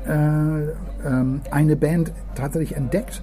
äh, 0.07 0.11
ähm, 1.07 1.41
eine 1.51 1.75
Band 1.75 2.11
tatsächlich 2.35 2.75
entdeckt. 2.77 3.21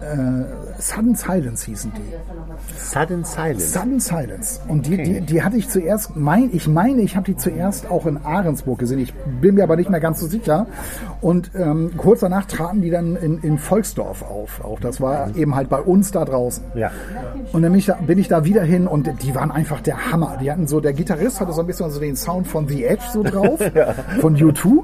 Äh, 0.00 0.80
Sudden 0.80 1.14
Silence 1.14 1.66
hießen 1.66 1.92
die. 1.94 2.78
Sudden 2.78 3.24
Silence. 3.24 3.68
Sudden 3.72 4.00
Silence. 4.00 4.60
Und 4.66 4.86
die, 4.86 4.94
Okay. 4.94 5.02
die, 5.02 5.20
die 5.20 5.42
hatte 5.42 5.56
ich 5.56 5.68
zuerst, 5.68 6.16
mein, 6.16 6.50
ich 6.52 6.66
meine, 6.68 7.02
ich 7.02 7.16
habe 7.16 7.26
die 7.26 7.36
zuerst 7.36 7.90
auch 7.90 8.06
in 8.06 8.16
Ahrensburg 8.24 8.78
gesehen. 8.78 8.98
Ich 8.98 9.12
bin 9.40 9.56
mir 9.56 9.62
aber 9.64 9.76
nicht 9.76 9.90
mehr 9.90 10.00
ganz 10.00 10.20
so 10.20 10.26
sicher. 10.26 10.66
Und 11.20 11.50
ähm, 11.54 11.92
kurz 11.96 12.20
danach 12.20 12.46
traten 12.46 12.80
die 12.80 12.90
dann 12.90 13.16
in, 13.16 13.38
in 13.42 13.58
Volksdorf 13.58 14.22
auf. 14.22 14.64
Auch 14.64 14.80
das 14.80 15.00
war 15.00 15.36
eben 15.36 15.54
halt 15.54 15.68
bei 15.68 15.80
uns 15.80 16.10
da 16.12 16.24
draußen. 16.24 16.64
Ja. 16.74 16.90
Und 17.52 17.62
dann 17.62 17.72
bin 17.72 17.78
ich, 17.78 17.86
da, 17.86 17.94
bin 17.94 18.18
ich 18.18 18.28
da 18.28 18.44
wieder 18.44 18.62
hin 18.62 18.86
und 18.86 19.10
die 19.22 19.34
waren 19.34 19.50
einfach 19.50 19.80
der 19.82 20.10
Hammer. 20.10 20.38
Die 20.40 20.50
hatten 20.50 20.66
so, 20.66 20.80
der 20.80 20.92
Gitarrist 20.94 21.40
hatte 21.40 21.52
so 21.52 21.60
ein 21.60 21.66
bisschen 21.66 21.90
so 21.90 22.00
den 22.00 22.16
Sound 22.16 22.46
von 22.48 22.66
The 22.68 22.84
Edge 22.84 23.04
so 23.12 23.22
drauf, 23.22 23.60
von 24.20 24.36
U2. 24.36 24.82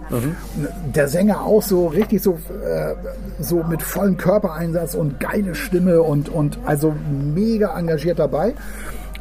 Der 0.94 1.08
Sänger 1.08 1.40
auch 1.42 1.62
so 1.62 1.86
richtig 1.86 2.22
so, 2.22 2.32
äh, 2.64 2.94
so 3.40 3.62
mit 3.64 3.82
vollem 3.82 4.16
Körpereinsatz 4.16 4.94
und 4.94 5.05
geile 5.18 5.54
Stimme 5.54 6.02
und, 6.02 6.28
und 6.28 6.58
also 6.64 6.94
mega 7.34 7.78
engagiert 7.78 8.18
dabei. 8.18 8.54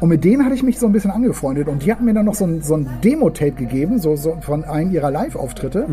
Und 0.00 0.10
mit 0.10 0.24
denen 0.24 0.44
hatte 0.44 0.54
ich 0.54 0.62
mich 0.62 0.78
so 0.78 0.86
ein 0.86 0.92
bisschen 0.92 1.10
angefreundet 1.10 1.68
und 1.68 1.82
die 1.82 1.90
hatten 1.90 2.04
mir 2.04 2.12
dann 2.12 2.26
noch 2.26 2.34
so 2.34 2.44
ein, 2.44 2.60
so 2.60 2.76
ein 2.76 2.88
Demo-Tape 3.02 3.52
gegeben, 3.52 3.98
so, 3.98 4.14
so 4.14 4.36
von 4.42 4.64
einem 4.64 4.90
ihrer 4.92 5.10
Live-Auftritte. 5.10 5.86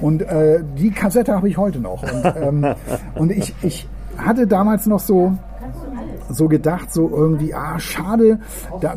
Und 0.00 0.22
äh, 0.22 0.60
die 0.78 0.90
Kassette 0.90 1.34
habe 1.34 1.48
ich 1.48 1.58
heute 1.58 1.78
noch. 1.78 2.02
Und, 2.02 2.34
ähm, 2.40 2.66
und 3.14 3.30
ich, 3.30 3.54
ich 3.62 3.86
hatte 4.16 4.46
damals 4.46 4.86
noch 4.86 5.00
so, 5.00 5.36
so 6.30 6.48
gedacht, 6.48 6.92
so 6.92 7.10
irgendwie, 7.14 7.52
ah, 7.52 7.78
schade, 7.78 8.38
da, 8.80 8.94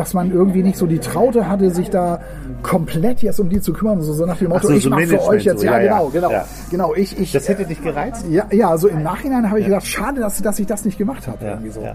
dass 0.00 0.14
man 0.14 0.32
irgendwie 0.32 0.62
nicht 0.62 0.78
so 0.78 0.86
die 0.86 0.98
Traute 0.98 1.46
hatte, 1.46 1.70
sich 1.70 1.90
da 1.90 2.20
komplett 2.62 3.20
jetzt 3.22 3.38
um 3.38 3.50
die 3.50 3.60
zu 3.60 3.72
kümmern, 3.74 4.00
so, 4.00 4.14
so 4.14 4.24
nach 4.24 4.38
dem 4.38 4.48
Motto, 4.48 4.68
so, 4.68 4.72
ich 4.72 4.82
so 4.84 4.90
mache 4.90 5.06
für 5.06 5.22
euch 5.22 5.44
jetzt, 5.44 5.60
so, 5.60 5.66
ja, 5.66 5.78
ja, 5.78 5.98
genau, 5.98 6.08
genau, 6.08 6.30
Ja. 6.30 6.44
genau, 6.70 6.94
ich, 6.94 7.18
ich, 7.20 7.32
Das 7.32 7.48
hätte 7.48 7.66
dich 7.66 7.82
gereizt? 7.82 8.24
ja, 8.30 8.46
ja, 8.50 8.76
so 8.78 8.88
im 8.88 9.02
Nachhinein 9.02 9.48
habe 9.48 9.60
ich 9.60 9.66
gedacht, 9.66 9.86
schade, 9.86 10.20
dass, 10.20 10.40
dass 10.40 10.58
ich 10.58 10.66
das 10.66 10.84
nicht 10.86 10.96
gemacht 10.96 11.26
habe, 11.28 11.44
irgendwie 11.44 11.70
so. 11.70 11.86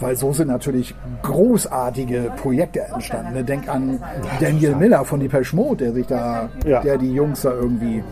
Weil 0.00 0.16
so 0.16 0.32
sind 0.32 0.48
natürlich 0.48 0.94
großartige 1.22 2.32
Projekte 2.36 2.80
entstanden. 2.80 3.32
ne? 3.34 3.44
Denk 3.44 3.68
an 3.68 4.00
Daniel 4.40 4.74
Miller 4.74 5.04
von 5.04 5.20
Depeche 5.20 5.54
Mode, 5.54 5.84
der 5.84 5.92
sich 5.94 6.06
da, 6.06 6.48
der 6.64 6.98
die 6.98 7.12
Jungs 7.12 7.42
da 7.42 7.52
irgendwie, 7.52 8.02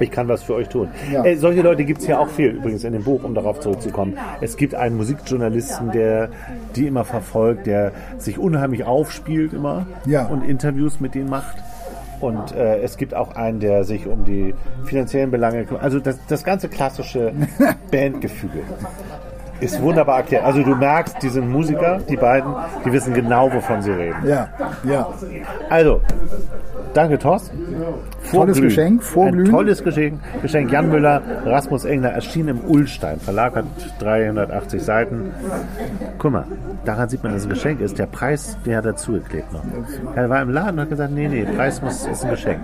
Ich 0.00 0.10
kann 0.10 0.28
was 0.28 0.42
für 0.42 0.54
euch 0.54 0.68
tun. 0.68 0.88
Ja. 1.12 1.24
Äh, 1.24 1.36
solche 1.36 1.60
Leute 1.62 1.84
gibt 1.84 2.00
es 2.00 2.06
ja 2.06 2.18
auch 2.18 2.28
viel 2.28 2.50
übrigens 2.50 2.84
in 2.84 2.92
dem 2.92 3.04
Buch, 3.04 3.22
um 3.22 3.34
darauf 3.34 3.60
zurückzukommen. 3.60 4.16
Es 4.40 4.56
gibt 4.56 4.74
einen 4.74 4.96
Musikjournalisten, 4.96 5.92
der 5.92 6.30
die 6.74 6.86
immer 6.86 7.04
verfolgt, 7.04 7.66
der 7.66 7.92
sich 8.18 8.38
unheimlich 8.38 8.84
aufspielt 8.84 9.52
immer 9.52 9.86
Ja. 10.06 10.26
und 10.26 10.42
Interviews 10.42 11.00
mit 11.00 11.14
denen 11.14 11.28
macht. 11.30 11.56
Und 12.20 12.54
äh, 12.54 12.80
es 12.80 12.96
gibt 12.98 13.14
auch 13.14 13.34
einen, 13.34 13.60
der 13.60 13.84
sich 13.84 14.06
um 14.06 14.24
die 14.24 14.54
finanziellen 14.84 15.30
Belange 15.30 15.64
kümmert. 15.64 15.82
Also 15.82 16.00
das, 16.00 16.18
das 16.28 16.44
ganze 16.44 16.68
klassische 16.68 17.32
Bandgefüge 17.90 18.60
ist 19.60 19.80
wunderbar 19.82 20.18
erklärt. 20.18 20.44
Also 20.44 20.62
du 20.62 20.74
merkst, 20.74 21.16
die 21.22 21.28
sind 21.28 21.50
Musiker, 21.50 22.00
die 22.08 22.16
beiden, 22.16 22.54
die 22.84 22.92
wissen 22.92 23.14
genau, 23.14 23.52
wovon 23.52 23.82
sie 23.82 23.92
reden. 23.92 24.26
ja, 24.26 24.48
ja. 24.84 25.08
Also, 25.68 26.00
danke 26.94 27.18
Thorsten. 27.18 27.58
Tolles 28.30 28.30
Vorglühen. 28.30 28.62
Geschenk, 28.62 29.02
Vorglühen. 29.02 29.46
Ein 29.46 29.52
tolles 29.52 29.82
Geschenk. 29.82 30.20
Geschenk 30.42 30.70
Jan 30.70 30.88
Müller, 30.90 31.22
Rasmus 31.44 31.84
Engler, 31.84 32.10
erschien 32.10 32.48
im 32.48 32.60
Ullstein 32.60 33.18
Verlag, 33.20 33.56
hat 33.56 33.64
380 33.98 34.82
Seiten. 34.82 35.32
Guck 36.18 36.32
mal, 36.32 36.44
daran 36.84 37.08
sieht 37.08 37.22
man, 37.22 37.32
dass 37.32 37.42
es 37.42 37.46
ein 37.46 37.50
Geschenk 37.50 37.80
ist. 37.80 37.98
Der 37.98 38.06
Preis, 38.06 38.56
der 38.64 38.78
hat 38.78 38.84
dazugeklebt 38.84 39.52
noch. 39.52 39.62
Er 40.14 40.28
war 40.28 40.42
im 40.42 40.50
Laden 40.50 40.74
und 40.74 40.80
hat 40.80 40.90
gesagt, 40.90 41.12
nee, 41.12 41.28
nee, 41.28 41.44
Preis 41.44 41.82
muss, 41.82 42.06
ist 42.06 42.24
ein 42.24 42.30
Geschenk. 42.30 42.60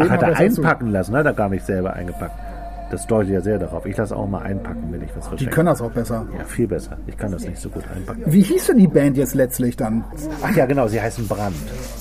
Ach, 0.00 0.10
hat 0.10 0.22
er 0.22 0.36
einpacken 0.36 0.90
lassen, 0.92 1.16
hat 1.16 1.26
er 1.26 1.32
gar 1.32 1.48
nicht 1.48 1.64
selber 1.64 1.92
eingepackt. 1.94 2.47
Das 2.90 3.06
deutet 3.06 3.30
ja 3.34 3.40
sehr 3.42 3.58
darauf. 3.58 3.84
Ich 3.84 3.96
lasse 3.98 4.16
auch 4.16 4.26
mal 4.26 4.40
einpacken, 4.42 4.84
wenn 4.90 5.02
ich 5.02 5.10
was 5.14 5.24
Die 5.24 5.28
verschenke. 5.30 5.54
können 5.54 5.66
das 5.66 5.82
auch 5.82 5.90
besser. 5.90 6.26
ja, 6.38 6.44
viel 6.44 6.66
besser. 6.66 6.96
Ich 7.06 7.18
kann 7.18 7.30
das 7.32 7.44
nicht 7.46 7.58
so 7.58 7.68
gut 7.68 7.84
einpacken. 7.94 8.22
Wie 8.24 8.40
hieß 8.42 8.68
denn 8.68 8.78
die 8.78 8.86
Band 8.88 9.16
jetzt 9.18 9.34
letztlich 9.34 9.76
dann? 9.76 10.04
Ach 10.42 10.56
ja, 10.56 10.64
genau, 10.64 10.88
sie 10.88 10.98
heißen 11.00 11.28
Brand. 11.28 11.54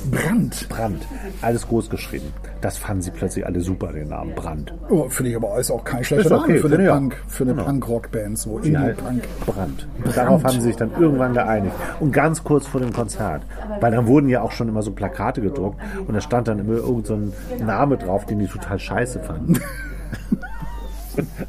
Brand. 0.09 0.69
Brand. 0.69 1.05
Alles 1.41 1.67
groß 1.67 1.89
geschrieben. 1.89 2.31
Das 2.61 2.77
fanden 2.77 3.01
sie 3.01 3.11
plötzlich 3.11 3.45
alle 3.45 3.59
super, 3.59 3.91
den 3.91 4.07
Namen 4.07 4.33
Brand. 4.33 4.73
Oh, 4.89 5.09
finde 5.09 5.31
ich 5.31 5.35
aber 5.35 5.57
ist 5.59 5.69
auch 5.71 5.83
kein 5.83 6.03
schlechter 6.05 6.25
Ist 6.27 6.31
okay, 6.31 6.53
Name 6.53 6.69
für 6.69 6.75
eine. 6.77 6.89
Punk, 6.89 7.15
für 7.27 7.43
eine 7.43 7.53
Genau. 7.53 7.65
Punk-Rock-Band, 7.65 8.37
so 8.37 8.59
Die 8.59 8.71
Indie-Punk. 8.71 9.23
Brand. 9.45 9.87
Und 10.05 10.15
darauf 10.17 10.43
haben 10.43 10.53
sie 10.55 10.61
sich 10.61 10.75
dann 10.77 10.91
irgendwann 10.99 11.33
geeinigt. 11.33 11.75
Und 11.99 12.13
ganz 12.13 12.43
kurz 12.43 12.65
vor 12.65 12.79
dem 12.79 12.93
Konzert. 12.93 13.41
Weil 13.81 13.91
dann 13.91 14.07
wurden 14.07 14.29
ja 14.29 14.41
auch 14.41 14.51
schon 14.53 14.69
immer 14.69 14.81
so 14.83 14.91
Plakate 14.91 15.41
gedruckt 15.41 15.79
und 16.07 16.13
da 16.13 16.21
stand 16.21 16.47
dann 16.47 16.59
immer 16.59 16.75
irgend 16.77 17.07
so 17.07 17.15
ein 17.15 17.33
Name 17.63 17.97
drauf, 17.97 18.25
den 18.25 18.39
die 18.39 18.47
total 18.47 18.79
scheiße 18.79 19.19
fanden. 19.19 19.59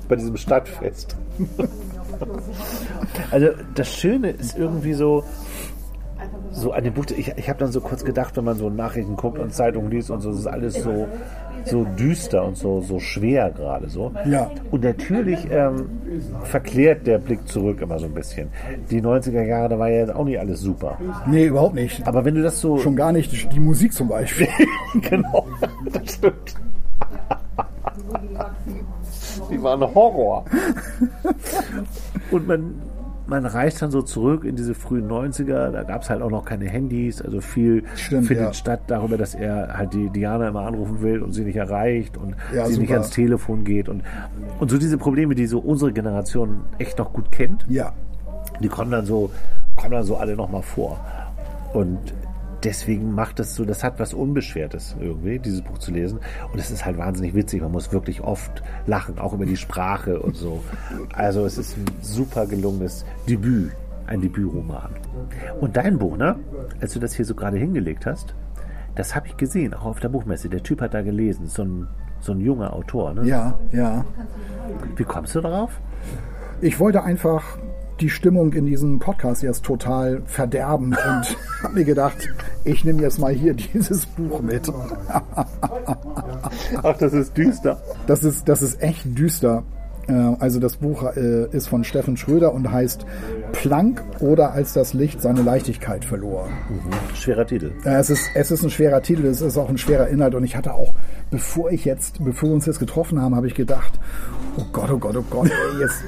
Bei 0.09 0.17
diesem 0.17 0.37
Stadtfest. 0.37 1.17
Also 3.31 3.49
das 3.75 3.95
Schöne 3.95 4.31
ist 4.31 4.59
irgendwie 4.59 4.95
so, 4.95 5.25
so 6.51 6.73
an 6.73 6.85
dem 6.85 6.95
Buch, 6.95 7.05
ich, 7.17 7.33
ich 7.37 7.49
habe 7.49 7.59
dann 7.59 7.73
so 7.73 7.81
kurz 7.81 8.05
gedacht, 8.05 8.37
wenn 8.37 8.45
man 8.45 8.57
so 8.57 8.71
Nachrichten 8.71 9.17
guckt 9.17 9.39
und 9.39 9.53
Zeitungen 9.53 9.91
liest 9.91 10.11
und 10.11 10.21
so, 10.21 10.31
es 10.31 10.39
ist 10.39 10.47
alles 10.47 10.75
so, 10.83 11.07
so 11.65 11.85
düster 11.85 12.45
und 12.45 12.57
so, 12.57 12.81
so 12.81 12.99
schwer 12.99 13.51
gerade 13.51 13.89
so. 13.89 14.13
Ja. 14.27 14.51
Und 14.71 14.83
natürlich 14.83 15.47
ähm, 15.51 15.89
verklärt 16.43 17.07
der 17.07 17.19
Blick 17.19 17.47
zurück 17.47 17.81
immer 17.81 17.99
so 17.99 18.07
ein 18.07 18.15
bisschen. 18.15 18.49
Die 18.91 19.01
90er 19.01 19.43
Jahre, 19.43 19.69
da 19.69 19.79
war 19.79 19.89
ja 19.89 20.01
jetzt 20.01 20.15
auch 20.15 20.25
nicht 20.25 20.41
alles 20.41 20.61
super. 20.61 20.99
Nee, 21.27 21.47
überhaupt 21.47 21.75
nicht. 21.75 22.07
Aber 22.07 22.25
wenn 22.25 22.35
du 22.35 22.43
das 22.43 22.61
so... 22.61 22.79
Schon 22.79 22.97
gar 22.97 23.13
nicht 23.13 23.53
die 23.53 23.61
Musik 23.61 23.93
zum 23.93 24.09
Beispiel. 24.09 24.49
genau, 25.01 25.47
das 25.93 26.15
stimmt. 26.15 26.55
Die 29.51 29.63
waren 29.63 29.81
Horror. 29.95 30.45
Und 32.31 32.47
man, 32.47 32.75
man 33.27 33.47
reist 33.47 33.83
dann 33.83 33.91
so 33.91 34.03
zurück 34.03 34.45
in 34.45 34.57
diese 34.57 34.75
frühen 34.75 35.09
90er, 35.09 35.71
da 35.71 35.83
gab 35.83 36.03
es 36.03 36.11
halt 36.11 36.23
auch 36.23 36.31
noch 36.31 36.45
keine 36.45 36.67
Handys, 36.69 37.21
also 37.23 37.41
viel 37.41 37.85
Stimmt, 37.95 38.27
findet 38.27 38.47
ja. 38.47 38.53
statt 38.53 38.81
darüber, 38.87 39.17
dass 39.17 39.35
er 39.35 39.77
halt 39.77 39.93
die 39.93 40.11
Diana 40.11 40.49
immer 40.49 40.63
anrufen 40.63 41.03
will 41.03 41.23
und 41.23 41.33
sie 41.33 41.45
nicht 41.45 41.57
erreicht 41.57 42.17
und 42.17 42.35
Ja, 42.55 42.67
sie 42.67 42.79
nicht 42.79 42.89
super. 42.89 43.01
ans 43.01 43.11
Telefon 43.11 43.65
geht 43.65 43.89
und, 43.89 44.03
und 44.61 44.71
so 44.71 44.79
diese 44.79 44.99
Probleme, 44.99 45.35
die 45.35 45.47
so 45.47 45.59
unsere 45.59 45.93
Generation 45.93 46.61
echt 46.79 46.99
noch 46.99 47.13
gut 47.13 47.31
kennt, 47.31 47.65
ja. 47.69 47.93
die 48.61 48.69
kommen 48.69 48.91
dann 48.91 49.05
so, 49.05 49.31
kommen 49.77 49.93
dann 49.93 50.05
so 50.05 50.17
alle 50.17 50.37
nochmal 50.37 50.63
vor. 50.63 50.99
Und 51.75 51.99
deswegen 52.65 53.13
macht 53.13 53.41
es 53.41 53.55
so, 53.55 53.65
das 53.65 53.85
hat 53.85 53.99
was 53.99 54.15
Unbeschwertes 54.15 54.97
irgendwie, 55.01 55.39
dieses 55.39 55.63
Buch 55.63 55.79
zu 55.79 55.93
lesen. 55.93 56.21
Und 56.53 56.59
es 56.59 56.71
ist 56.71 56.85
halt 56.85 56.99
wahnsinnig 56.99 57.35
witzig. 57.35 57.63
Man 57.63 57.73
muss 57.73 57.93
wirklich 57.93 58.21
oft 58.21 58.63
lachen, 58.87 59.19
auch 59.19 59.33
über 59.33 59.47
die 59.47 59.57
Sprache 59.57 60.21
und 60.21 60.37
so. 60.37 60.63
Also 61.15 61.45
es 61.45 61.59
ist 61.59 61.77
ein 61.77 61.87
super 62.03 62.47
gelungenes 62.47 63.05
Debüt, 63.29 63.73
ein 64.07 64.21
Debütroman. 64.21 64.91
Und 65.61 65.77
dein 65.77 65.99
Buch, 65.99 66.17
ne? 66.17 66.37
Als 66.81 66.93
du 66.93 67.01
das 67.01 67.15
hier 67.15 67.25
so 67.25 67.35
gerade 67.35 67.57
hingelegt 67.57 68.07
hast, 68.07 68.35
das 68.95 69.15
habe 69.15 69.29
ich 69.29 69.37
gesehen, 69.37 69.75
auch 69.75 69.85
auf 69.85 70.01
der 70.01 70.09
Buchmesse. 70.09 70.49
Der 70.49 70.63
Typ 70.63 70.81
hat 70.81 70.95
da 70.95 71.03
gelesen, 71.03 71.47
so 71.47 71.63
ein, 71.63 71.87
so 72.21 72.33
ein 72.33 72.41
junger 72.41 72.73
Autor. 72.73 73.15
Ne? 73.15 73.27
Ja, 73.27 73.59
ja. 73.71 74.05
Wie 74.97 75.05
kommst 75.05 75.35
du 75.35 75.41
darauf? 75.41 75.81
Ich 76.61 76.81
wollte 76.81 77.05
einfach 77.05 77.59
die 78.01 78.11
Stimmung 78.11 78.53
in 78.53 78.67
diesem 78.67 78.99
Podcast 78.99 79.43
jetzt 79.43 79.65
total 79.65 80.23
verderben 80.27 80.89
und 80.93 80.97
habe 81.63 81.75
mir 81.75 81.85
gedacht, 81.85 82.29
ich 82.65 82.85
nehme 82.85 83.03
jetzt 83.03 83.19
mal 83.19 83.33
hier 83.33 83.55
dieses 83.55 84.07
Buch 84.07 84.41
mit. 84.41 84.71
Ach, 86.83 86.97
das 86.99 87.13
ist 87.13 87.37
düster. 87.37 87.81
Das 88.07 88.25
ist, 88.25 88.49
das 88.49 88.63
ist 88.63 88.81
echt 88.83 89.19
düster. 89.19 89.65
Äh, 90.09 90.13
also 90.13 90.59
das 90.59 90.77
Buch 90.77 91.05
äh, 91.17 91.47
ist 91.51 91.69
von 91.69 91.85
Steffen 91.85 92.17
Schröder 92.17 92.53
und 92.55 92.71
heißt 92.71 93.05
Planck 93.53 94.03
oder 94.21 94.53
als 94.53 94.73
das 94.73 94.95
Licht 94.95 95.21
seine 95.21 95.43
Leichtigkeit 95.43 96.05
verlor. 96.05 96.49
Mhm. 96.69 97.15
Schwerer 97.15 97.47
Titel. 97.47 97.73
Äh, 97.85 97.97
es, 97.97 98.11
ist, 98.11 98.31
es 98.35 98.51
ist 98.51 98.63
ein 98.63 98.71
schwerer 98.71 99.03
Titel, 99.03 99.27
es 99.27 99.41
ist 99.41 99.57
auch 99.57 99.69
ein 99.69 99.79
schwerer 99.79 100.09
Inhalt 100.09 100.35
und 100.35 100.45
ich 100.45 100.57
hatte 100.57 100.75
auch, 100.75 100.95
bevor 101.31 101.71
ich 101.71 101.85
jetzt, 101.85 102.25
bevor 102.25 102.49
wir 102.49 102.55
uns 102.55 102.67
jetzt 102.67 102.81
getroffen 102.81 103.21
haben, 103.21 103.35
habe 103.37 103.47
ich 103.47 103.55
gedacht, 103.55 103.99
oh 104.57 104.65
Gott, 104.73 104.91
oh 104.91 104.99
Gott, 104.99 105.17
oh 105.17 105.25
Gott, 105.29 105.51
ey, 105.51 105.81
jetzt 105.81 106.03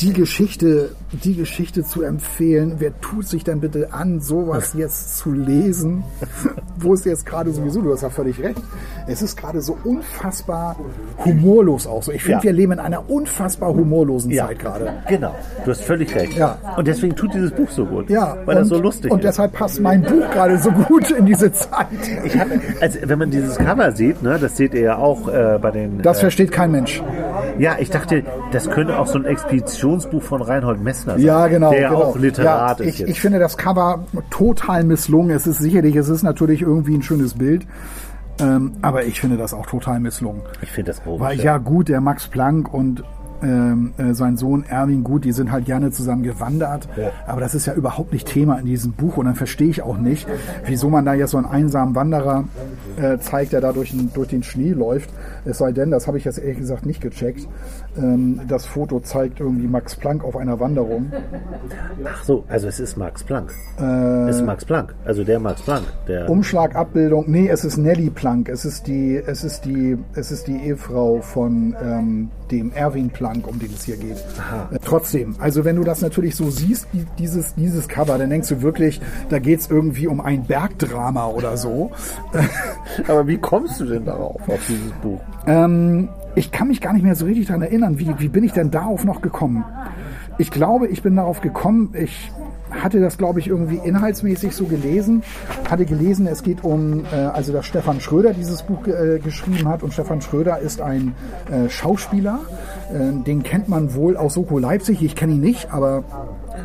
die 0.00 0.12
Geschichte, 0.12 0.90
die 1.22 1.36
Geschichte 1.36 1.84
zu 1.84 2.02
empfehlen. 2.02 2.74
Wer 2.78 3.00
tut 3.00 3.28
sich 3.28 3.44
denn 3.44 3.60
bitte 3.60 3.92
an, 3.92 4.20
sowas 4.20 4.74
jetzt 4.76 5.18
zu 5.18 5.32
lesen, 5.32 6.02
wo 6.78 6.94
es 6.94 7.04
jetzt 7.04 7.24
gerade 7.26 7.52
sowieso, 7.52 7.80
du 7.80 7.92
hast 7.92 8.02
ja 8.02 8.10
völlig 8.10 8.40
recht, 8.42 8.60
es 9.06 9.22
ist 9.22 9.36
gerade 9.36 9.60
so 9.60 9.76
unfassbar 9.84 10.76
humorlos 11.24 11.86
auch 11.86 12.02
so. 12.02 12.10
Ich 12.12 12.22
finde, 12.22 12.38
Ja. 12.38 12.42
wir 12.42 12.52
leben 12.52 12.72
in 12.72 12.78
einer 12.80 13.08
unfassbar 13.08 13.72
humorlosen 13.72 14.30
Ja, 14.32 14.48
Zeit 14.48 14.58
gerade. 14.58 14.92
genau. 15.08 15.34
Du 15.64 15.70
hast 15.70 15.82
völlig 15.82 16.12
recht. 16.14 16.36
Ja. 16.36 16.58
Und 16.76 16.88
deswegen 16.88 17.14
tut 17.14 17.32
dieses 17.32 17.52
Buch 17.52 17.70
so 17.70 17.84
gut. 17.86 18.10
Ja, 18.10 18.36
weil 18.44 18.56
und, 18.56 18.62
das 18.62 18.68
so 18.68 18.80
lustig 18.80 19.12
und 19.12 19.18
ist. 19.20 19.24
deshalb 19.28 19.52
passt 19.52 19.80
mein 19.80 20.02
Buch 20.02 20.28
gerade 20.32 20.58
so 20.58 20.70
gut 20.72 21.10
in 21.12 21.26
diese 21.26 21.52
Zeit. 21.52 21.86
Ich 22.24 22.36
hatte, 22.36 22.60
also 22.80 22.98
wenn 23.04 23.18
man 23.18 23.30
dieses 23.30 23.56
Cover 23.56 23.92
sieht, 23.92 24.22
ne, 24.22 24.38
das 24.40 24.56
seht 24.56 24.74
ihr 24.74 24.80
ja 24.80 24.96
auch 24.98 25.28
äh, 25.28 25.58
bei 25.62 25.70
den. 25.70 26.02
Das 26.02 26.18
äh, 26.18 26.20
versteht 26.22 26.50
kein 26.50 26.72
Mensch. 26.72 27.02
Ja, 27.58 27.76
ich 27.78 27.90
dachte, 27.90 28.24
das 28.52 28.70
könnte 28.70 28.98
auch 28.98 29.06
so 29.06 29.18
ein 29.18 29.24
Expeditionsbuch 29.24 30.22
von 30.22 30.42
Reinhold 30.42 30.82
Messner 30.82 31.14
sein. 31.14 31.22
Ja, 31.22 31.46
genau. 31.46 31.70
Der 31.70 31.80
ja 31.80 31.88
genau. 31.90 32.02
auch 32.02 32.16
Literat 32.16 32.80
ja, 32.80 32.86
ist 32.86 32.94
ich, 32.94 32.98
jetzt. 33.00 33.10
ich 33.10 33.20
finde 33.20 33.38
das 33.38 33.56
Cover 33.56 34.04
total 34.30 34.84
misslungen. 34.84 35.34
Es 35.34 35.46
ist 35.46 35.58
sicherlich, 35.58 35.96
es 35.96 36.08
ist 36.08 36.22
natürlich 36.22 36.62
irgendwie 36.62 36.94
ein 36.94 37.02
schönes 37.02 37.34
Bild. 37.34 37.66
Ähm, 38.40 38.72
aber 38.82 39.04
ich 39.04 39.20
finde 39.20 39.36
das 39.36 39.54
auch 39.54 39.66
total 39.66 40.00
misslungen. 40.00 40.42
Ich 40.62 40.72
finde 40.72 40.90
das 40.90 41.02
grob. 41.02 41.20
Weil 41.20 41.40
ja 41.40 41.58
gut, 41.58 41.88
der 41.88 42.00
Max 42.00 42.26
Planck 42.26 42.72
und 42.72 43.04
äh, 43.44 44.14
sein 44.14 44.36
Sohn 44.36 44.64
Erwin 44.64 45.04
Gut, 45.04 45.24
die 45.24 45.32
sind 45.32 45.52
halt 45.52 45.66
gerne 45.66 45.90
zusammen 45.90 46.22
gewandert. 46.22 46.88
Ja. 46.96 47.10
Aber 47.26 47.40
das 47.40 47.54
ist 47.54 47.66
ja 47.66 47.74
überhaupt 47.74 48.12
nicht 48.12 48.26
Thema 48.26 48.58
in 48.58 48.66
diesem 48.66 48.92
Buch. 48.92 49.16
Und 49.16 49.26
dann 49.26 49.34
verstehe 49.34 49.68
ich 49.68 49.82
auch 49.82 49.98
nicht, 49.98 50.26
wieso 50.66 50.90
man 50.90 51.04
da 51.04 51.14
jetzt 51.14 51.32
so 51.32 51.36
einen 51.36 51.46
einsamen 51.46 51.94
Wanderer 51.94 52.44
äh, 52.96 53.18
zeigt, 53.18 53.52
der 53.52 53.60
da 53.60 53.72
durch 53.72 53.90
den, 53.90 54.12
durch 54.12 54.28
den 54.28 54.42
Schnee 54.42 54.72
läuft. 54.72 55.10
Es 55.44 55.58
sei 55.58 55.72
denn, 55.72 55.90
das 55.90 56.06
habe 56.06 56.18
ich 56.18 56.24
jetzt 56.24 56.38
ehrlich 56.38 56.58
gesagt 56.58 56.86
nicht 56.86 57.00
gecheckt. 57.00 57.46
Ähm, 57.96 58.40
das 58.48 58.66
Foto 58.66 59.00
zeigt 59.00 59.40
irgendwie 59.40 59.66
Max 59.66 59.94
Planck 59.94 60.24
auf 60.24 60.36
einer 60.36 60.58
Wanderung. 60.58 61.12
Ach 62.04 62.24
so, 62.24 62.44
also 62.48 62.68
es 62.68 62.80
ist 62.80 62.96
Max 62.96 63.22
Planck. 63.22 63.52
Äh, 63.78 64.28
es 64.28 64.36
ist 64.36 64.46
Max 64.46 64.64
Planck. 64.64 64.94
Also 65.04 65.24
der 65.24 65.38
Max 65.38 65.62
Planck. 65.62 65.84
Der, 66.08 66.28
Umschlagabbildung, 66.28 67.24
nee, 67.28 67.48
es 67.48 67.64
ist 67.64 67.76
Nelly 67.76 68.10
Planck. 68.10 68.48
Es 68.48 68.64
ist 68.64 68.86
die, 68.86 69.16
es 69.16 69.44
ist 69.44 69.64
die, 69.64 69.96
es 70.14 70.30
ist 70.32 70.46
die 70.46 70.56
Ehefrau 70.56 71.20
von 71.20 71.76
ähm, 71.82 72.30
dem 72.50 72.72
Erwin 72.72 73.10
Planck, 73.10 73.46
um 73.46 73.58
den 73.58 73.72
es 73.72 73.84
hier 73.84 73.96
geht. 73.96 74.16
Äh, 74.16 74.78
trotzdem, 74.84 75.36
also 75.38 75.64
wenn 75.64 75.76
du 75.76 75.84
das 75.84 76.00
natürlich 76.00 76.36
so 76.36 76.50
siehst, 76.50 76.88
die, 76.92 77.06
dieses, 77.18 77.54
dieses 77.54 77.88
Cover, 77.88 78.18
dann 78.18 78.30
denkst 78.30 78.48
du 78.48 78.62
wirklich, 78.62 79.00
da 79.28 79.38
geht 79.38 79.60
es 79.60 79.70
irgendwie 79.70 80.06
um 80.06 80.20
ein 80.20 80.44
Bergdrama 80.44 81.26
oder 81.26 81.56
so. 81.56 81.90
aber 83.08 83.26
wie 83.26 83.38
kommst 83.38 83.80
du 83.80 83.86
denn 83.86 84.04
darauf, 84.04 84.40
auf 84.48 84.60
dieses 84.68 84.92
Buch? 85.02 85.20
Ähm, 85.46 86.08
ich 86.34 86.50
kann 86.50 86.68
mich 86.68 86.80
gar 86.80 86.92
nicht 86.92 87.02
mehr 87.02 87.14
so 87.14 87.26
richtig 87.26 87.46
daran 87.46 87.62
erinnern. 87.62 87.98
Wie, 87.98 88.12
wie 88.18 88.28
bin 88.28 88.44
ich 88.44 88.52
denn 88.52 88.70
darauf 88.70 89.04
noch 89.04 89.20
gekommen? 89.22 89.64
Ich 90.38 90.50
glaube, 90.50 90.88
ich 90.88 91.02
bin 91.02 91.16
darauf 91.16 91.40
gekommen. 91.40 91.94
Ich 91.94 92.32
hatte 92.70 93.00
das, 93.00 93.18
glaube 93.18 93.38
ich, 93.38 93.46
irgendwie 93.48 93.76
inhaltsmäßig 93.76 94.52
so 94.52 94.64
gelesen. 94.64 95.22
Hatte 95.70 95.84
gelesen, 95.84 96.26
es 96.26 96.42
geht 96.42 96.64
um, 96.64 97.04
äh, 97.12 97.16
also 97.16 97.52
dass 97.52 97.66
Stefan 97.66 98.00
Schröder 98.00 98.32
dieses 98.32 98.62
Buch 98.62 98.86
äh, 98.86 99.20
geschrieben 99.20 99.68
hat. 99.68 99.82
Und 99.82 99.92
Stefan 99.92 100.20
Schröder 100.20 100.58
ist 100.58 100.80
ein 100.80 101.14
äh, 101.50 101.68
Schauspieler. 101.68 102.40
Äh, 102.92 103.22
den 103.24 103.42
kennt 103.44 103.68
man 103.68 103.94
wohl 103.94 104.16
aus 104.16 104.34
Soko 104.34 104.58
Leipzig. 104.58 105.02
Ich 105.02 105.14
kenne 105.14 105.34
ihn 105.34 105.40
nicht, 105.40 105.72
aber 105.72 106.02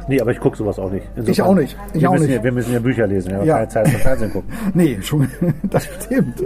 Nee, 0.08 0.21
aber 0.21 0.32
ich 0.32 0.39
gucke 0.39 0.58
sowas 0.58 0.79
auch 0.79 0.91
nicht. 0.91 1.08
Ich 1.25 1.41
auch 1.41 1.55
nicht. 1.55 1.77
Ich 1.93 2.01
wir, 2.01 2.10
auch 2.10 2.13
müssen 2.13 2.27
nicht. 2.27 2.36
Ja, 2.38 2.43
wir 2.43 2.51
müssen 2.51 2.73
ja 2.73 2.79
Bücher 2.79 3.08
lesen, 3.08 3.32
ja, 3.32 3.43
Ja. 3.43 3.55
keine 3.58 3.67
Zeit 3.69 3.88
zum 3.88 3.99
Fernsehen 3.99 4.32
gucken. 4.32 4.49
Nee, 4.73 4.97
schon, 5.01 5.27
das 5.69 5.86
stimmt. 5.86 6.43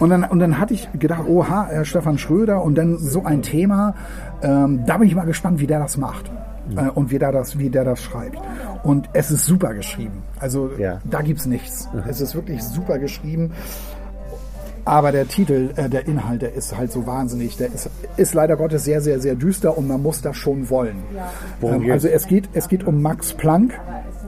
Und 0.00 0.10
dann, 0.10 0.24
und 0.24 0.38
dann 0.40 0.58
hatte 0.58 0.74
ich 0.74 0.88
gedacht, 0.98 1.24
oha, 1.28 1.66
Herr 1.70 1.84
Stefan 1.84 2.18
Schröder 2.18 2.62
und 2.62 2.74
dann 2.76 2.98
so 2.98 3.24
ein 3.24 3.42
Thema, 3.42 3.94
ähm, 4.42 4.84
da 4.86 4.98
bin 4.98 5.06
ich 5.08 5.14
mal 5.14 5.24
gespannt, 5.24 5.60
wie 5.60 5.66
der 5.66 5.78
das 5.78 5.96
macht 5.96 6.30
äh, 6.76 6.88
und 6.90 7.10
wie 7.10 7.18
der, 7.18 7.30
das, 7.32 7.58
wie 7.58 7.70
der 7.70 7.84
das 7.84 8.02
schreibt. 8.02 8.38
Und 8.82 9.08
es 9.12 9.30
ist 9.30 9.44
super 9.46 9.72
geschrieben. 9.74 10.22
Also 10.40 10.70
Ja. 10.78 11.00
da 11.04 11.22
gibt's 11.22 11.46
nichts. 11.46 11.88
Es 12.08 12.20
ist 12.20 12.34
wirklich 12.34 12.62
super 12.62 12.98
geschrieben. 12.98 13.52
Aber 14.86 15.12
der 15.12 15.26
Titel, 15.26 15.70
äh, 15.76 15.88
der 15.88 16.06
Inhalt, 16.06 16.42
der 16.42 16.52
ist 16.52 16.76
halt 16.76 16.92
so 16.92 17.06
wahnsinnig. 17.06 17.56
Der 17.56 17.72
ist, 17.72 17.88
ist 18.18 18.34
leider 18.34 18.56
Gottes 18.56 18.84
sehr, 18.84 19.00
sehr, 19.00 19.18
sehr 19.18 19.34
düster 19.34 19.78
und 19.78 19.88
man 19.88 20.02
muss 20.02 20.20
das 20.20 20.36
schon 20.36 20.68
wollen. 20.68 20.96
Worum 21.60 21.84
Ähm, 21.84 21.92
also 21.92 22.08
es 22.08 22.26
geht, 22.26 22.50
es 22.52 22.68
geht 22.68 22.84
um 22.86 23.00
Max 23.00 23.32
Planck, 23.32 23.72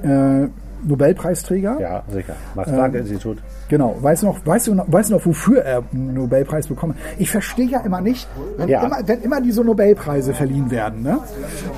äh, 0.03 0.47
Nobelpreisträger. 0.87 1.79
Ja, 1.81 2.03
sicher. 2.09 2.33
Ähm, 2.33 2.55
Max-Planck-Institut. 2.55 3.39
Genau. 3.69 3.97
Weißt 4.01 4.23
du 4.23 4.27
noch, 4.27 4.39
weißt 4.45 4.67
du 4.69 4.75
noch, 4.75 4.85
weißt 4.91 5.11
du 5.11 5.15
noch, 5.15 5.27
wofür 5.27 5.63
er 5.63 5.83
einen 5.93 6.15
Nobelpreis 6.15 6.69
bekommen 6.69 6.95
hat? 6.95 7.01
Ich 7.19 7.31
verstehe 7.31 7.67
ja 7.67 7.81
immer 7.81 8.01
nicht, 8.01 8.29
wenn, 8.57 8.69
Ja. 8.69 8.85
immer, 8.85 8.99
wenn 9.05 9.23
immer 9.23 9.41
diese 9.41 9.63
Nobelpreise 9.65 10.33
verliehen 10.35 10.71
werden. 10.71 11.03
Ne? 11.03 11.19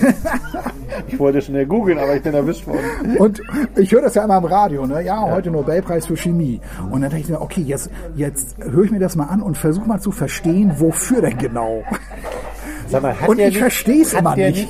Ich 1.08 1.20
wollte 1.20 1.42
schnell 1.42 1.66
googeln, 1.66 1.98
aber 1.98 2.16
ich 2.16 2.22
bin 2.22 2.34
erwischt 2.36 2.68
worden. 2.68 3.18
Und 3.18 3.42
ich 3.76 3.92
höre 3.92 4.04
das 4.04 4.14
ja 4.14 4.24
immer 4.26 4.38
im 4.38 4.46
Radio, 4.46 4.86
ne? 4.86 5.02
Ja, 5.02 5.22
heute 5.22 5.50
Nobelpreis 5.50 6.06
für 6.06 6.16
Chemie. 6.16 6.62
Und 6.92 7.02
dann 7.02 7.10
denke 7.10 7.18
ich 7.26 7.30
mir, 7.30 7.42
okay, 7.42 7.62
jetzt, 7.62 7.90
jetzt 8.16 8.56
höre 8.60 8.84
ich 8.86 8.92
mir 8.92 9.00
das 9.00 9.16
mal 9.16 9.26
an 9.26 9.42
und 9.42 9.58
versuche 9.58 9.88
mal 9.88 10.00
zu 10.00 10.12
verstehen, 10.12 10.72
wofür 10.78 11.22
denn 11.22 11.38
genau. 11.40 11.84
Sag 12.88 13.02
mal, 13.02 13.20
hat 13.20 13.28
Und 13.28 13.40
ich 13.40 13.58
verstehe 13.58 14.04
es 14.04 14.14
immer 14.14 14.36
nicht. 14.36 14.70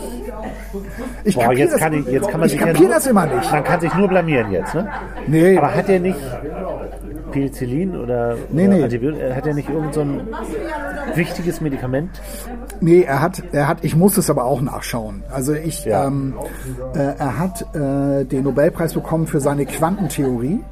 Ich 1.23 1.35
Boah, 1.35 1.53
jetzt 1.53 1.73
das, 1.73 1.79
kann, 1.79 1.93
ich, 1.93 2.05
jetzt 2.07 2.29
kann 2.29 2.39
man 2.39 2.47
ich 2.47 2.53
sich 2.53 2.61
ja 2.61 2.73
nur, 2.73 2.89
das 2.89 3.07
immer 3.07 3.25
nicht. 3.25 3.51
Man 3.51 3.63
kann 3.63 3.79
sich 3.79 3.93
nur 3.95 4.07
blamieren 4.07 4.51
jetzt, 4.51 4.73
ne? 4.73 4.87
Nee. 5.27 5.57
Aber 5.57 5.73
hat 5.75 5.89
er 5.89 5.99
nicht 5.99 6.19
Penicillin 7.31 7.95
oder, 7.95 8.35
Nee, 8.51 8.67
oder 8.67 8.75
nee. 8.77 8.83
Antibiotika, 8.83 9.35
hat 9.35 9.47
er 9.47 9.53
nicht 9.53 9.69
irgend 9.69 9.93
so 9.93 10.01
ein 10.01 10.21
wichtiges 11.15 11.61
Medikament? 11.61 12.09
Nee, 12.81 13.01
er 13.03 13.21
hat, 13.21 13.41
er 13.51 13.67
hat, 13.67 13.83
ich 13.83 13.95
muss 13.95 14.17
es 14.17 14.29
aber 14.29 14.45
auch 14.45 14.61
nachschauen. 14.61 15.23
Also 15.31 15.53
ich, 15.53 15.85
Ja. 15.85 16.05
ähm, 16.07 16.35
äh, 16.95 16.99
er 16.99 17.39
hat 17.39 17.61
äh, 17.75 18.25
den 18.25 18.43
Nobelpreis 18.43 18.93
bekommen 18.93 19.27
für 19.27 19.39
seine 19.39 19.65
Quantentheorie. 19.65 20.63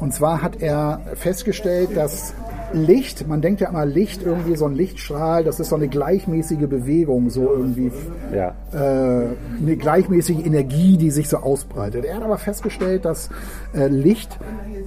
Und 0.00 0.14
zwar 0.14 0.42
hat 0.42 0.60
er 0.62 1.00
festgestellt, 1.14 1.96
dass 1.96 2.34
Licht, 2.72 3.26
man 3.26 3.40
denkt 3.40 3.60
ja 3.60 3.68
immer 3.70 3.86
Licht, 3.86 4.22
irgendwie 4.22 4.54
so 4.56 4.66
ein 4.66 4.74
Lichtstrahl, 4.74 5.42
das 5.44 5.58
ist 5.60 5.70
so 5.70 5.76
eine 5.76 5.88
gleichmäßige 5.88 6.66
Bewegung, 6.68 7.30
so 7.30 7.50
irgendwie 7.50 7.90
Ja. 8.34 8.54
äh, 8.72 9.26
eine 9.62 9.76
gleichmäßige 9.76 10.44
Energie, 10.44 10.96
die 10.98 11.10
sich 11.10 11.28
so 11.28 11.38
ausbreitet. 11.38 12.04
Er 12.04 12.16
hat 12.16 12.22
aber 12.22 12.36
festgestellt, 12.38 13.04
dass 13.04 13.30
äh, 13.74 13.88
Licht 13.88 14.38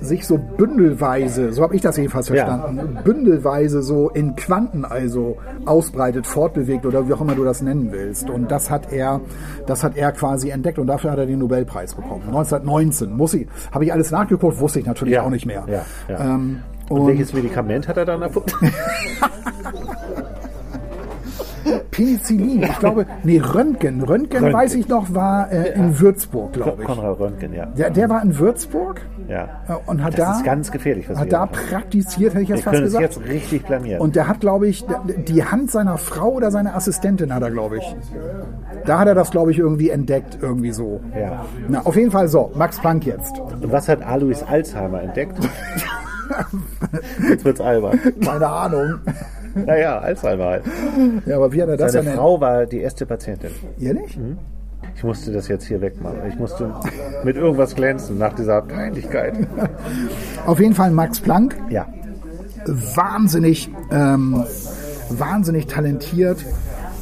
sich 0.01 0.25
so 0.27 0.37
bündelweise, 0.37 1.53
so 1.53 1.63
habe 1.63 1.75
ich 1.75 1.81
das 1.81 1.97
jedenfalls 1.97 2.29
Ja. 2.29 2.45
verstanden, 2.45 2.97
bündelweise 3.03 3.81
so 3.81 4.09
in 4.09 4.35
Quanten 4.35 4.85
also 4.85 5.37
ausbreitet, 5.65 6.27
fortbewegt 6.27 6.85
oder 6.85 7.07
wie 7.07 7.13
auch 7.13 7.21
immer 7.21 7.35
du 7.35 7.43
das 7.43 7.61
nennen 7.61 7.91
willst. 7.91 8.29
Und 8.29 8.51
das 8.51 8.69
hat 8.69 8.91
er, 8.93 9.21
das 9.67 9.83
hat 9.83 9.97
er 9.97 10.11
quasi 10.11 10.49
entdeckt 10.49 10.79
und 10.79 10.87
dafür 10.87 11.11
hat 11.11 11.17
er 11.19 11.25
den 11.25 11.39
Nobelpreis 11.39 11.95
bekommen. 11.95 12.23
1919 12.27 13.11
muss 13.15 13.33
ich, 13.33 13.47
habe 13.71 13.85
ich 13.85 13.93
alles 13.93 14.11
nachgeguckt, 14.11 14.59
wusste 14.59 14.79
ich 14.79 14.85
natürlich 14.85 15.15
Ja. 15.15 15.23
auch 15.23 15.29
nicht 15.29 15.45
mehr. 15.45 15.63
Ja, 15.67 15.85
ja. 16.07 16.35
Ähm, 16.35 16.59
Und, 16.89 16.99
und 17.01 17.07
welches 17.07 17.33
Medikament 17.33 17.87
hat 17.87 17.97
er 17.97 18.05
dann 18.05 18.21
erfunden? 18.21 18.51
Penicillin, 21.91 22.63
ich 22.63 22.79
glaube, 22.79 23.05
nee, 23.23 23.39
Röntgen. 23.39 24.01
Röntgen, 24.01 24.39
Röntgen. 24.43 24.53
weiß 24.53 24.75
ich 24.75 24.87
noch, 24.87 25.13
war 25.13 25.51
äh, 25.51 25.73
in 25.73 25.99
Würzburg, 25.99 26.53
glaube 26.53 26.81
ich. 26.81 26.87
Konrad 26.87 27.19
Röntgen, 27.19 27.53
ja. 27.53 27.65
Der, 27.67 27.89
der 27.89 28.09
war 28.09 28.23
in 28.23 28.39
Würzburg 28.39 29.01
ja. 29.27 29.43
äh, 29.67 29.73
und 29.85 30.03
hat 30.03 30.17
Das 30.17 30.25
da, 30.25 30.31
ist 30.37 30.43
ganz 30.45 30.71
gefährlich, 30.71 31.07
was 31.09 31.19
hat 31.19 31.31
da 31.31 31.41
machen. 31.45 31.57
praktiziert, 31.69 32.33
hätte 32.33 32.43
ich 32.43 32.49
jetzt 32.49 32.59
Wir 32.59 32.63
fast 32.63 32.73
können 32.75 32.85
uns 32.85 32.93
gesagt. 32.95 33.15
jetzt 33.15 33.29
richtig 33.29 33.65
blamieren. 33.65 34.01
Und 34.01 34.15
der 34.15 34.27
hat, 34.27 34.39
glaube 34.39 34.67
ich, 34.67 34.85
die 35.27 35.43
Hand 35.43 35.69
seiner 35.69 35.97
Frau 35.97 36.29
oder 36.29 36.49
seiner 36.49 36.75
Assistentin 36.75 37.33
hat 37.33 37.43
er, 37.43 37.51
glaube 37.51 37.77
ich. 37.77 37.95
Da 38.85 38.99
hat 38.99 39.07
er 39.07 39.15
das, 39.15 39.29
glaube 39.29 39.51
ich, 39.51 39.59
irgendwie 39.59 39.89
entdeckt, 39.89 40.39
irgendwie 40.41 40.71
so. 40.71 41.01
Ja. 41.19 41.45
Na, 41.67 41.81
auf 41.81 41.95
jeden 41.95 42.11
Fall 42.11 42.27
so, 42.29 42.51
Max 42.55 42.79
Planck 42.79 43.05
jetzt. 43.05 43.37
Und 43.39 43.71
was 43.71 43.87
hat 43.87 44.01
Alois 44.01 44.43
Alzheimer 44.47 45.01
entdeckt? 45.03 45.37
Jetzt 47.29 47.45
wird's 47.45 47.61
albern. 47.61 47.99
Keine 48.23 48.47
Ahnung. 48.47 48.99
Naja, 49.53 49.99
Alzheimer 49.99 50.45
halt. 50.45 50.63
Ja, 51.25 51.35
aber 51.37 51.51
wie 51.51 51.61
hat 51.61 51.69
er 51.69 51.77
das 51.77 51.91
Seine 51.93 52.05
denn? 52.05 52.15
Frau 52.15 52.39
war 52.39 52.65
die 52.65 52.79
erste 52.79 53.05
Patientin. 53.05 53.51
Ehrlich? 53.79 54.17
Ich 54.95 55.03
musste 55.03 55.31
das 55.31 55.47
jetzt 55.47 55.65
hier 55.65 55.81
wegmachen. 55.81 56.19
Ich 56.29 56.37
musste 56.37 56.73
mit 57.23 57.35
irgendwas 57.35 57.75
glänzen 57.75 58.17
nach 58.17 58.33
dieser 58.33 58.61
Peinlichkeit. 58.61 59.33
Auf 60.45 60.59
jeden 60.59 60.73
Fall 60.75 60.91
Max 60.91 61.19
Planck. 61.19 61.55
Ja. 61.69 61.87
wahnsinnig, 62.65 63.69
ähm, 63.91 64.43
wahnsinnig 65.09 65.67
talentiert, 65.67 66.45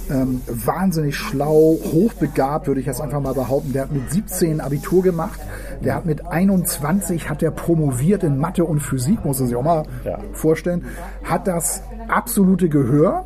ähm, 0.09 0.41
wahnsinnig 0.47 1.15
schlau, 1.15 1.77
hochbegabt, 1.93 2.67
würde 2.67 2.79
ich 2.81 2.87
jetzt 2.87 3.01
einfach 3.01 3.19
mal 3.21 3.33
behaupten. 3.33 3.73
Der 3.73 3.83
hat 3.83 3.91
mit 3.91 4.09
17 4.11 4.61
Abitur 4.61 5.03
gemacht. 5.03 5.39
Der 5.83 5.95
hat 5.95 6.05
mit 6.05 6.25
21 6.27 7.29
hat 7.29 7.41
er 7.43 7.51
promoviert 7.51 8.23
in 8.23 8.37
Mathe 8.37 8.65
und 8.65 8.79
Physik, 8.79 9.23
muss 9.25 9.39
man 9.39 9.47
sich 9.47 9.55
auch 9.57 9.63
mal 9.63 9.83
Ja. 10.03 10.19
vorstellen. 10.33 10.85
Hat 11.23 11.47
das 11.47 11.83
absolute 12.07 12.69
Gehör. 12.69 13.25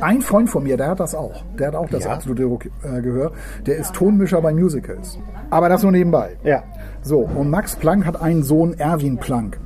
ein 0.00 0.20
Freund 0.20 0.50
von 0.50 0.64
mir, 0.64 0.76
der 0.76 0.88
hat 0.88 1.00
das 1.00 1.14
auch. 1.14 1.44
Der 1.58 1.68
hat 1.68 1.74
auch 1.76 1.88
das 1.88 2.04
Ja? 2.04 2.12
absolute 2.14 2.42
äh, 2.44 3.00
Gehör. 3.02 3.30
Der 3.66 3.76
ist 3.76 3.92
Tonmischer 3.94 4.40
bei 4.42 4.52
Musicals. 4.52 5.18
Aber 5.50 5.68
das 5.68 5.82
nur 5.82 5.92
nebenbei. 5.92 6.36
Ja. 6.42 6.62
So, 7.02 7.20
und 7.20 7.50
Max 7.50 7.76
Planck 7.76 8.04
hat 8.06 8.20
einen 8.20 8.42
Sohn, 8.42 8.74
Erwin 8.78 9.18
Planck. 9.18 9.58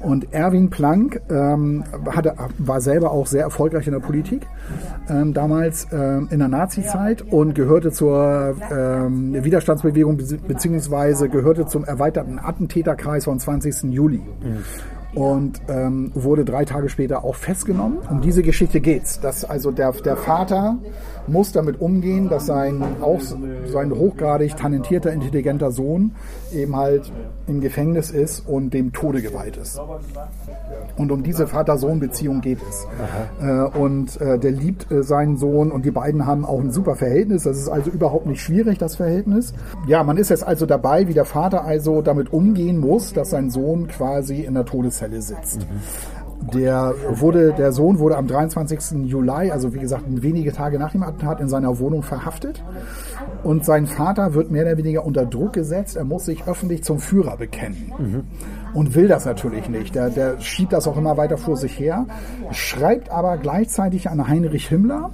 Und 0.00 0.32
Erwin 0.32 0.70
Planck 0.70 1.20
ähm, 1.30 1.84
hatte, 2.10 2.34
war 2.58 2.80
selber 2.80 3.10
auch 3.10 3.26
sehr 3.26 3.42
erfolgreich 3.42 3.86
in 3.86 3.92
der 3.92 4.00
Politik, 4.00 4.46
ähm, 5.08 5.34
damals 5.34 5.86
ähm, 5.92 6.28
in 6.30 6.38
der 6.38 6.48
Nazi-Zeit 6.48 7.22
und 7.30 7.54
gehörte 7.54 7.92
zur 7.92 8.54
ähm, 8.74 9.34
Widerstandsbewegung 9.44 10.16
be- 10.16 10.38
beziehungsweise 10.48 11.28
gehörte 11.28 11.66
zum 11.66 11.84
erweiterten 11.84 12.38
Attentäterkreis 12.38 13.24
vom 13.24 13.38
20. 13.38 13.92
Juli. 13.92 14.22
Und 15.14 15.60
ähm, 15.68 16.12
wurde 16.14 16.44
drei 16.44 16.64
Tage 16.64 16.88
später 16.88 17.24
auch 17.24 17.34
festgenommen. 17.34 17.98
Um 18.08 18.20
diese 18.20 18.42
Geschichte 18.42 18.80
geht's. 18.80 19.20
Dass 19.20 19.44
also 19.44 19.70
der, 19.70 19.92
der 19.92 20.16
Vater 20.16 20.78
muss 21.26 21.52
damit 21.52 21.80
umgehen, 21.80 22.28
dass 22.28 22.46
sein 22.46 22.82
auch 23.00 23.20
sein 23.20 23.92
hochgradig 23.92 24.56
talentierter, 24.56 25.12
intelligenter 25.12 25.70
Sohn 25.70 26.12
eben 26.52 26.76
halt 26.76 27.12
im 27.46 27.60
Gefängnis 27.60 28.10
ist 28.10 28.48
und 28.48 28.74
dem 28.74 28.92
Tode 28.92 29.22
geweiht 29.22 29.56
ist. 29.56 29.80
Und 30.96 31.12
um 31.12 31.22
diese 31.22 31.46
Vater-Sohn-Beziehung 31.46 32.40
geht 32.40 32.58
es. 32.68 32.86
Äh, 33.40 33.78
und 33.78 34.20
äh, 34.20 34.38
der 34.38 34.50
liebt 34.50 34.90
äh, 34.90 35.02
seinen 35.02 35.36
Sohn 35.36 35.70
und 35.70 35.84
die 35.84 35.90
beiden 35.90 36.26
haben 36.26 36.44
auch 36.44 36.60
ein 36.60 36.72
super 36.72 36.96
Verhältnis. 36.96 37.44
Das 37.44 37.56
ist 37.56 37.68
also 37.68 37.90
überhaupt 37.90 38.26
nicht 38.26 38.42
schwierig, 38.42 38.78
das 38.78 38.96
Verhältnis. 38.96 39.54
Ja, 39.86 40.02
man 40.04 40.16
ist 40.16 40.30
jetzt 40.30 40.46
also 40.46 40.66
dabei, 40.66 41.08
wie 41.08 41.14
der 41.14 41.24
Vater 41.24 41.64
also 41.64 42.02
damit 42.02 42.32
umgehen 42.32 42.78
muss, 42.78 43.12
dass 43.12 43.30
sein 43.30 43.50
Sohn 43.50 43.88
quasi 43.88 44.42
in 44.42 44.54
der 44.54 44.64
Todeszelle 45.00 45.22
sitzt. 45.22 45.66
Der 46.54 46.94
wurde, 47.10 47.52
der 47.52 47.72
Sohn 47.72 47.98
wurde 47.98 48.16
am 48.16 48.26
23. 48.26 49.06
Juli, 49.06 49.50
also 49.50 49.74
wie 49.74 49.78
gesagt 49.78 50.04
wenige 50.08 50.52
Tage 50.52 50.78
nach 50.78 50.92
dem 50.92 51.02
Attentat, 51.02 51.40
in 51.40 51.48
seiner 51.48 51.78
Wohnung 51.78 52.02
verhaftet. 52.02 52.62
Und 53.42 53.64
sein 53.64 53.86
Vater 53.86 54.34
wird 54.34 54.50
mehr 54.50 54.64
oder 54.64 54.78
weniger 54.78 55.04
unter 55.04 55.26
Druck 55.26 55.52
gesetzt. 55.52 55.96
Er 55.96 56.04
muss 56.04 56.24
sich 56.24 56.46
öffentlich 56.46 56.82
zum 56.82 56.98
Führer 56.98 57.36
bekennen. 57.36 57.92
Und 58.72 58.94
will 58.94 59.08
das 59.08 59.26
natürlich 59.26 59.68
nicht. 59.68 59.94
Der, 59.94 60.08
der 60.08 60.40
schiebt 60.40 60.72
das 60.72 60.88
auch 60.88 60.96
immer 60.96 61.16
weiter 61.16 61.36
vor 61.36 61.56
sich 61.56 61.78
her. 61.78 62.06
Schreibt 62.52 63.10
aber 63.10 63.36
gleichzeitig 63.36 64.08
an 64.08 64.26
Heinrich 64.26 64.68
Himmler, 64.68 65.10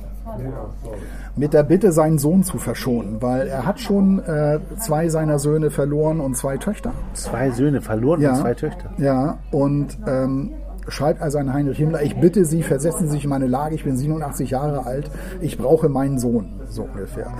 mit 1.37 1.53
der 1.53 1.63
Bitte, 1.63 1.93
seinen 1.93 2.19
Sohn 2.19 2.43
zu 2.43 2.59
verschonen, 2.59 3.21
weil 3.21 3.47
er 3.47 3.67
hat 3.67 3.81
schon 3.81 4.21
äh, 4.21 4.59
zwei 4.79 5.09
seiner 5.09 5.39
Söhne 5.39 5.71
verloren 5.71 6.21
und 6.21 6.37
zwei 6.37 6.57
Töchter. 6.57 6.93
Zwei 7.15 7.51
Söhne 7.51 7.81
verloren 7.81 8.25
und 8.25 8.37
zwei 8.37 8.55
Töchter. 8.55 8.91
Ja, 8.99 9.39
und 9.51 9.99
ähm, 10.07 10.53
schreibt 10.89 11.21
also 11.21 11.39
an 11.39 11.53
Heinrich 11.53 11.79
Himmler, 11.79 12.03
ich 12.03 12.17
bitte 12.17 12.45
Sie, 12.45 12.63
versetzen 12.63 13.07
Sie 13.07 13.15
sich 13.15 13.25
in 13.25 13.31
meine 13.31 13.47
Lage, 13.47 13.75
ich 13.75 13.85
bin 13.85 13.97
87 13.97 14.51
Jahre 14.51 14.87
alt, 14.87 15.11
ich 15.41 15.59
brauche 15.59 15.89
meinen 15.89 16.19
Sohn, 16.19 16.61
so 16.69 16.85
ungefähr. 16.85 17.33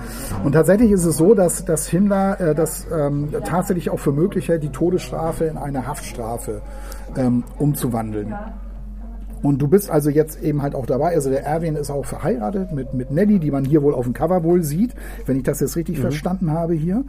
Und 0.43 0.53
tatsächlich 0.53 0.91
ist 0.91 1.05
es 1.05 1.17
so, 1.17 1.33
dass, 1.33 1.65
dass 1.65 1.87
Himmler 1.87 2.39
äh, 2.39 2.55
das 2.55 2.87
ähm, 2.93 3.29
tatsächlich 3.45 3.89
auch 3.89 3.99
für 3.99 4.11
möglich 4.11 4.49
hält, 4.49 4.63
die 4.63 4.69
Todesstrafe 4.69 5.45
in 5.45 5.57
eine 5.57 5.87
Haftstrafe 5.87 6.61
ähm, 7.15 7.43
umzuwandeln. 7.57 8.35
Und 9.41 9.61
du 9.61 9.67
bist 9.67 9.89
also 9.89 10.09
jetzt 10.09 10.41
eben 10.41 10.61
halt 10.61 10.75
auch 10.75 10.85
dabei. 10.85 11.13
Also 11.13 11.29
der 11.29 11.45
Erwin 11.45 11.75
ist 11.75 11.89
auch 11.89 12.05
verheiratet 12.05 12.71
mit, 12.71 12.93
mit 12.93 13.11
Nelly, 13.11 13.39
die 13.39 13.51
man 13.51 13.65
hier 13.65 13.83
wohl 13.83 13.93
auf 13.93 14.05
dem 14.05 14.13
Cover 14.13 14.43
wohl 14.43 14.63
sieht, 14.63 14.93
wenn 15.25 15.37
ich 15.37 15.43
das 15.43 15.59
jetzt 15.59 15.75
richtig 15.75 15.99
verstanden 15.99 16.51
habe 16.51 16.73
hier. 16.73 17.03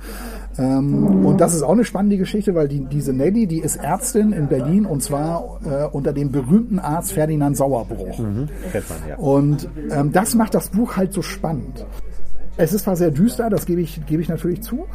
Ähm, 0.58 1.24
und 1.24 1.40
das 1.40 1.54
ist 1.54 1.62
auch 1.62 1.72
eine 1.72 1.84
spannende 1.84 2.18
Geschichte, 2.18 2.54
weil 2.54 2.68
die, 2.68 2.80
diese 2.84 3.12
Nelly, 3.12 3.46
die 3.46 3.60
ist 3.60 3.76
Ärztin 3.76 4.32
in 4.32 4.48
Berlin 4.48 4.86
und 4.86 5.02
zwar 5.02 5.60
äh, 5.64 5.84
unter 5.90 6.12
dem 6.12 6.30
berühmten 6.30 6.78
Arzt 6.78 7.12
Ferdinand 7.12 7.56
Sauerbruch. 7.56 8.16
Kennt 8.16 8.88
man 8.88 8.98
ja. 9.08 9.16
Und 9.16 9.68
ähm, 9.90 10.12
das 10.12 10.34
macht 10.34 10.54
das 10.54 10.70
Buch 10.70 10.96
halt 10.96 11.12
so 11.12 11.22
spannend. 11.22 11.84
Es 12.58 12.72
ist 12.72 12.82
zwar 12.82 12.96
sehr 12.96 13.12
düster, 13.12 13.50
das 13.50 13.66
gebe 13.66 13.80
ich, 13.80 14.04
gebe 14.06 14.20
ich 14.20 14.28
natürlich 14.28 14.62
zu, 14.62 14.86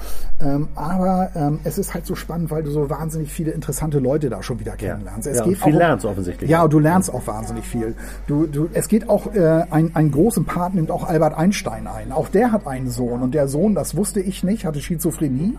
ähm, 0.41 0.68
aber 0.76 1.32
ähm, 1.34 1.59
es 1.64 1.78
ist 1.78 1.93
halt 1.93 2.05
so 2.05 2.14
spannend, 2.14 2.51
weil 2.51 2.61
du 2.61 2.72
so 2.72 2.89
wahnsinnig 2.89 3.32
viele 3.32 3.51
interessante 3.51 3.99
Leute 3.99 4.30
da 4.30 4.43
schon 4.43 4.59
wieder 4.59 4.74
kennenlernst. 4.74 5.28
Es 5.28 5.38
Ja, 5.38 5.43
und 5.45 5.55
viel 5.55 5.74
auch 5.74 5.78
lernst 5.78 6.05
offensichtlich. 6.05 6.49
Ja, 6.49 6.68
du 6.68 6.80
lernst 6.80 7.14
auch 7.14 7.26
wahnsinnig 7.26 7.66
viel. 7.66 7.95
Du, 8.28 8.47
du, 8.47 8.70
es 8.74 8.89
geht 8.89 9.09
auch, 9.09 9.34
äh, 9.34 9.66
ein, 9.70 9.95
einen 9.95 10.11
großen 10.11 10.43
Part 10.43 10.76
nimmt 10.76 10.91
auch 10.91 11.07
Albert 11.07 11.38
Einstein 11.38 11.88
ein. 11.88 12.11
Auch 12.11 12.28
der 12.28 12.51
hat 12.51 12.68
einen 12.68 12.89
Sohn 12.89 13.22
und 13.22 13.34
der 13.34 13.47
Sohn, 13.47 13.76
das 13.76 13.95
wusste 13.95 14.20
ich 14.20 14.43
nicht, 14.43 14.66
hatte 14.66 14.82
Schizophrenie 14.82 15.57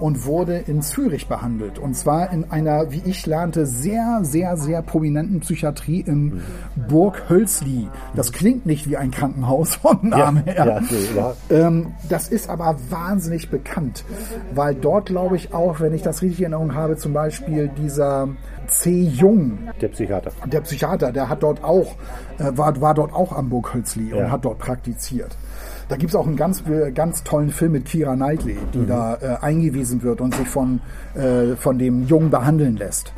und 0.00 0.24
wurde 0.24 0.58
in 0.66 0.82
Zürich 0.82 1.28
behandelt. 1.28 1.78
Und 1.78 1.94
zwar 1.94 2.32
in 2.32 2.50
einer, 2.50 2.90
wie 2.90 3.02
ich 3.04 3.26
lernte, 3.26 3.66
sehr, 3.66 4.20
sehr, 4.22 4.56
sehr 4.56 4.82
prominenten 4.82 5.40
Psychiatrie 5.40 6.00
in 6.00 6.42
Burg 6.88 7.28
Hölsli. 7.28 7.88
Das 8.14 8.32
klingt 8.32 8.66
nicht 8.66 8.88
wie 8.88 8.96
ein 8.96 9.10
Krankenhaus 9.10 9.76
vom 9.76 10.08
Namen 10.08 10.44
her. 10.44 10.66
ja, 10.66 10.82
so, 10.82 10.96
ja. 11.16 11.30
Ähm, 11.30 11.43
das 11.48 12.28
ist 12.28 12.48
aber 12.48 12.76
wahnsinnig 12.90 13.50
bekannt, 13.50 14.04
weil 14.54 14.74
dort 14.74 15.06
glaube 15.06 15.36
ich 15.36 15.52
auch, 15.52 15.80
wenn 15.80 15.92
ich 15.94 16.02
das 16.02 16.22
richtig 16.22 16.40
in 16.40 16.52
Erinnerung 16.52 16.74
habe, 16.74 16.96
zum 16.96 17.12
Beispiel 17.12 17.68
dieser 17.76 18.28
C. 18.66 19.02
Jung, 19.02 19.58
Der 19.80 19.88
Psychiater. 19.88 20.30
der 20.46 20.60
Psychiater, 20.62 21.12
der 21.12 21.28
hat 21.28 21.42
dort 21.42 21.62
auch, 21.62 21.96
äh, 22.38 22.56
war, 22.56 22.80
war 22.80 22.94
dort 22.94 23.12
auch 23.12 23.32
am 23.36 23.50
Burg 23.50 23.74
Hölzli 23.74 24.12
und 24.12 24.20
Ja. 24.20 24.30
hat 24.30 24.44
dort 24.44 24.58
praktiziert. 24.58 25.36
Da 25.90 25.96
gibt's 25.96 26.14
auch 26.14 26.26
einen 26.26 26.36
ganz, 26.36 26.62
äh, 26.66 26.90
ganz 26.92 27.24
tollen 27.24 27.50
Film 27.50 27.72
mit 27.72 27.84
Kira 27.84 28.14
Knightley, 28.14 28.56
die 28.72 28.78
Mhm. 28.78 28.86
da 28.86 29.14
äh, 29.16 29.36
eingewiesen 29.42 30.02
wird 30.02 30.22
und 30.22 30.34
sich 30.34 30.48
von, 30.48 30.80
äh, 31.14 31.56
von 31.56 31.78
dem 31.78 32.06
Jungen 32.06 32.30
behandeln 32.30 32.78
lässt. 32.78 33.12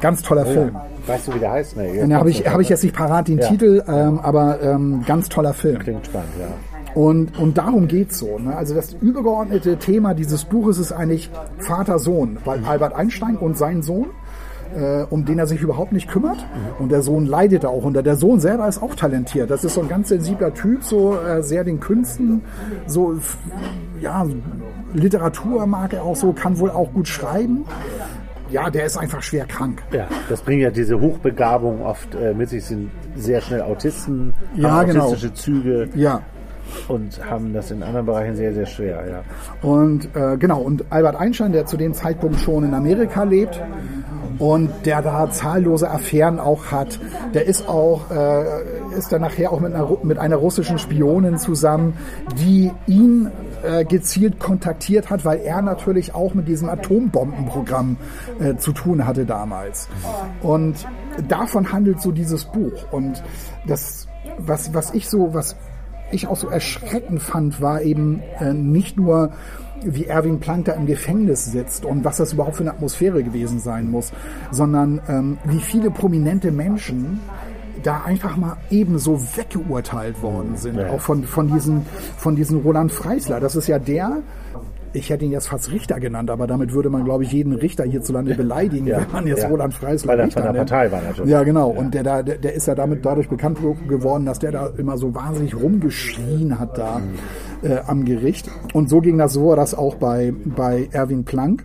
Ganz 0.00 0.22
toller 0.22 0.46
Film. 0.46 0.74
Weißt 1.06 1.28
du, 1.28 1.34
wie 1.34 1.40
der 1.40 1.50
heißt? 1.52 1.76
Nee, 1.76 2.14
habe 2.14 2.30
ich, 2.30 2.48
hab 2.48 2.58
ich 2.60 2.70
jetzt 2.70 2.82
nicht 2.84 2.96
parat, 2.96 3.28
den 3.28 3.38
Ja. 3.38 3.48
Titel, 3.48 3.82
ähm, 3.86 4.18
aber 4.20 4.62
ähm, 4.62 5.04
ganz 5.06 5.28
toller 5.28 5.52
Film. 5.52 5.78
Klingt 5.80 6.06
spannend, 6.06 6.30
ja. 6.40 6.46
Und, 6.96 7.38
und 7.38 7.58
darum 7.58 7.88
geht's 7.88 8.18
so. 8.18 8.38
Ne? 8.38 8.56
Also 8.56 8.74
das 8.74 8.94
übergeordnete 8.94 9.76
Thema 9.76 10.14
dieses 10.14 10.44
Buches 10.46 10.78
ist 10.78 10.92
eigentlich 10.92 11.30
Vater-Sohn, 11.58 12.38
weil 12.46 12.64
Albert 12.64 12.94
Einstein 12.94 13.36
und 13.36 13.58
sein 13.58 13.82
Sohn, 13.82 14.06
äh, 14.74 15.02
um 15.10 15.26
den 15.26 15.38
er 15.38 15.46
sich 15.46 15.60
überhaupt 15.60 15.92
nicht 15.92 16.08
kümmert. 16.08 16.38
Und 16.78 16.90
der 16.90 17.02
Sohn 17.02 17.26
leidet 17.26 17.64
da 17.64 17.68
auch 17.68 17.84
unter. 17.84 18.02
Der 18.02 18.16
Sohn 18.16 18.40
selber 18.40 18.66
ist 18.66 18.82
auch 18.82 18.94
talentiert. 18.94 19.50
Das 19.50 19.62
ist 19.62 19.74
so 19.74 19.82
ein 19.82 19.88
ganz 19.88 20.08
sensibler 20.08 20.54
Typ, 20.54 20.82
so 20.82 21.18
äh, 21.18 21.42
sehr 21.42 21.64
den 21.64 21.80
Künsten, 21.80 22.40
so 22.86 23.14
ja, 24.00 24.26
Literatur 24.94 25.66
mag 25.66 25.92
er 25.92 26.02
auch 26.02 26.16
so, 26.16 26.32
kann 26.32 26.58
wohl 26.58 26.70
auch 26.70 26.90
gut 26.94 27.08
schreiben. 27.08 27.66
Ja, 28.48 28.70
der 28.70 28.86
ist 28.86 28.96
einfach 28.96 29.22
schwer 29.22 29.44
krank. 29.44 29.82
Ja, 29.92 30.06
das 30.30 30.40
bringt 30.40 30.62
ja 30.62 30.70
diese 30.70 30.98
Hochbegabung 30.98 31.82
oft 31.84 32.14
äh, 32.14 32.32
mit 32.32 32.48
sich, 32.48 32.64
sind 32.64 32.90
sehr 33.16 33.42
schnell 33.42 33.60
Autisten, 33.60 34.32
Ja, 34.54 34.82
genau. 34.84 35.08
autistische 35.08 35.34
Züge 35.34 35.88
Ja. 35.94 36.22
Und 36.88 37.24
haben 37.28 37.52
das 37.52 37.70
in 37.70 37.82
anderen 37.82 38.06
Bereichen 38.06 38.36
sehr, 38.36 38.54
sehr 38.54 38.66
schwer, 38.66 39.04
ja. 39.08 39.68
Und 39.68 40.14
äh, 40.14 40.36
genau, 40.36 40.60
und 40.60 40.84
Albert 40.90 41.16
Einstein, 41.16 41.52
der 41.52 41.66
zu 41.66 41.76
dem 41.76 41.94
Zeitpunkt 41.94 42.40
schon 42.40 42.64
in 42.64 42.74
Amerika 42.74 43.24
lebt 43.24 43.60
und 44.38 44.70
der 44.84 45.02
da 45.02 45.30
zahllose 45.30 45.90
Affären 45.90 46.38
auch 46.38 46.66
hat, 46.66 46.98
der 47.34 47.46
ist 47.46 47.68
auch, 47.68 48.10
äh, 48.10 48.62
ist 48.96 49.12
dann 49.12 49.22
nachher 49.22 49.52
auch 49.52 49.60
mit 49.60 49.74
einer, 49.74 49.88
mit 50.02 50.18
einer 50.18 50.36
russischen 50.36 50.78
Spionin 50.78 51.38
zusammen, 51.38 51.94
die 52.38 52.70
ihn 52.86 53.30
äh, 53.62 53.84
gezielt 53.84 54.38
kontaktiert 54.38 55.10
hat, 55.10 55.24
weil 55.24 55.40
er 55.40 55.62
natürlich 55.62 56.14
auch 56.14 56.34
mit 56.34 56.48
diesem 56.48 56.68
Atombombenprogramm 56.68 57.96
äh, 58.38 58.56
zu 58.56 58.72
tun 58.72 59.06
hatte 59.06 59.24
damals. 59.24 59.88
Und 60.42 60.86
davon 61.28 61.72
handelt 61.72 62.00
so 62.00 62.12
dieses 62.12 62.44
Buch. 62.44 62.92
Und 62.92 63.22
das, 63.66 64.06
was, 64.38 64.74
was 64.74 64.92
ich 64.94 65.08
so, 65.08 65.32
was 65.34 65.56
ich 66.10 66.26
auch 66.26 66.36
so 66.36 66.48
erschreckend 66.48 67.22
fand, 67.22 67.60
war 67.60 67.82
eben 67.82 68.22
äh, 68.40 68.52
nicht 68.52 68.96
nur, 68.96 69.30
wie 69.82 70.06
Erwin 70.06 70.40
Planck 70.40 70.66
da 70.66 70.72
im 70.72 70.86
Gefängnis 70.86 71.46
sitzt 71.46 71.84
und 71.84 72.04
was 72.04 72.16
das 72.16 72.32
überhaupt 72.32 72.56
für 72.56 72.62
eine 72.62 72.70
Atmosphäre 72.70 73.22
gewesen 73.22 73.58
sein 73.58 73.90
muss, 73.90 74.12
sondern 74.50 75.00
ähm, 75.08 75.38
wie 75.44 75.60
viele 75.60 75.90
prominente 75.90 76.50
Menschen 76.50 77.20
da 77.82 78.02
einfach 78.04 78.36
mal 78.36 78.56
ebenso 78.70 79.20
weggeurteilt 79.36 80.22
worden 80.22 80.56
sind. 80.56 80.76
Ja. 80.76 80.90
Auch 80.90 81.00
von, 81.00 81.24
von, 81.24 81.52
diesen, 81.52 81.86
von 82.16 82.34
diesen 82.34 82.60
Roland 82.62 82.90
Freisler. 82.90 83.38
Das 83.38 83.54
ist 83.54 83.68
ja 83.68 83.78
der, 83.78 84.22
ich 84.96 85.10
hätte 85.10 85.24
ihn 85.24 85.32
jetzt 85.32 85.48
fast 85.48 85.70
Richter 85.70 86.00
genannt, 86.00 86.30
aber 86.30 86.46
damit 86.46 86.72
würde 86.72 86.90
man, 86.90 87.04
glaube 87.04 87.24
ich, 87.24 87.32
jeden 87.32 87.52
Richter 87.52 87.84
hierzulande 87.84 88.34
beleidigen, 88.34 88.86
Ja. 88.86 89.00
wenn 89.00 89.12
man 89.12 89.26
jetzt 89.26 89.42
Ja. 89.42 89.48
Roland 89.48 89.74
Freisler 89.74 90.12
Weil 90.12 90.20
er 90.20 90.26
Richter 90.26 90.42
von 90.42 90.52
der. 90.52 90.60
Partei 90.60 90.90
war 90.92 91.02
natürlich. 91.02 91.30
Ja, 91.30 91.42
genau. 91.42 91.68
Und 91.70 91.94
der, 91.94 92.02
da, 92.02 92.22
der, 92.22 92.38
der 92.38 92.54
ist 92.54 92.66
ja 92.66 92.74
damit 92.74 93.04
dadurch 93.04 93.28
bekannt 93.28 93.58
geworden, 93.88 94.24
dass 94.26 94.38
der 94.38 94.52
da 94.52 94.70
immer 94.76 94.98
so 94.98 95.14
wahnsinnig 95.14 95.54
rumgeschrien 95.54 96.58
hat 96.58 96.78
da 96.78 97.00
äh, 97.62 97.78
am 97.86 98.04
Gericht. 98.04 98.50
Und 98.72 98.88
so 98.88 99.00
ging 99.00 99.18
das 99.18 99.32
so, 99.32 99.54
dass 99.54 99.74
auch 99.74 99.96
bei, 99.96 100.32
bei 100.44 100.88
Erwin 100.92 101.24
Planck 101.24 101.64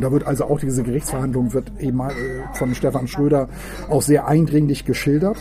da 0.00 0.10
wird 0.10 0.26
also 0.26 0.44
auch 0.46 0.58
diese 0.58 0.82
Gerichtsverhandlung 0.82 1.52
wird 1.52 1.70
eben 1.78 2.00
äh, 2.00 2.10
von 2.54 2.74
Stefan 2.74 3.06
Schröder 3.06 3.48
auch 3.88 4.02
sehr 4.02 4.26
eindringlich 4.26 4.84
geschildert. 4.84 5.36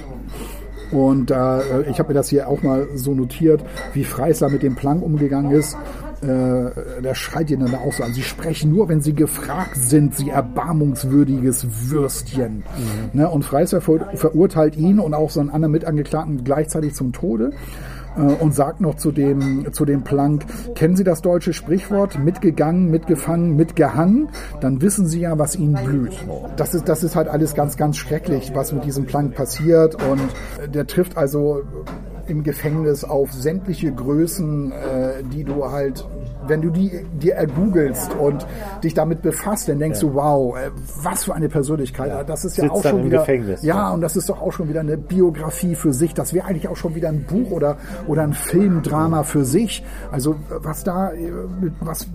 Und 0.92 1.32
äh, 1.32 1.82
ich 1.90 1.98
habe 2.00 2.10
mir 2.10 2.14
das 2.14 2.30
hier 2.30 2.48
auch 2.48 2.62
mal 2.62 2.88
so 2.96 3.14
notiert, 3.16 3.64
wie 3.94 4.04
Freisler 4.04 4.50
mit 4.50 4.62
dem 4.62 4.76
Planck 4.76 5.02
umgegangen 5.02 5.52
ist. 5.52 5.76
Äh, 6.22 7.02
der 7.02 7.16
schreit 7.16 7.52
ihn 7.52 7.60
dann 7.60 7.76
auch 7.76 7.94
so 7.94 8.04
an. 8.04 8.14
Sie 8.14 8.24
sprechen 8.24 8.72
nur, 8.72 8.90
wenn 8.90 9.02
sie 9.02 9.14
gefragt 9.14 9.78
sind, 9.78 10.16
sie 10.16 10.30
erbarmungswürdiges 10.30 11.90
Würstchen. 11.90 12.58
Mhm. 13.14 13.20
Ne? 13.20 13.30
Und 13.30 13.44
Freister 13.44 13.82
ver 13.82 14.12
verurteilt 14.16 14.76
ihn 14.76 15.00
und 15.00 15.14
auch 15.14 15.30
so 15.30 15.40
einen 15.40 15.50
anderen 15.50 15.72
Mitangeklagten 15.72 16.44
gleichzeitig 16.44 16.94
zum 16.94 17.14
Tode 17.14 17.52
äh, 18.18 18.22
und 18.22 18.54
sagt 18.54 18.82
noch 18.82 18.96
zu 18.96 19.12
dem, 19.12 19.72
zu 19.72 19.86
dem 19.86 20.04
Planck, 20.04 20.46
kennen 20.76 20.96
Sie 20.96 21.04
das 21.04 21.22
deutsche 21.22 21.54
Sprichwort, 21.54 22.20
mitgegangen, 22.20 22.90
mitgefangen, 22.90 23.56
mitgehangen? 23.56 24.30
Dann 24.62 24.82
wissen 24.82 25.06
Sie 25.06 25.22
ja, 25.22 25.38
was 25.38 25.56
Ihnen 25.56 25.78
blüht. 25.84 26.14
Das 26.58 26.74
ist, 26.74 26.88
das 26.88 27.04
ist 27.04 27.16
halt 27.16 27.28
alles 27.28 27.56
ganz, 27.56 27.78
ganz 27.78 27.98
schrecklich, 27.98 28.52
was 28.54 28.72
mit 28.72 28.86
diesem 28.86 29.06
Planck 29.06 29.36
passiert 29.36 29.96
und 30.10 30.22
der 30.74 30.88
trifft 30.88 31.18
also 31.18 31.64
im 32.28 32.44
Gefängnis 32.44 33.04
auf 33.04 33.32
sämtliche 33.32 33.92
Größen, 33.92 34.72
äh, 34.72 35.24
die 35.32 35.44
du 35.44 35.70
halt 35.70 36.06
wenn 36.48 36.62
du 36.62 36.70
die 36.70 37.06
dir 37.14 37.36
ergoogelst 37.36 38.14
und 38.16 38.46
dich 38.84 38.94
damit 38.94 39.22
befasst, 39.22 39.70
dann 39.70 39.80
denkst 39.80 40.02
ja. 40.02 40.08
du, 40.08 40.16
wow, 40.16 40.56
äh, 40.58 40.72
was 41.02 41.24
für 41.24 41.34
eine 41.34 41.50
Persönlichkeit. 41.50 42.10
Ja. 42.10 42.24
Das 42.24 42.46
ist 42.46 42.58
ja 42.58 42.64
Sitzt 42.64 42.76
auch 42.76 42.84
schon 42.84 43.06
wieder, 43.06 43.20
Gefängnis, 43.20 43.64
ja, 43.64 43.92
und 43.92 44.02
das 44.02 44.16
ist 44.16 44.30
doch 44.30 44.42
auch 44.42 44.52
schon 44.52 44.70
wieder 44.70 44.82
eine 44.82 44.98
Biografie 44.98 45.76
für 45.76 45.94
sich. 45.94 46.14
Das 46.14 46.34
wäre 46.34 46.46
eigentlich 46.46 46.68
auch 46.68 46.76
schon 46.76 46.96
wieder 46.96 47.10
ein 47.10 47.24
Buch 47.24 47.52
oder 47.52 47.78
oder 48.08 48.24
ein 48.24 48.34
Filmdrama 48.34 49.24
für 49.24 49.46
sich. 49.46 49.84
Also 50.12 50.36
was 50.50 50.84
da, 50.84 51.12
äh, 51.12 51.32
was 51.80 52.08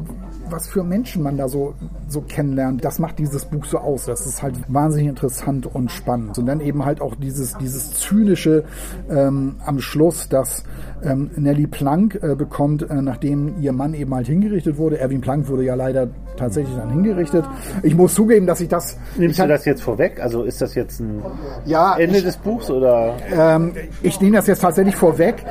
was 0.52 0.66
für 0.66 0.84
Menschen 0.84 1.22
man 1.22 1.36
da 1.36 1.48
so 1.48 1.74
so 2.08 2.22
kennenlernt, 2.22 2.84
das 2.84 2.98
macht 2.98 3.18
dieses 3.18 3.44
Buch 3.44 3.64
so 3.64 3.78
aus. 3.78 4.06
Das 4.06 4.26
ist 4.26 4.42
halt 4.42 4.56
wahnsinnig 4.68 5.08
interessant 5.08 5.66
und 5.66 5.90
spannend. 5.90 6.38
Und 6.38 6.46
dann 6.46 6.60
eben 6.60 6.84
halt 6.84 7.00
auch 7.00 7.14
dieses 7.14 7.56
dieses 7.58 7.92
zynische 7.92 8.64
ähm, 9.08 9.56
am 9.64 9.80
Schluss, 9.80 10.28
dass 10.28 10.64
ähm, 11.02 11.30
Nelly 11.36 11.66
Plank 11.66 12.18
äh, 12.22 12.34
bekommt, 12.34 12.88
äh, 12.88 13.02
nachdem 13.02 13.60
ihr 13.60 13.72
Mann 13.72 13.94
eben 13.94 14.14
halt 14.14 14.26
hingerichtet 14.26 14.76
wurde. 14.76 14.98
Erwin 14.98 15.20
Plank 15.20 15.48
wurde 15.48 15.64
ja 15.64 15.74
leider 15.74 16.08
tatsächlich 16.36 16.76
dann 16.76 16.90
hingerichtet. 16.90 17.44
Ich 17.82 17.94
muss 17.94 18.14
zugeben, 18.14 18.46
dass 18.46 18.60
ich 18.60 18.68
das. 18.68 18.96
Nimmst 19.16 19.38
ich 19.38 19.42
du 19.42 19.48
das 19.48 19.64
jetzt 19.64 19.82
vorweg? 19.82 20.20
Also 20.20 20.42
ist 20.42 20.60
das 20.60 20.74
jetzt 20.74 21.00
ein 21.00 21.22
ja, 21.66 21.96
Ende 21.96 22.18
ich, 22.18 22.24
des 22.24 22.36
Buchs 22.36 22.70
oder? 22.70 23.16
Ähm, 23.32 23.72
ich 24.02 24.20
nehme 24.20 24.36
das 24.36 24.46
jetzt 24.46 24.60
tatsächlich 24.60 24.96
vorweg, 24.96 25.44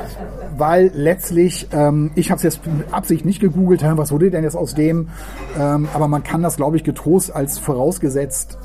weil 0.57 0.91
letztlich, 0.93 1.67
ähm, 1.71 2.11
ich 2.15 2.31
habe 2.31 2.37
es 2.37 2.43
jetzt 2.43 2.65
mit 2.65 2.93
Absicht 2.93 3.25
nicht 3.25 3.39
gegoogelt, 3.39 3.83
was 3.83 4.11
wurde 4.11 4.31
denn 4.31 4.43
jetzt 4.43 4.55
aus 4.55 4.75
dem? 4.75 4.88
Ähm, 4.89 5.87
aber 5.93 6.07
man 6.07 6.23
kann 6.23 6.41
das, 6.41 6.57
glaube 6.57 6.77
ich, 6.77 6.83
getrost 6.83 7.35
als 7.35 7.59
vorausgesetzt 7.59 8.57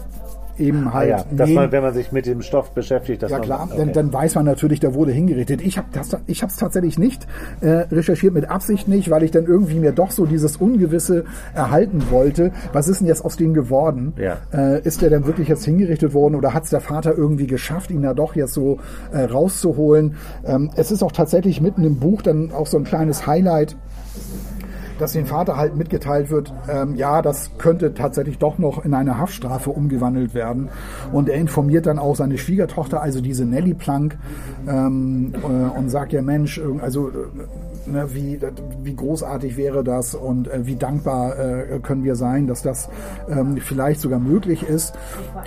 eben 0.59 0.93
halt. 0.93 1.13
Ah 1.13 1.17
ja, 1.19 1.25
dass 1.31 1.51
man, 1.51 1.73
wenn 1.73 1.83
man 1.83 1.95
sich 1.95 2.13
mit 2.13 2.27
dem 2.27 2.43
Stoff 2.43 2.71
beschäftigt, 2.71 3.23
dass 3.23 3.31
ja 3.31 3.39
man, 3.39 3.47
klar, 3.47 3.69
okay. 3.71 3.77
dann, 3.79 3.93
dann 3.93 4.13
weiß 4.13 4.35
man 4.37 4.45
natürlich, 4.45 4.81
da 4.81 4.95
wurde 4.95 5.13
hingerichtet. 5.13 5.61
Ich 5.63 5.79
habe 5.79 5.89
das, 5.93 6.17
ich 6.27 6.43
habe 6.43 6.51
es 6.51 6.57
tatsächlich 6.57 6.99
nicht 6.99 7.27
äh, 7.61 7.69
recherchiert, 7.69 8.35
mit 8.35 8.49
Absicht 8.49 8.89
nicht, 8.89 9.11
weil 9.11 9.23
ich 9.23 9.31
dann 9.31 9.47
irgendwie 9.47 9.79
mir 9.79 9.93
doch 9.93 10.11
so 10.11 10.27
dieses 10.27 10.57
Ungewisse 10.57 11.25
erhalten 11.55 12.05
wollte. 12.11 12.53
Was 12.73 12.89
ist 12.89 13.01
denn 13.01 13.09
jetzt 13.09 13.25
aus 13.25 13.37
dem 13.37 13.55
geworden? 13.55 14.15
Ja. 14.17 14.39
Äh, 14.53 14.83
ist 14.83 15.03
der 15.03 15.11
denn 15.11 15.27
wirklich 15.27 15.49
jetzt 15.49 15.65
hingerichtet 15.65 16.15
worden 16.15 16.35
oder 16.35 16.55
hat 16.55 16.65
es 16.65 16.71
der 16.71 16.81
Vater 16.81 17.17
irgendwie 17.17 17.47
geschafft, 17.47 17.91
ihn 17.91 18.03
da 18.03 18.15
doch 18.15 18.37
jetzt 18.37 18.55
so 18.55 18.79
äh, 19.13 19.25
rauszuholen? 19.25 20.17
Ähm, 20.45 20.71
es 20.77 20.91
ist 20.91 21.03
auch 21.03 21.13
tatsächlich 21.13 21.61
mitten 21.61 21.85
im 21.85 21.99
Buch 21.99 22.23
dann 22.23 22.53
auch 22.53 22.67
so 22.67 22.77
ein 22.77 22.85
kleines 22.85 23.27
Highlight 23.27 23.77
dass 24.99 25.13
dem 25.13 25.27
Vater 25.27 25.57
halt 25.57 25.77
mitgeteilt 25.77 26.31
wird, 26.31 26.53
ähm, 26.69 26.95
ja, 26.95 27.23
das 27.23 27.51
könnte 27.59 27.95
tatsächlich 27.95 28.39
doch 28.39 28.59
noch 28.59 28.85
in 28.85 28.95
eine 28.95 29.19
Haftstrafe 29.19 29.71
umgewandelt 29.71 30.35
werden. 30.35 30.69
Und 31.13 31.29
er 31.29 31.37
informiert 31.37 31.87
dann 31.87 31.99
auch 31.99 32.17
seine 32.17 32.39
Schwiegertochter, 32.39 33.03
also 33.03 33.21
diese 33.21 33.45
Nelly 33.45 33.75
Plank, 33.75 34.17
ähm, 34.69 35.33
äh, 35.43 35.79
und 35.79 35.91
sagt 35.91 36.13
ja, 36.13 36.23
Mensch, 36.23 36.61
also 36.81 37.09
äh, 37.09 37.13
ne, 37.87 38.07
wie, 38.13 38.41
wie 38.83 38.95
großartig 38.95 39.57
wäre 39.57 39.85
das 39.85 40.15
und 40.15 40.49
äh, 40.49 40.67
wie 40.67 40.77
dankbar 40.77 41.39
äh, 41.39 41.79
können 41.81 42.05
wir 42.05 42.17
sein, 42.17 42.47
dass 42.47 42.63
das 42.63 42.89
ähm, 43.29 43.59
vielleicht 43.59 44.01
sogar 44.01 44.19
möglich 44.19 44.63
ist. 44.63 44.95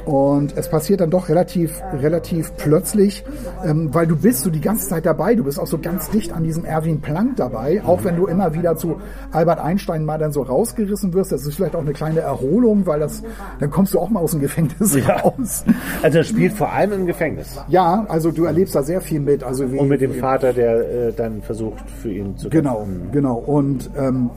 Und 0.06 0.56
es 0.58 0.70
passiert 0.70 1.02
dann 1.02 1.10
doch 1.10 1.30
relativ, 1.30 1.82
relativ 1.94 2.54
plötzlich, 2.58 3.24
ähm, 3.66 3.94
weil 3.94 4.08
du 4.08 4.16
bist 4.16 4.42
so 4.42 4.50
die 4.50 4.62
ganze 4.62 4.88
Zeit 4.88 5.06
dabei, 5.06 5.36
du 5.36 5.44
bist 5.44 5.60
auch 5.60 5.68
so 5.68 5.78
ganz 5.78 6.10
dicht 6.10 6.34
an 6.34 6.44
diesem 6.44 6.66
Erwin 6.66 7.02
Plank 7.02 7.36
dabei, 7.38 7.84
auch 7.84 8.04
wenn 8.04 8.16
du 8.16 8.28
immer 8.28 8.54
wieder 8.54 8.76
zu 8.76 9.02
Albert 9.32 9.60
Einstein 9.60 10.06
mal 10.06 10.18
dann 10.18 10.32
so 10.32 10.42
rausgerissen 10.42 11.14
wirst. 11.14 11.32
Das 11.32 11.46
ist 11.46 11.56
vielleicht 11.56 11.76
auch 11.76 11.82
eine 11.82 11.94
kleine 11.94 12.22
Erholung, 12.22 12.86
weil 12.86 13.00
das, 13.00 13.24
dann 13.60 13.70
kommst 13.70 13.94
du 13.94 14.00
auch 14.00 14.10
mal 14.10 14.20
aus 14.20 14.32
dem 14.32 14.42
Gefängnis 14.42 14.96
ja. 14.96 15.18
raus. 15.18 15.64
Also 16.02 16.20
er 16.20 16.24
spielt 16.24 16.54
vor 16.54 16.72
allem 16.72 16.92
im 16.94 17.06
Gefängnis. 17.06 17.60
Ja, 17.68 18.06
also 18.08 18.32
du 18.32 18.46
erlebst 18.46 18.76
da 18.76 18.84
sehr 18.84 19.02
viel 19.02 19.20
mit. 19.20 19.44
Also 19.44 19.72
wie, 19.72 19.78
Und 19.78 19.88
mit 19.88 20.02
dem 20.02 20.14
Vater, 20.14 20.54
der 20.54 21.08
äh, 21.08 21.14
dann 21.14 21.42
versucht, 21.42 21.90
für 22.02 22.12
ihn 22.12 22.27
zu 22.36 22.50
Genau, 22.50 22.80
kämpfen. 22.80 23.12
genau. 23.12 23.36
Und 23.36 23.90
ähm, 23.98 24.30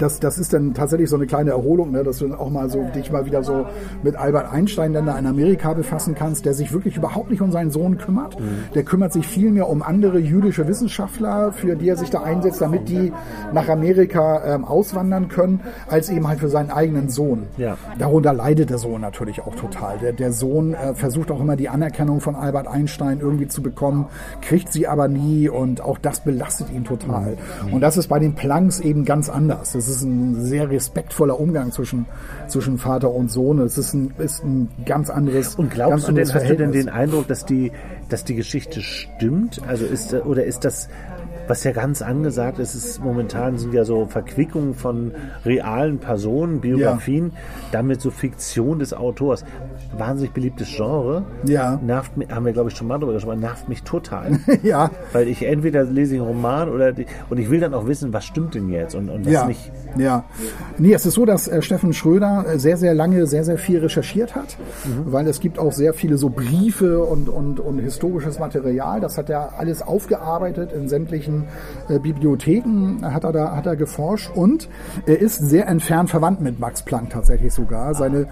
das, 0.00 0.18
das 0.18 0.38
ist 0.38 0.52
dann 0.52 0.74
tatsächlich 0.74 1.10
so 1.10 1.16
eine 1.16 1.26
kleine 1.26 1.50
Erholung, 1.50 1.90
ne, 1.90 2.02
dass 2.02 2.18
du 2.18 2.28
dann 2.28 2.38
auch 2.38 2.50
mal 2.50 2.70
so 2.70 2.82
dich 2.94 3.12
mal 3.12 3.26
wieder 3.26 3.42
so 3.42 3.66
mit 4.02 4.16
Albert 4.16 4.50
Einstein 4.50 4.92
dann 4.92 5.06
da 5.06 5.18
in 5.18 5.26
Amerika 5.26 5.74
befassen 5.74 6.14
kannst, 6.14 6.46
der 6.46 6.54
sich 6.54 6.72
wirklich 6.72 6.96
überhaupt 6.96 7.30
nicht 7.30 7.42
um 7.42 7.52
seinen 7.52 7.70
Sohn 7.70 7.98
kümmert. 7.98 8.40
Mhm. 8.40 8.72
Der 8.74 8.82
kümmert 8.82 9.12
sich 9.12 9.26
viel 9.26 9.50
mehr 9.50 9.68
um 9.68 9.82
andere 9.82 10.18
jüdische 10.18 10.66
Wissenschaftler, 10.66 11.52
für 11.52 11.76
die 11.76 11.88
er 11.88 11.96
sich 11.96 12.10
da 12.10 12.22
einsetzt, 12.22 12.60
damit 12.60 12.88
die 12.88 13.12
nach 13.52 13.68
Amerika 13.68 14.42
ähm, 14.44 14.64
auswandern 14.64 15.28
können, 15.28 15.60
als 15.88 16.08
eben 16.08 16.26
halt 16.26 16.40
für 16.40 16.48
seinen 16.48 16.70
eigenen 16.70 17.10
Sohn. 17.10 17.46
Ja. 17.58 17.76
Darunter 17.98 18.32
leidet 18.32 18.70
der 18.70 18.78
Sohn 18.78 19.00
natürlich 19.00 19.42
auch 19.42 19.54
total. 19.54 19.98
Der, 19.98 20.12
der 20.12 20.32
Sohn 20.32 20.74
äh, 20.74 20.94
versucht 20.94 21.30
auch 21.30 21.40
immer 21.40 21.56
die 21.56 21.68
Anerkennung 21.68 22.20
von 22.20 22.36
Albert 22.36 22.68
Einstein 22.68 23.20
irgendwie 23.20 23.48
zu 23.48 23.62
bekommen, 23.62 24.06
kriegt 24.40 24.72
sie 24.72 24.86
aber 24.86 25.08
nie 25.08 25.48
und 25.48 25.82
auch 25.82 25.98
das 25.98 26.20
belastet 26.20 26.70
ihn 26.72 26.84
total. 26.84 27.36
Mhm. 27.66 27.74
Und 27.74 27.80
das 27.82 27.98
ist 27.98 28.08
bei 28.08 28.18
den 28.18 28.34
Planks 28.34 28.80
eben 28.80 29.04
ganz 29.04 29.28
anders. 29.28 29.72
Das 29.72 29.89
ist 29.90 30.02
ein 30.02 30.44
sehr 30.44 30.70
respektvoller 30.70 31.38
Umgang 31.38 31.72
zwischen, 31.72 32.06
zwischen 32.48 32.78
Vater 32.78 33.10
und 33.10 33.30
Sohn. 33.30 33.58
Es 33.60 33.78
ist 33.78 33.94
ein, 33.94 34.12
ist 34.18 34.42
ein 34.44 34.68
ganz 34.86 35.10
anderes 35.10 35.54
Und 35.54 35.70
glaubst 35.70 36.08
du 36.08 36.12
denn, 36.12 36.32
hast 36.32 36.48
du 36.48 36.56
denn 36.56 36.72
den 36.72 36.88
Eindruck, 36.88 37.28
dass 37.28 37.44
die, 37.44 37.72
dass 38.08 38.24
die 38.24 38.34
Geschichte 38.34 38.80
stimmt? 38.80 39.60
Also 39.66 39.84
ist, 39.84 40.14
oder 40.14 40.44
ist 40.44 40.64
das 40.64 40.88
was 41.50 41.64
ja 41.64 41.72
ganz 41.72 42.00
angesagt 42.00 42.60
ist, 42.60 42.76
ist 42.76 43.02
momentan 43.02 43.58
sind 43.58 43.74
ja 43.74 43.84
so 43.84 44.06
Verquickungen 44.06 44.72
von 44.72 45.10
realen 45.44 45.98
Personen, 45.98 46.60
Biografien, 46.60 47.32
ja. 47.34 47.40
damit 47.72 48.00
so 48.00 48.12
Fiktion 48.12 48.78
des 48.78 48.94
Autors. 48.94 49.44
Wahnsinnig 49.98 50.32
beliebtes 50.32 50.68
Genre. 50.68 51.24
Ja. 51.44 51.80
Nervt 51.82 52.16
mich, 52.16 52.30
haben 52.30 52.46
wir 52.46 52.52
glaube 52.52 52.70
ich 52.70 52.76
schon 52.76 52.86
mal 52.86 52.98
drüber 52.98 53.14
gesprochen, 53.14 53.40
nervt 53.40 53.68
mich 53.68 53.82
total. 53.82 54.38
ja. 54.62 54.92
Weil 55.12 55.26
ich 55.26 55.42
entweder 55.42 55.82
lese 55.82 56.14
ich 56.14 56.20
einen 56.20 56.28
Roman 56.28 56.68
oder 56.68 56.92
die, 56.92 57.06
und 57.28 57.38
ich 57.38 57.50
will 57.50 57.58
dann 57.58 57.74
auch 57.74 57.88
wissen, 57.88 58.12
was 58.12 58.24
stimmt 58.24 58.54
denn 58.54 58.68
jetzt 58.68 58.94
und, 58.94 59.10
und 59.10 59.26
was 59.26 59.32
ja. 59.32 59.46
nicht. 59.46 59.72
Ja. 59.98 60.24
Nee, 60.78 60.94
es 60.94 61.04
ist 61.04 61.14
so, 61.14 61.24
dass 61.26 61.48
äh, 61.48 61.62
Steffen 61.62 61.92
Schröder 61.92 62.44
äh, 62.46 62.58
sehr, 62.60 62.76
sehr 62.76 62.94
lange 62.94 63.26
sehr, 63.26 63.42
sehr 63.42 63.58
viel 63.58 63.80
recherchiert 63.80 64.36
hat, 64.36 64.56
mhm. 64.84 65.12
weil 65.12 65.26
es 65.26 65.40
gibt 65.40 65.58
auch 65.58 65.72
sehr 65.72 65.94
viele 65.94 66.16
so 66.16 66.30
Briefe 66.30 67.00
und, 67.00 67.28
und, 67.28 67.58
und 67.58 67.80
historisches 67.80 68.38
Material. 68.38 69.00
Das 69.00 69.18
hat 69.18 69.28
er 69.28 69.58
alles 69.58 69.82
aufgearbeitet 69.82 70.70
in 70.72 70.88
sämtlichen 70.88 71.39
äh, 71.88 71.98
Bibliotheken 71.98 73.02
hat 73.02 73.24
er 73.24 73.32
da 73.32 73.56
hat 73.56 73.66
er 73.66 73.76
geforscht 73.76 74.30
und 74.34 74.68
er 75.06 75.20
ist 75.20 75.38
sehr 75.38 75.66
entfernt 75.68 76.10
verwandt 76.10 76.40
mit 76.40 76.60
Max 76.60 76.82
Planck 76.82 77.10
tatsächlich 77.10 77.52
sogar. 77.52 77.94
Seine, 77.94 78.26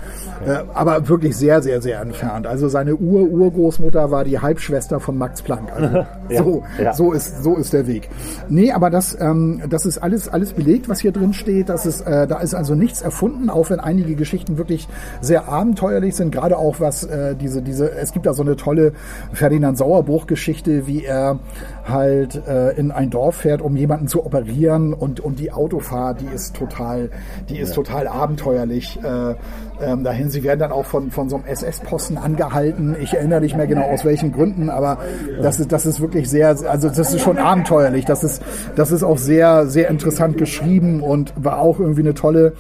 äh, 0.46 0.59
aber 0.74 1.09
wirklich 1.09 1.36
sehr 1.36 1.62
sehr 1.62 1.80
sehr 1.82 2.00
entfernt. 2.00 2.46
Also 2.46 2.68
seine 2.68 2.96
Ur-Urgroßmutter 2.96 4.11
war 4.11 4.24
die 4.24 4.38
Halbschwester 4.38 5.00
von 5.00 5.18
Max 5.18 5.42
Planck. 5.42 5.72
Also 5.72 5.96
ja, 6.28 6.42
so 6.42 6.62
ja. 6.82 6.92
so 6.92 7.12
ist 7.12 7.42
so 7.42 7.56
ist 7.56 7.72
der 7.72 7.86
Weg. 7.86 8.09
Nee, 8.48 8.72
aber 8.72 8.90
das 8.90 9.16
ähm, 9.20 9.62
das 9.68 9.86
ist 9.86 9.98
alles 9.98 10.28
alles 10.28 10.52
belegt, 10.52 10.88
was 10.88 11.00
hier 11.00 11.12
drin 11.12 11.32
steht. 11.32 11.68
Das 11.68 11.86
ist 11.86 12.02
äh, 12.02 12.26
da 12.26 12.38
ist 12.38 12.54
also 12.54 12.74
nichts 12.74 13.02
erfunden, 13.02 13.50
auch 13.50 13.70
wenn 13.70 13.80
einige 13.80 14.14
Geschichten 14.14 14.59
wirklich 14.59 14.88
sehr 15.20 15.48
abenteuerlich 15.48 16.14
sind. 16.14 16.30
Gerade 16.30 16.56
auch 16.59 16.80
was 16.80 17.04
äh, 17.04 17.34
diese 17.34 17.62
diese 17.62 17.90
es 17.90 18.12
gibt 18.12 18.26
da 18.26 18.34
so 18.34 18.42
eine 18.42 18.56
tolle 18.56 18.92
Ferdinand 19.32 19.78
Sauerbruch 19.78 20.26
Geschichte, 20.26 20.86
wie 20.86 21.04
er 21.04 21.38
halt 21.84 22.46
äh, 22.46 22.70
in 22.72 22.90
ein 22.99 23.11
Dorf 23.11 23.36
fährt, 23.36 23.62
um 23.62 23.76
jemanden 23.76 24.09
zu 24.09 24.26
operieren 24.26 24.92
und, 24.92 25.20
und 25.20 25.38
die 25.38 25.53
Autofahrt, 25.53 26.20
die 26.20 26.34
ist 26.34 26.57
total, 26.57 27.11
die 27.49 27.59
ist 27.59 27.70
ja. 27.70 27.74
total 27.76 28.09
abenteuerlich 28.09 28.99
äh, 29.03 29.34
ähm, 29.80 30.03
dahin. 30.03 30.30
Sie 30.30 30.42
werden 30.42 30.59
dann 30.59 30.72
auch 30.72 30.84
von, 30.84 31.12
von 31.12 31.28
so 31.28 31.36
einem 31.36 31.44
SS-Posten 31.46 32.18
angehalten. 32.18 32.96
Ich 33.01 33.14
erinnere 33.14 33.40
nicht 33.40 33.57
mehr 33.57 33.68
genau 33.68 33.82
aus 33.82 34.05
welchen 34.05 34.32
Gründen, 34.32 34.68
aber 34.68 34.99
das 35.40 35.61
ist, 35.61 35.70
das 35.70 35.86
ist 35.86 36.01
wirklich 36.01 36.28
sehr, 36.28 36.49
also 36.68 36.88
das 36.88 37.14
ist 37.14 37.20
schon 37.20 37.38
abenteuerlich. 37.38 38.05
Das 38.05 38.24
ist, 38.24 38.42
das 38.74 38.90
ist 38.90 39.05
auch 39.05 39.18
sehr, 39.18 39.66
sehr 39.66 39.88
interessant 39.88 40.36
geschrieben 40.36 41.01
und 41.01 41.32
war 41.36 41.61
auch 41.61 41.78
irgendwie 41.78 42.03
eine 42.03 42.14
tolle 42.14 42.55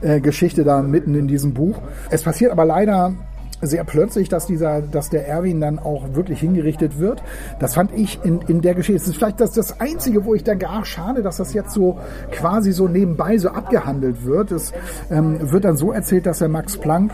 äh, 0.00 0.20
Geschichte 0.20 0.64
da 0.64 0.82
mitten 0.82 1.14
in 1.14 1.28
diesem 1.28 1.54
Buch. 1.54 1.78
Es 2.10 2.24
passiert 2.24 2.50
aber 2.50 2.64
leider 2.64 3.14
sehr 3.66 3.84
plötzlich, 3.84 4.28
dass 4.28 4.46
dieser, 4.46 4.82
dass 4.82 5.10
der 5.10 5.28
Erwin 5.28 5.60
dann 5.60 5.78
auch 5.78 6.14
wirklich 6.14 6.40
hingerichtet 6.40 6.98
wird. 6.98 7.22
Das 7.58 7.74
fand 7.74 7.92
ich 7.94 8.20
in, 8.24 8.40
in 8.42 8.60
der 8.60 8.74
Geschichte. 8.74 9.00
Das 9.00 9.08
ist 9.08 9.16
vielleicht 9.16 9.40
das, 9.40 9.52
das 9.52 9.80
Einzige, 9.80 10.24
wo 10.24 10.34
ich 10.34 10.44
denke, 10.44 10.66
ach, 10.68 10.84
schade, 10.84 11.22
dass 11.22 11.36
das 11.36 11.52
jetzt 11.54 11.72
so 11.72 11.98
quasi 12.30 12.72
so 12.72 12.88
nebenbei 12.88 13.38
so 13.38 13.48
abgehandelt 13.48 14.24
wird. 14.24 14.52
Es 14.52 14.72
ähm, 15.10 15.50
wird 15.52 15.64
dann 15.64 15.76
so 15.76 15.92
erzählt, 15.92 16.26
dass 16.26 16.38
der 16.38 16.48
Max 16.48 16.76
Planck 16.76 17.12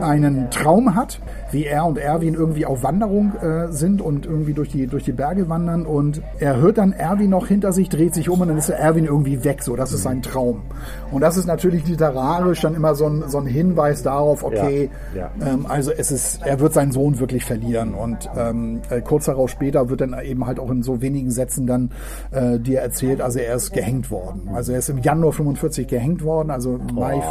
einen 0.00 0.50
Traum 0.50 0.94
hat, 0.94 1.20
wie 1.50 1.64
er 1.64 1.86
und 1.86 1.98
Erwin 1.98 2.34
irgendwie 2.34 2.66
auf 2.66 2.82
Wanderung 2.82 3.32
äh, 3.36 3.72
sind 3.72 4.02
und 4.02 4.26
irgendwie 4.26 4.52
durch 4.52 4.68
die, 4.68 4.86
durch 4.86 5.04
die 5.04 5.12
Berge 5.12 5.48
wandern 5.48 5.86
und 5.86 6.22
er 6.38 6.60
hört 6.60 6.78
dann 6.78 6.92
Erwin 6.92 7.30
noch 7.30 7.46
hinter 7.46 7.72
sich, 7.72 7.88
dreht 7.88 8.14
sich 8.14 8.28
um 8.28 8.40
und 8.40 8.48
dann 8.48 8.58
ist 8.58 8.68
der 8.68 8.78
Erwin 8.78 9.04
irgendwie 9.04 9.44
weg. 9.44 9.62
So, 9.62 9.76
das 9.76 9.92
ist 9.92 10.02
sein 10.02 10.22
Traum. 10.22 10.62
Und 11.10 11.20
das 11.20 11.36
ist 11.36 11.46
natürlich 11.46 11.86
literarisch 11.86 12.60
dann 12.60 12.74
immer 12.74 12.94
so 12.94 13.06
ein, 13.06 13.24
so 13.28 13.38
ein 13.38 13.46
Hinweis 13.46 14.02
darauf, 14.02 14.42
okay, 14.42 14.90
Ja, 15.14 15.30
ja. 15.40 15.52
ähm, 15.52 15.66
also 15.68 15.83
es 15.92 16.10
ist, 16.10 16.40
er 16.44 16.60
wird 16.60 16.72
seinen 16.72 16.92
Sohn 16.92 17.18
wirklich 17.18 17.44
verlieren 17.44 17.94
und 17.94 18.28
ähm, 18.36 18.82
äh, 18.90 19.00
kurz 19.00 19.26
darauf 19.26 19.50
später 19.50 19.88
wird 19.88 20.00
dann 20.00 20.16
eben 20.22 20.46
halt 20.46 20.58
auch 20.58 20.70
in 20.70 20.82
so 20.82 21.00
wenigen 21.00 21.30
Sätzen 21.30 21.66
dann 21.66 21.90
äh, 22.30 22.58
dir 22.58 22.80
erzählt, 22.80 23.20
also 23.20 23.38
er 23.38 23.54
ist 23.54 23.72
gehängt 23.72 24.10
worden. 24.10 24.50
Also 24.52 24.72
er 24.72 24.78
ist 24.78 24.88
im 24.88 24.98
Januar 24.98 25.32
45 25.32 25.86
gehängt 25.86 26.22
worden, 26.22 26.50
also 26.50 26.76
im 26.76 26.94
Mai 26.94 27.22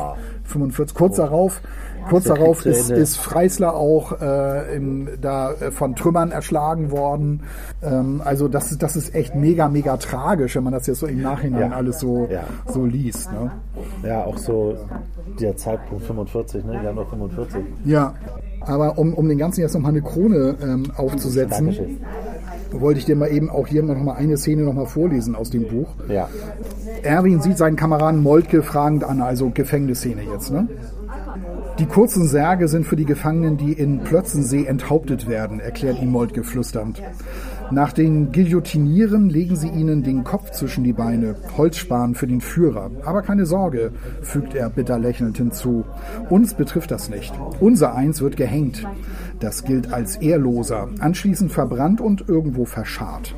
45. 0.45 0.95
Kurz 0.95 1.15
darauf, 1.17 1.61
kurz 2.09 2.25
Der 2.25 2.35
darauf 2.35 2.65
ist, 2.65 2.89
ist 2.91 3.17
Freisler 3.17 3.75
auch 3.75 4.19
äh, 4.21 4.75
im, 4.75 5.07
da 5.21 5.51
äh, 5.53 5.71
von 5.71 5.95
Trümmern 5.95 6.31
erschlagen 6.31 6.91
worden. 6.91 7.43
Ähm, 7.81 8.21
also 8.23 8.47
das, 8.47 8.71
ist- 8.71 8.83
das 8.83 8.95
ist 8.95 9.15
echt 9.15 9.35
mega, 9.35 9.69
mega 9.69 9.97
tragisch, 9.97 10.55
wenn 10.55 10.63
man 10.63 10.73
das 10.73 10.87
jetzt 10.87 10.99
so 10.99 11.07
im 11.07 11.21
Nachhinein 11.21 11.71
Ja. 11.71 11.77
alles 11.77 11.99
so, 11.99 12.27
Ja. 12.29 12.43
so 12.67 12.85
liest. 12.85 13.31
Ne? 13.31 13.51
Ja, 14.07 14.23
auch 14.25 14.37
so 14.37 14.75
der 15.39 15.55
Zeitpunkt 15.55 16.03
45, 16.05 16.65
ne? 16.65 16.83
Januar 16.83 17.05
45. 17.07 17.63
Ja, 17.85 18.13
aber 18.65 18.97
um, 18.97 19.13
um 19.13 19.27
den 19.27 19.37
Ganzen 19.37 19.61
jetzt 19.61 19.73
nochmal 19.73 19.91
eine 19.91 20.01
Krone 20.01 20.55
ähm, 20.61 20.91
aufzusetzen, 20.95 21.99
wollte 22.71 22.99
ich 22.99 23.05
dir 23.05 23.15
mal 23.15 23.31
eben 23.31 23.49
auch 23.49 23.67
hier 23.67 23.83
noch 23.83 24.01
mal 24.01 24.13
eine 24.13 24.37
Szene 24.37 24.63
noch 24.63 24.73
mal 24.73 24.85
vorlesen 24.85 25.35
aus 25.35 25.49
dem 25.49 25.67
Buch. 25.67 25.89
Ja. 26.07 26.29
Erwin 27.03 27.41
sieht 27.41 27.57
seinen 27.57 27.75
Kameraden 27.75 28.21
Moltke 28.21 28.63
fragend 28.63 29.03
an, 29.03 29.21
also 29.21 29.51
Gefängnisszene 29.53 30.23
jetzt, 30.23 30.51
ne? 30.51 30.67
Die 31.79 31.87
kurzen 31.87 32.27
Särge 32.27 32.67
sind 32.67 32.85
für 32.85 32.95
die 32.95 33.05
Gefangenen, 33.05 33.57
die 33.57 33.73
in 33.73 33.99
Plötzensee 33.99 34.65
enthauptet 34.65 35.27
werden, 35.27 35.59
erklärt 35.59 35.99
ihm 36.01 36.11
Moltke 36.11 36.43
flüsternd. 36.43 37.01
Nach 37.73 37.91
den 37.91 38.31
Guillotinieren 38.31 39.31
legen 39.31 39.55
sie 39.55 39.67
ihnen 39.67 40.03
den 40.03 40.23
Kopf 40.23 40.51
zwischen 40.51 40.83
die 40.83 40.93
Beine, 40.93 41.35
Holzspan 41.57 42.13
für 42.13 42.27
den 42.27 42.39
Führer. 42.39 42.91
Aber 43.03 43.23
keine 43.23 43.47
Sorge, 43.47 43.91
fügt 44.21 44.53
er 44.53 44.69
bitter 44.69 44.99
lächelnd 44.99 45.37
hinzu. 45.37 45.83
Uns 46.29 46.53
betrifft 46.53 46.91
das 46.91 47.09
nicht. 47.09 47.33
Unser 47.59 47.95
Eins 47.95 48.21
wird 48.21 48.37
gehängt. 48.37 48.85
Das 49.39 49.63
gilt 49.63 49.91
als 49.91 50.17
Ehrloser, 50.17 50.87
anschließend 50.99 51.51
verbrannt 51.51 51.99
und 51.99 52.29
irgendwo 52.29 52.65
verscharrt. 52.65 53.33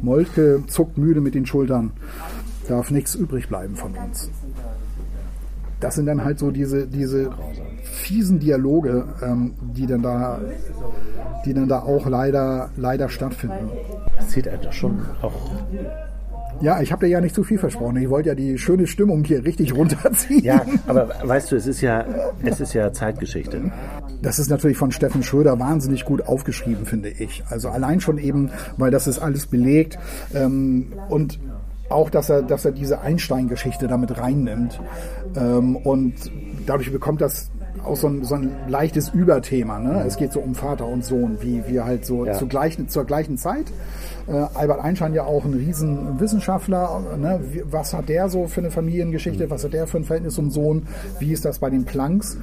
Moltke 0.00 0.62
zuckt 0.68 0.96
müde 0.96 1.20
mit 1.20 1.34
den 1.34 1.44
Schultern. 1.44 1.90
Darf 2.68 2.90
nichts 2.90 3.14
übrig 3.14 3.48
bleiben 3.48 3.76
von 3.76 3.94
uns. 3.94 4.30
Das 5.80 5.96
sind 5.96 6.06
dann 6.06 6.24
halt 6.24 6.38
so 6.38 6.50
diese, 6.50 6.86
diese 6.86 7.30
fiesen 7.82 8.38
Dialoge, 8.38 9.04
ähm, 9.22 9.52
die 9.60 9.86
dann 9.86 10.02
da, 10.02 10.40
die 11.44 11.54
dann 11.54 11.68
da 11.68 11.80
auch 11.80 12.06
leider, 12.06 12.70
leider 12.76 13.08
stattfinden. 13.08 13.70
Das 14.16 14.28
zieht 14.28 14.48
einfach 14.48 14.72
schon 14.72 15.00
auch. 15.22 15.50
Ja, 16.60 16.80
ich 16.80 16.90
habe 16.90 17.04
dir 17.04 17.12
ja 17.12 17.20
nicht 17.20 17.34
zu 17.34 17.44
viel 17.44 17.58
versprochen. 17.58 17.98
Ich 17.98 18.08
wollte 18.08 18.30
ja 18.30 18.34
die 18.34 18.56
schöne 18.56 18.86
Stimmung 18.86 19.24
hier 19.24 19.44
richtig 19.44 19.74
runterziehen. 19.74 20.42
Ja, 20.42 20.64
aber 20.86 21.10
weißt 21.22 21.52
du, 21.52 21.56
es 21.56 21.66
ist 21.66 21.82
ja, 21.82 22.04
es 22.42 22.60
ist 22.60 22.72
ja 22.72 22.92
Zeitgeschichte. 22.92 23.70
Das 24.22 24.38
ist 24.38 24.48
natürlich 24.48 24.78
von 24.78 24.90
Steffen 24.90 25.22
Schröder 25.22 25.58
wahnsinnig 25.58 26.04
gut 26.04 26.26
aufgeschrieben, 26.26 26.86
finde 26.86 27.10
ich. 27.10 27.44
Also 27.50 27.68
allein 27.68 28.00
schon 28.00 28.18
eben, 28.18 28.50
weil 28.78 28.90
das 28.90 29.06
ist 29.06 29.18
alles 29.18 29.46
belegt 29.46 29.98
ähm, 30.34 30.92
und 31.10 31.38
auch, 31.88 32.10
dass 32.10 32.30
er, 32.30 32.42
dass 32.42 32.64
er 32.64 32.72
diese 32.72 33.00
Einstein-Geschichte 33.00 33.86
damit 33.86 34.18
reinnimmt 34.18 34.80
ähm, 35.36 35.76
und 35.76 36.14
dadurch 36.66 36.90
bekommt 36.90 37.20
das 37.20 37.50
auch 37.84 37.96
so 37.96 38.08
ein, 38.08 38.24
so 38.24 38.34
ein 38.34 38.50
leichtes 38.68 39.08
Überthema. 39.10 39.78
Ne? 39.78 40.04
Es 40.06 40.16
geht 40.16 40.32
so 40.32 40.40
um 40.40 40.54
Vater 40.54 40.86
und 40.86 41.04
Sohn, 41.04 41.38
wie 41.40 41.62
wir 41.66 41.84
halt 41.84 42.04
so 42.06 42.24
Ja. 42.26 42.32
zu 42.34 42.46
gleichen, 42.46 42.88
zur 42.88 43.04
gleichen 43.04 43.38
Zeit. 43.38 43.66
Äh, 44.26 44.32
Albert 44.54 44.80
Einstein 44.80 45.14
ja 45.14 45.24
auch 45.24 45.44
ein 45.44 45.54
Riesenwissenschaftler. 45.54 47.00
Ne? 47.18 47.40
Was 47.70 47.94
hat 47.94 48.08
der 48.08 48.28
so 48.28 48.46
für 48.46 48.60
eine 48.60 48.70
Familiengeschichte? 48.70 49.50
Was 49.50 49.64
hat 49.64 49.72
der 49.72 49.86
für 49.86 49.98
ein 49.98 50.04
Verhältnis 50.04 50.34
zum 50.34 50.50
Sohn? 50.50 50.86
Wie 51.18 51.32
ist 51.32 51.44
das 51.44 51.58
bei 51.58 51.70
den 51.70 51.84
Planks? 51.84 52.36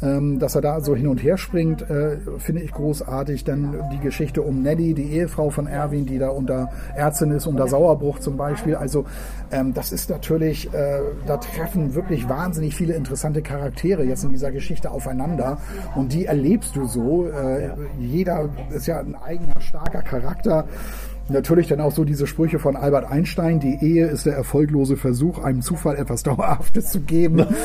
Ähm, 0.00 0.38
dass 0.38 0.54
er 0.54 0.60
da 0.60 0.80
so 0.80 0.94
hin 0.94 1.08
und 1.08 1.22
her 1.22 1.36
springt, 1.38 1.82
äh, 1.82 2.18
finde 2.38 2.62
ich 2.62 2.70
großartig. 2.70 3.42
Dann 3.44 3.88
die 3.92 3.98
Geschichte 3.98 4.42
um 4.42 4.62
Nelly, 4.62 4.94
die 4.94 5.10
Ehefrau 5.12 5.50
von 5.50 5.66
Erwin, 5.66 6.06
die 6.06 6.18
da 6.18 6.28
unter 6.28 6.70
Ärztin 6.94 7.32
ist, 7.32 7.46
unter 7.46 7.66
Sauerbruch 7.66 8.20
zum 8.20 8.36
Beispiel. 8.36 8.76
Also 8.76 9.06
ähm, 9.50 9.74
das 9.74 9.90
ist 9.90 10.08
natürlich, 10.08 10.72
äh, 10.72 11.00
da 11.26 11.38
treffen 11.38 11.94
wirklich 11.94 12.28
wahnsinnig 12.28 12.76
viele 12.76 12.94
interessante 12.94 13.42
Charaktere 13.42 14.04
jetzt 14.04 14.22
in 14.22 14.30
dieser 14.30 14.52
Geschichte 14.52 14.90
aufeinander 14.90 15.58
und 15.96 16.12
die 16.12 16.26
erlebst 16.26 16.76
du 16.76 16.84
so. 16.84 17.26
Äh, 17.26 17.70
Jeder 17.98 18.48
ist 18.70 18.86
ja 18.86 19.00
ein 19.00 19.16
eigener 19.16 19.60
starker 19.60 20.02
Charakter. 20.02 20.66
Natürlich 21.30 21.68
dann 21.68 21.80
auch 21.80 21.92
so 21.92 22.04
diese 22.04 22.26
Sprüche 22.26 22.58
von 22.58 22.74
Albert 22.74 23.10
Einstein, 23.10 23.60
die 23.60 23.78
Ehe 23.82 24.06
ist 24.06 24.24
der 24.24 24.34
erfolglose 24.34 24.96
Versuch, 24.96 25.44
einem 25.44 25.60
Zufall 25.60 25.96
etwas 25.96 26.22
Dauerhaftes 26.22 26.90
zu 26.90 27.00
geben. 27.00 27.46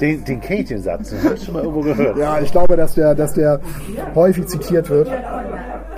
Den, 0.00 0.24
den 0.24 0.40
kenne 0.40 0.60
ich 0.60 0.68
den 0.68 0.82
Satz, 0.82 1.12
habe 1.24 1.34
ich 1.34 1.44
schon 1.44 1.54
mal 1.54 1.64
irgendwo 1.64 1.82
gehört. 1.82 2.16
Ja, 2.16 2.40
ich 2.40 2.52
glaube, 2.52 2.76
dass 2.76 2.94
der, 2.94 3.14
dass 3.14 3.34
der 3.34 3.60
häufig 4.14 4.46
zitiert 4.46 4.88
wird. 4.88 5.10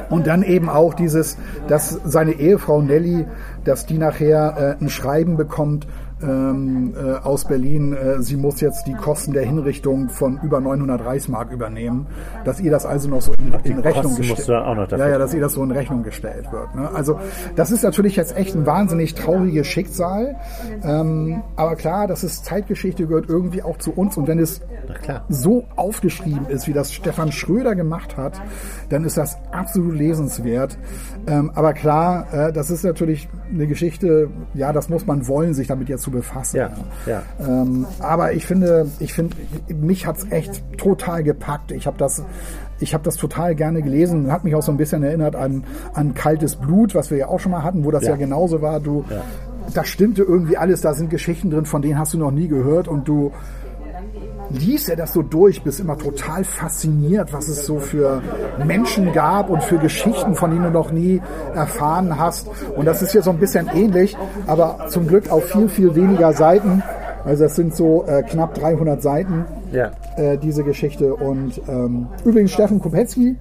Und 0.09 0.27
dann 0.27 0.43
eben 0.43 0.69
auch 0.69 0.95
dieses, 0.95 1.37
dass 1.69 2.01
seine 2.05 2.33
Ehefrau 2.33 2.83
Nelly, 2.83 3.27
dass 3.65 3.87
die 3.87 3.99
nachher 3.99 4.77
äh, 4.81 4.83
ein 4.83 4.89
Schreiben 4.89 5.37
bekommt 5.37 5.87
ähm, 6.23 6.95
äh, 6.97 7.15
aus 7.19 7.45
Berlin, 7.45 7.93
äh, 7.93 8.23
sie 8.23 8.37
muss 8.37 8.61
jetzt 8.61 8.87
die 8.87 8.95
Kosten 8.95 9.33
der 9.33 9.45
Hinrichtung 9.45 10.09
von 10.09 10.39
über 10.43 10.61
900 10.61 11.05
Reichsmark 11.05 11.51
übernehmen, 11.51 12.07
dass 12.45 12.61
ihr 12.61 12.71
das 12.71 12.87
also 12.87 13.09
noch 13.09 13.23
so 13.23 13.33
in, 13.35 13.53
in 13.65 13.79
Rechnung 13.79 14.15
gestellt 14.17 14.49
dafür 14.49 14.99
Ja, 14.99 15.09
ja, 15.09 15.19
dass 15.19 15.35
ihr 15.35 15.41
das 15.41 15.53
so 15.53 15.63
in 15.63 15.71
Rechnung 15.71 16.03
gestellt 16.03 16.51
wird. 16.53 16.75
Ne? 16.75 16.91
Also 16.95 17.19
das 17.57 17.71
ist 17.71 17.83
natürlich 17.83 18.17
jetzt 18.17 18.37
echt 18.37 18.55
ein 18.55 18.67
wahnsinnig 18.67 19.15
trauriges 19.15 19.67
Schicksal. 19.67 20.37
Ähm, 20.83 21.43
aber 21.57 21.77
klar, 21.77 22.07
das 22.07 22.25
ist 22.25 22.45
Zeitgeschichte, 22.45 23.07
gehört 23.07 23.29
irgendwie 23.29 23.63
auch 23.63 23.79
zu 23.79 23.93
uns. 23.93 24.17
Und 24.17 24.29
wenn 24.29 24.39
es. 24.39 24.61
So 25.29 25.65
aufgeschrieben 25.77 26.47
ist, 26.49 26.67
wie 26.69 26.73
das 26.73 26.93
Stefan 26.93 27.33
Schröder 27.33 27.75
gemacht 27.75 28.17
hat, 28.17 28.41
dann 28.89 29.05
ist 29.05 29.17
das 29.17 29.37
absolut 29.51 29.95
lesenswert. 29.95 30.79
Ähm, 31.27 31.51
aber 31.55 31.73
klar, 31.73 32.27
äh, 32.33 32.53
das 32.53 32.71
ist 32.71 32.85
natürlich 32.85 33.29
eine 33.53 33.67
Geschichte, 33.67 34.29
ja, 34.55 34.73
das 34.73 34.89
muss 34.89 35.07
man 35.07 35.27
wollen, 35.29 35.55
sich 35.55 35.67
damit 35.69 35.89
jetzt 35.89 36.03
zu 36.03 36.11
befassen. 36.11 36.57
Ja, 36.57 36.71
ja. 37.07 37.23
Ähm, 37.41 37.87
aber 38.01 38.33
ich 38.33 38.47
finde, 38.47 38.87
ich 38.99 39.13
finde, 39.13 39.37
mich 39.75 40.07
hat's 40.07 40.27
echt 40.31 40.63
total 40.79 41.23
gepackt. 41.23 41.73
Ich 41.73 41.87
habe 41.87 41.99
das, 41.99 42.23
ich 42.81 42.95
habe 42.95 43.05
das 43.05 43.17
total 43.17 43.55
gerne 43.55 43.83
gelesen. 43.83 44.31
Hat 44.33 44.45
mich 44.45 44.55
auch 44.55 44.63
so 44.63 44.73
ein 44.73 44.77
bisschen 44.77 45.03
erinnert 45.03 45.37
an, 45.37 45.65
an 45.95 46.15
kaltes 46.15 46.57
Blut, 46.57 46.95
was 46.95 47.11
wir 47.11 47.19
ja 47.19 47.29
auch 47.29 47.41
schon 47.41 47.53
mal 47.53 47.63
hatten, 47.63 47.85
wo 47.85 47.91
das 47.91 48.03
ja, 48.05 48.11
Ja. 48.11 48.17
genauso 48.17 48.61
war. 48.63 48.81
Du, 48.81 49.05
da 49.75 49.85
stimmte 49.85 50.23
irgendwie 50.23 50.57
alles. 50.57 50.81
Da 50.81 50.93
sind 50.95 51.09
Geschichten 51.11 51.51
drin, 51.51 51.65
von 51.67 51.83
denen 51.83 51.99
hast 51.99 52.15
du 52.15 52.19
noch 52.19 52.31
nie 52.33 52.49
gehört 52.49 52.89
und 52.89 53.07
du 53.07 53.33
liest 54.53 54.89
er 54.89 54.97
das 54.97 55.13
so 55.13 55.23
durch, 55.23 55.63
bist 55.63 55.81
immer 55.81 55.97
total 55.99 56.45
fasziniert, 56.45 57.33
was 57.33 57.49
es 57.49 57.67
so 57.67 57.79
für 57.79 58.23
Menschen 58.65 59.13
gab 59.13 59.51
und 59.51 59.63
für 59.63 59.79
Geschichten, 59.79 60.35
von 60.35 60.51
denen 60.51 60.65
du 60.65 60.71
noch 60.71 60.93
nie 60.93 61.21
erfahren 61.55 62.19
hast. 62.19 62.49
Und 62.77 62.87
das 62.87 63.03
ist 63.03 63.13
hier 63.13 63.23
so 63.23 63.31
ein 63.31 63.39
bisschen 63.39 63.69
ähnlich, 63.75 64.17
aber 64.47 64.87
zum 64.89 65.07
Glück 65.07 65.31
auf 65.31 65.45
viel, 65.45 65.69
viel 65.69 65.95
weniger 65.95 66.33
Seiten. 66.33 66.83
Also 67.25 67.45
das 67.45 67.55
sind 67.55 67.75
so 67.77 68.05
äh, 68.07 68.23
knapp 68.25 68.55
300 68.55 69.01
Seiten, 69.01 69.45
Ja. 69.71 69.93
äh, 70.17 70.37
diese 70.39 70.65
Geschichte. 70.65 71.15
Und 71.15 71.61
ähm, 71.69 72.09
übrigens 72.25 72.51
Steffen 72.53 72.81
Kopetzky 72.81 73.37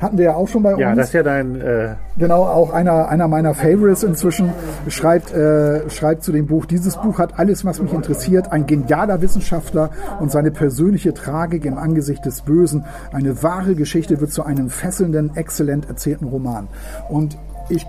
hatten 0.00 0.18
wir 0.18 0.26
ja 0.26 0.34
auch 0.34 0.48
schon 0.48 0.62
bei 0.62 0.74
Ja, 0.76 0.88
uns. 0.90 0.98
das 0.98 1.06
ist 1.08 1.12
ja 1.14 1.22
dein. 1.22 1.60
Äh, 1.60 1.94
Genau, 2.18 2.44
auch 2.44 2.72
einer, 2.72 3.08
einer 3.10 3.28
meiner 3.28 3.52
Favorites 3.52 4.02
inzwischen 4.02 4.50
schreibt, 4.88 5.34
äh, 5.34 5.88
schreibt 5.90 6.22
zu 6.24 6.32
dem 6.32 6.46
Buch, 6.46 6.64
dieses 6.64 6.96
Buch 6.96 7.18
hat 7.18 7.38
alles, 7.38 7.64
was 7.66 7.80
mich 7.80 7.92
interessiert. 7.92 8.52
Ein 8.52 8.64
genialer 8.66 9.20
Wissenschaftler 9.20 9.90
und 10.18 10.30
seine 10.32 10.50
persönliche 10.50 11.12
Tragik 11.12 11.66
im 11.66 11.76
Angesicht 11.76 12.24
des 12.24 12.40
Bösen. 12.40 12.84
Eine 13.12 13.42
wahre 13.42 13.74
Geschichte 13.74 14.18
wird 14.20 14.32
zu 14.32 14.44
einem 14.44 14.70
fesselnden, 14.70 15.36
exzellent 15.36 15.88
erzählten 15.90 16.24
Roman. 16.26 16.68
Und 17.10 17.36
ich 17.68 17.86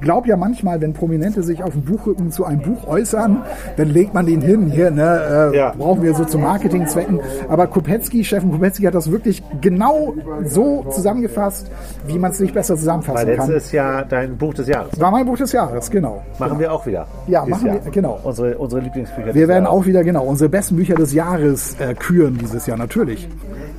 glaube 0.00 0.28
ja 0.28 0.36
manchmal, 0.36 0.80
wenn 0.80 0.92
Prominente 0.92 1.42
sich 1.42 1.62
auf 1.62 1.72
dem 1.72 1.82
Buchrücken 1.82 2.30
zu 2.30 2.44
einem 2.44 2.60
Buch 2.62 2.86
äußern, 2.86 3.42
dann 3.76 3.88
legt 3.88 4.14
man 4.14 4.26
den 4.26 4.40
hin, 4.40 4.70
hier, 4.70 4.90
ne, 4.90 5.50
äh, 5.52 5.56
Ja. 5.56 5.74
brauchen 5.76 6.02
wir 6.02 6.14
so 6.14 6.24
zu 6.24 6.38
Marketingzwecken. 6.38 7.20
Aber 7.48 7.66
Kopetzky, 7.66 8.24
Steffen 8.24 8.50
Kopetzky 8.52 8.82
hat 8.84 8.94
das 8.94 9.10
wirklich 9.10 9.42
genau 9.60 10.14
so 10.44 10.84
zusammengefasst, 10.90 11.70
wie 12.06 12.18
man 12.18 12.30
es 12.32 12.40
nicht 12.40 12.54
besser 12.54 12.74
Weil 12.74 12.78
zusammenfassen 12.80 13.36
kann. 13.36 13.50
letztes 13.50 13.72
Jahr 13.72 14.04
dein 14.04 14.36
Buch 14.36 14.54
des 14.54 14.68
Jahres. 14.68 14.98
War 15.00 15.10
mein 15.10 15.26
Buch 15.26 15.36
des 15.36 15.52
Jahres, 15.52 15.90
genau. 15.90 16.22
Machen 16.38 16.58
wir 16.58 16.72
auch 16.72 16.86
wieder. 16.86 17.06
Ja, 17.26 17.44
machen 17.44 17.64
wir, 17.66 17.90
genau. 17.90 18.18
Unsere, 18.22 18.56
unsere 18.58 18.80
Lieblingsbücher. 18.82 19.34
Wir 19.34 19.48
werden 19.48 19.66
auch 19.66 19.86
wieder, 19.86 20.04
genau, 20.04 20.24
unsere 20.24 20.48
besten 20.48 20.76
Bücher 20.76 20.94
des 20.94 21.12
Jahres 21.12 21.76
äh, 21.80 21.94
küren 21.94 22.38
dieses 22.38 22.66
Jahr, 22.66 22.76
natürlich. 22.78 23.28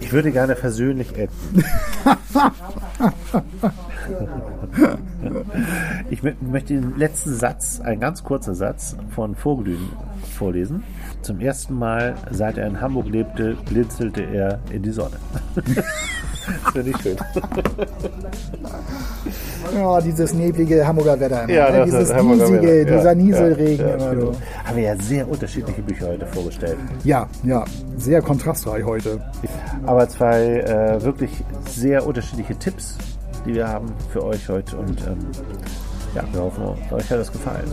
Ich 0.02 0.12
würde 0.14 0.32
gerne 0.32 0.56
versöhnlich 0.56 1.10
enden. 1.18 1.64
ich 6.10 6.22
mö- 6.22 6.36
möchte 6.42 6.74
den 6.74 6.98
letzten 6.98 7.36
Satz, 7.36 7.80
ein 7.82 8.00
ganz 8.00 8.24
kurzer 8.24 8.56
Satz 8.56 8.96
von 9.16 9.36
Vogelüden 9.36 9.90
vorlesen. 10.38 10.84
Zum 11.22 11.40
ersten 11.40 11.78
Mal, 11.78 12.16
seit 12.32 12.58
er 12.58 12.68
in 12.68 12.80
Hamburg 12.80 13.10
lebte, 13.10 13.58
blinzelte 13.66 14.22
er 14.24 14.60
in 14.72 14.84
die 14.84 14.92
Sonne. 14.92 15.18
das 15.56 15.66
finde 16.74 16.92
ich 16.92 16.98
schön. 17.02 17.18
Ja, 19.76 20.02
dieses 20.02 20.34
neblige 20.34 20.88
Hamburger 20.88 21.20
Wetter 21.20 21.44
immer. 21.44 21.54
Ja, 21.54 21.70
ne? 21.72 21.84
dieses 21.86 22.10
diesige, 22.10 22.62
Wetter. 22.62 22.64
Ja, 22.64 22.84
dieser 22.98 23.04
ja, 23.04 23.16
Nieselregen 23.16 23.88
ja, 23.88 23.96
immer. 23.96 24.10
genau. 24.12 24.32
so. 24.32 24.36
Haben 24.64 24.76
wir 24.78 24.84
ja 24.84 24.96
sehr 24.98 25.30
unterschiedliche 25.30 25.82
Bücher 25.82 26.08
heute 26.08 26.26
vorgestellt. 26.28 26.78
Ja, 27.04 27.28
ja, 27.44 27.66
sehr 27.98 28.22
kontrastreich 28.22 28.86
heute. 28.86 29.20
Aber 29.86 30.08
zwei 30.08 30.60
äh, 30.62 31.04
wirklich 31.04 31.32
sehr 31.68 32.08
unterschiedliche 32.08 32.56
Tipps, 32.56 32.98
die 33.46 33.54
wir 33.56 33.68
haben 33.68 33.88
für 34.12 34.24
euch 34.24 34.48
heute. 34.50 34.78
Und 34.78 35.00
ähm, 35.08 35.18
ja, 36.16 36.24
wir 36.32 36.42
hoffen, 36.42 36.64
euch 36.92 37.10
hat 37.10 37.20
es 37.20 37.32
gefallen. 37.32 37.72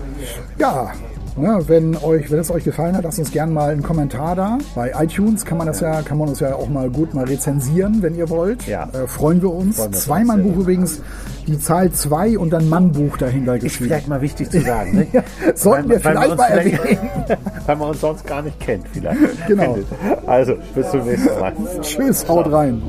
Ja, 0.58 0.92
ne, 1.36 1.58
wenn 1.66 1.96
euch, 1.96 2.30
wenn 2.30 2.38
es 2.38 2.50
euch 2.50 2.64
gefallen 2.64 2.96
hat, 2.96 3.04
lasst 3.04 3.18
uns 3.18 3.30
gerne 3.30 3.50
mal 3.50 3.70
einen 3.70 3.82
Kommentar 3.82 4.36
da. 4.36 4.58
Bei 4.74 4.92
iTunes 5.02 5.44
kann 5.44 5.58
man 5.58 5.66
das 5.66 5.80
ja, 5.80 6.02
kann 6.02 6.18
man 6.18 6.28
uns 6.28 6.40
ja 6.40 6.54
auch 6.54 6.68
mal 6.68 6.90
gut 6.90 7.14
mal 7.14 7.24
rezensieren, 7.24 8.02
wenn 8.02 8.14
ihr 8.14 8.28
wollt. 8.28 8.66
Ja. 8.66 8.88
Äh, 8.92 9.06
freuen 9.06 9.40
wir 9.40 9.50
uns. 9.50 9.76
Freuen 9.76 9.90
wir 9.90 9.96
uns 9.96 10.04
Zweimann-Buch 10.04 10.52
sehr. 10.52 10.60
übrigens, 10.60 11.02
die 11.46 11.58
Zahl 11.58 11.90
2 11.92 12.38
und 12.38 12.50
dann 12.50 12.68
Mannbuch 12.68 13.16
dahinter 13.16 13.56
Ist 13.56 13.62
geschrieben. 13.62 13.90
vielleicht 13.90 14.08
mal 14.08 14.20
wichtig 14.20 14.50
zu 14.50 14.60
sagen. 14.60 15.08
Ne? 15.12 15.24
Sollten 15.54 15.88
wir 15.88 16.00
vielleicht 16.00 16.30
uns 16.30 16.36
mal 16.36 16.46
erwähnen. 16.46 16.98
weil 17.66 17.76
man 17.76 17.88
uns 17.90 18.00
sonst 18.00 18.26
gar 18.26 18.42
nicht 18.42 18.60
kennt, 18.60 18.86
vielleicht. 18.92 19.46
Genau. 19.46 19.78
Also, 20.26 20.56
bis 20.74 20.90
zum 20.90 21.04
nächsten 21.04 21.40
Mal. 21.40 21.54
Tschüss, 21.80 22.28
haut 22.28 22.52
rein. 22.52 22.82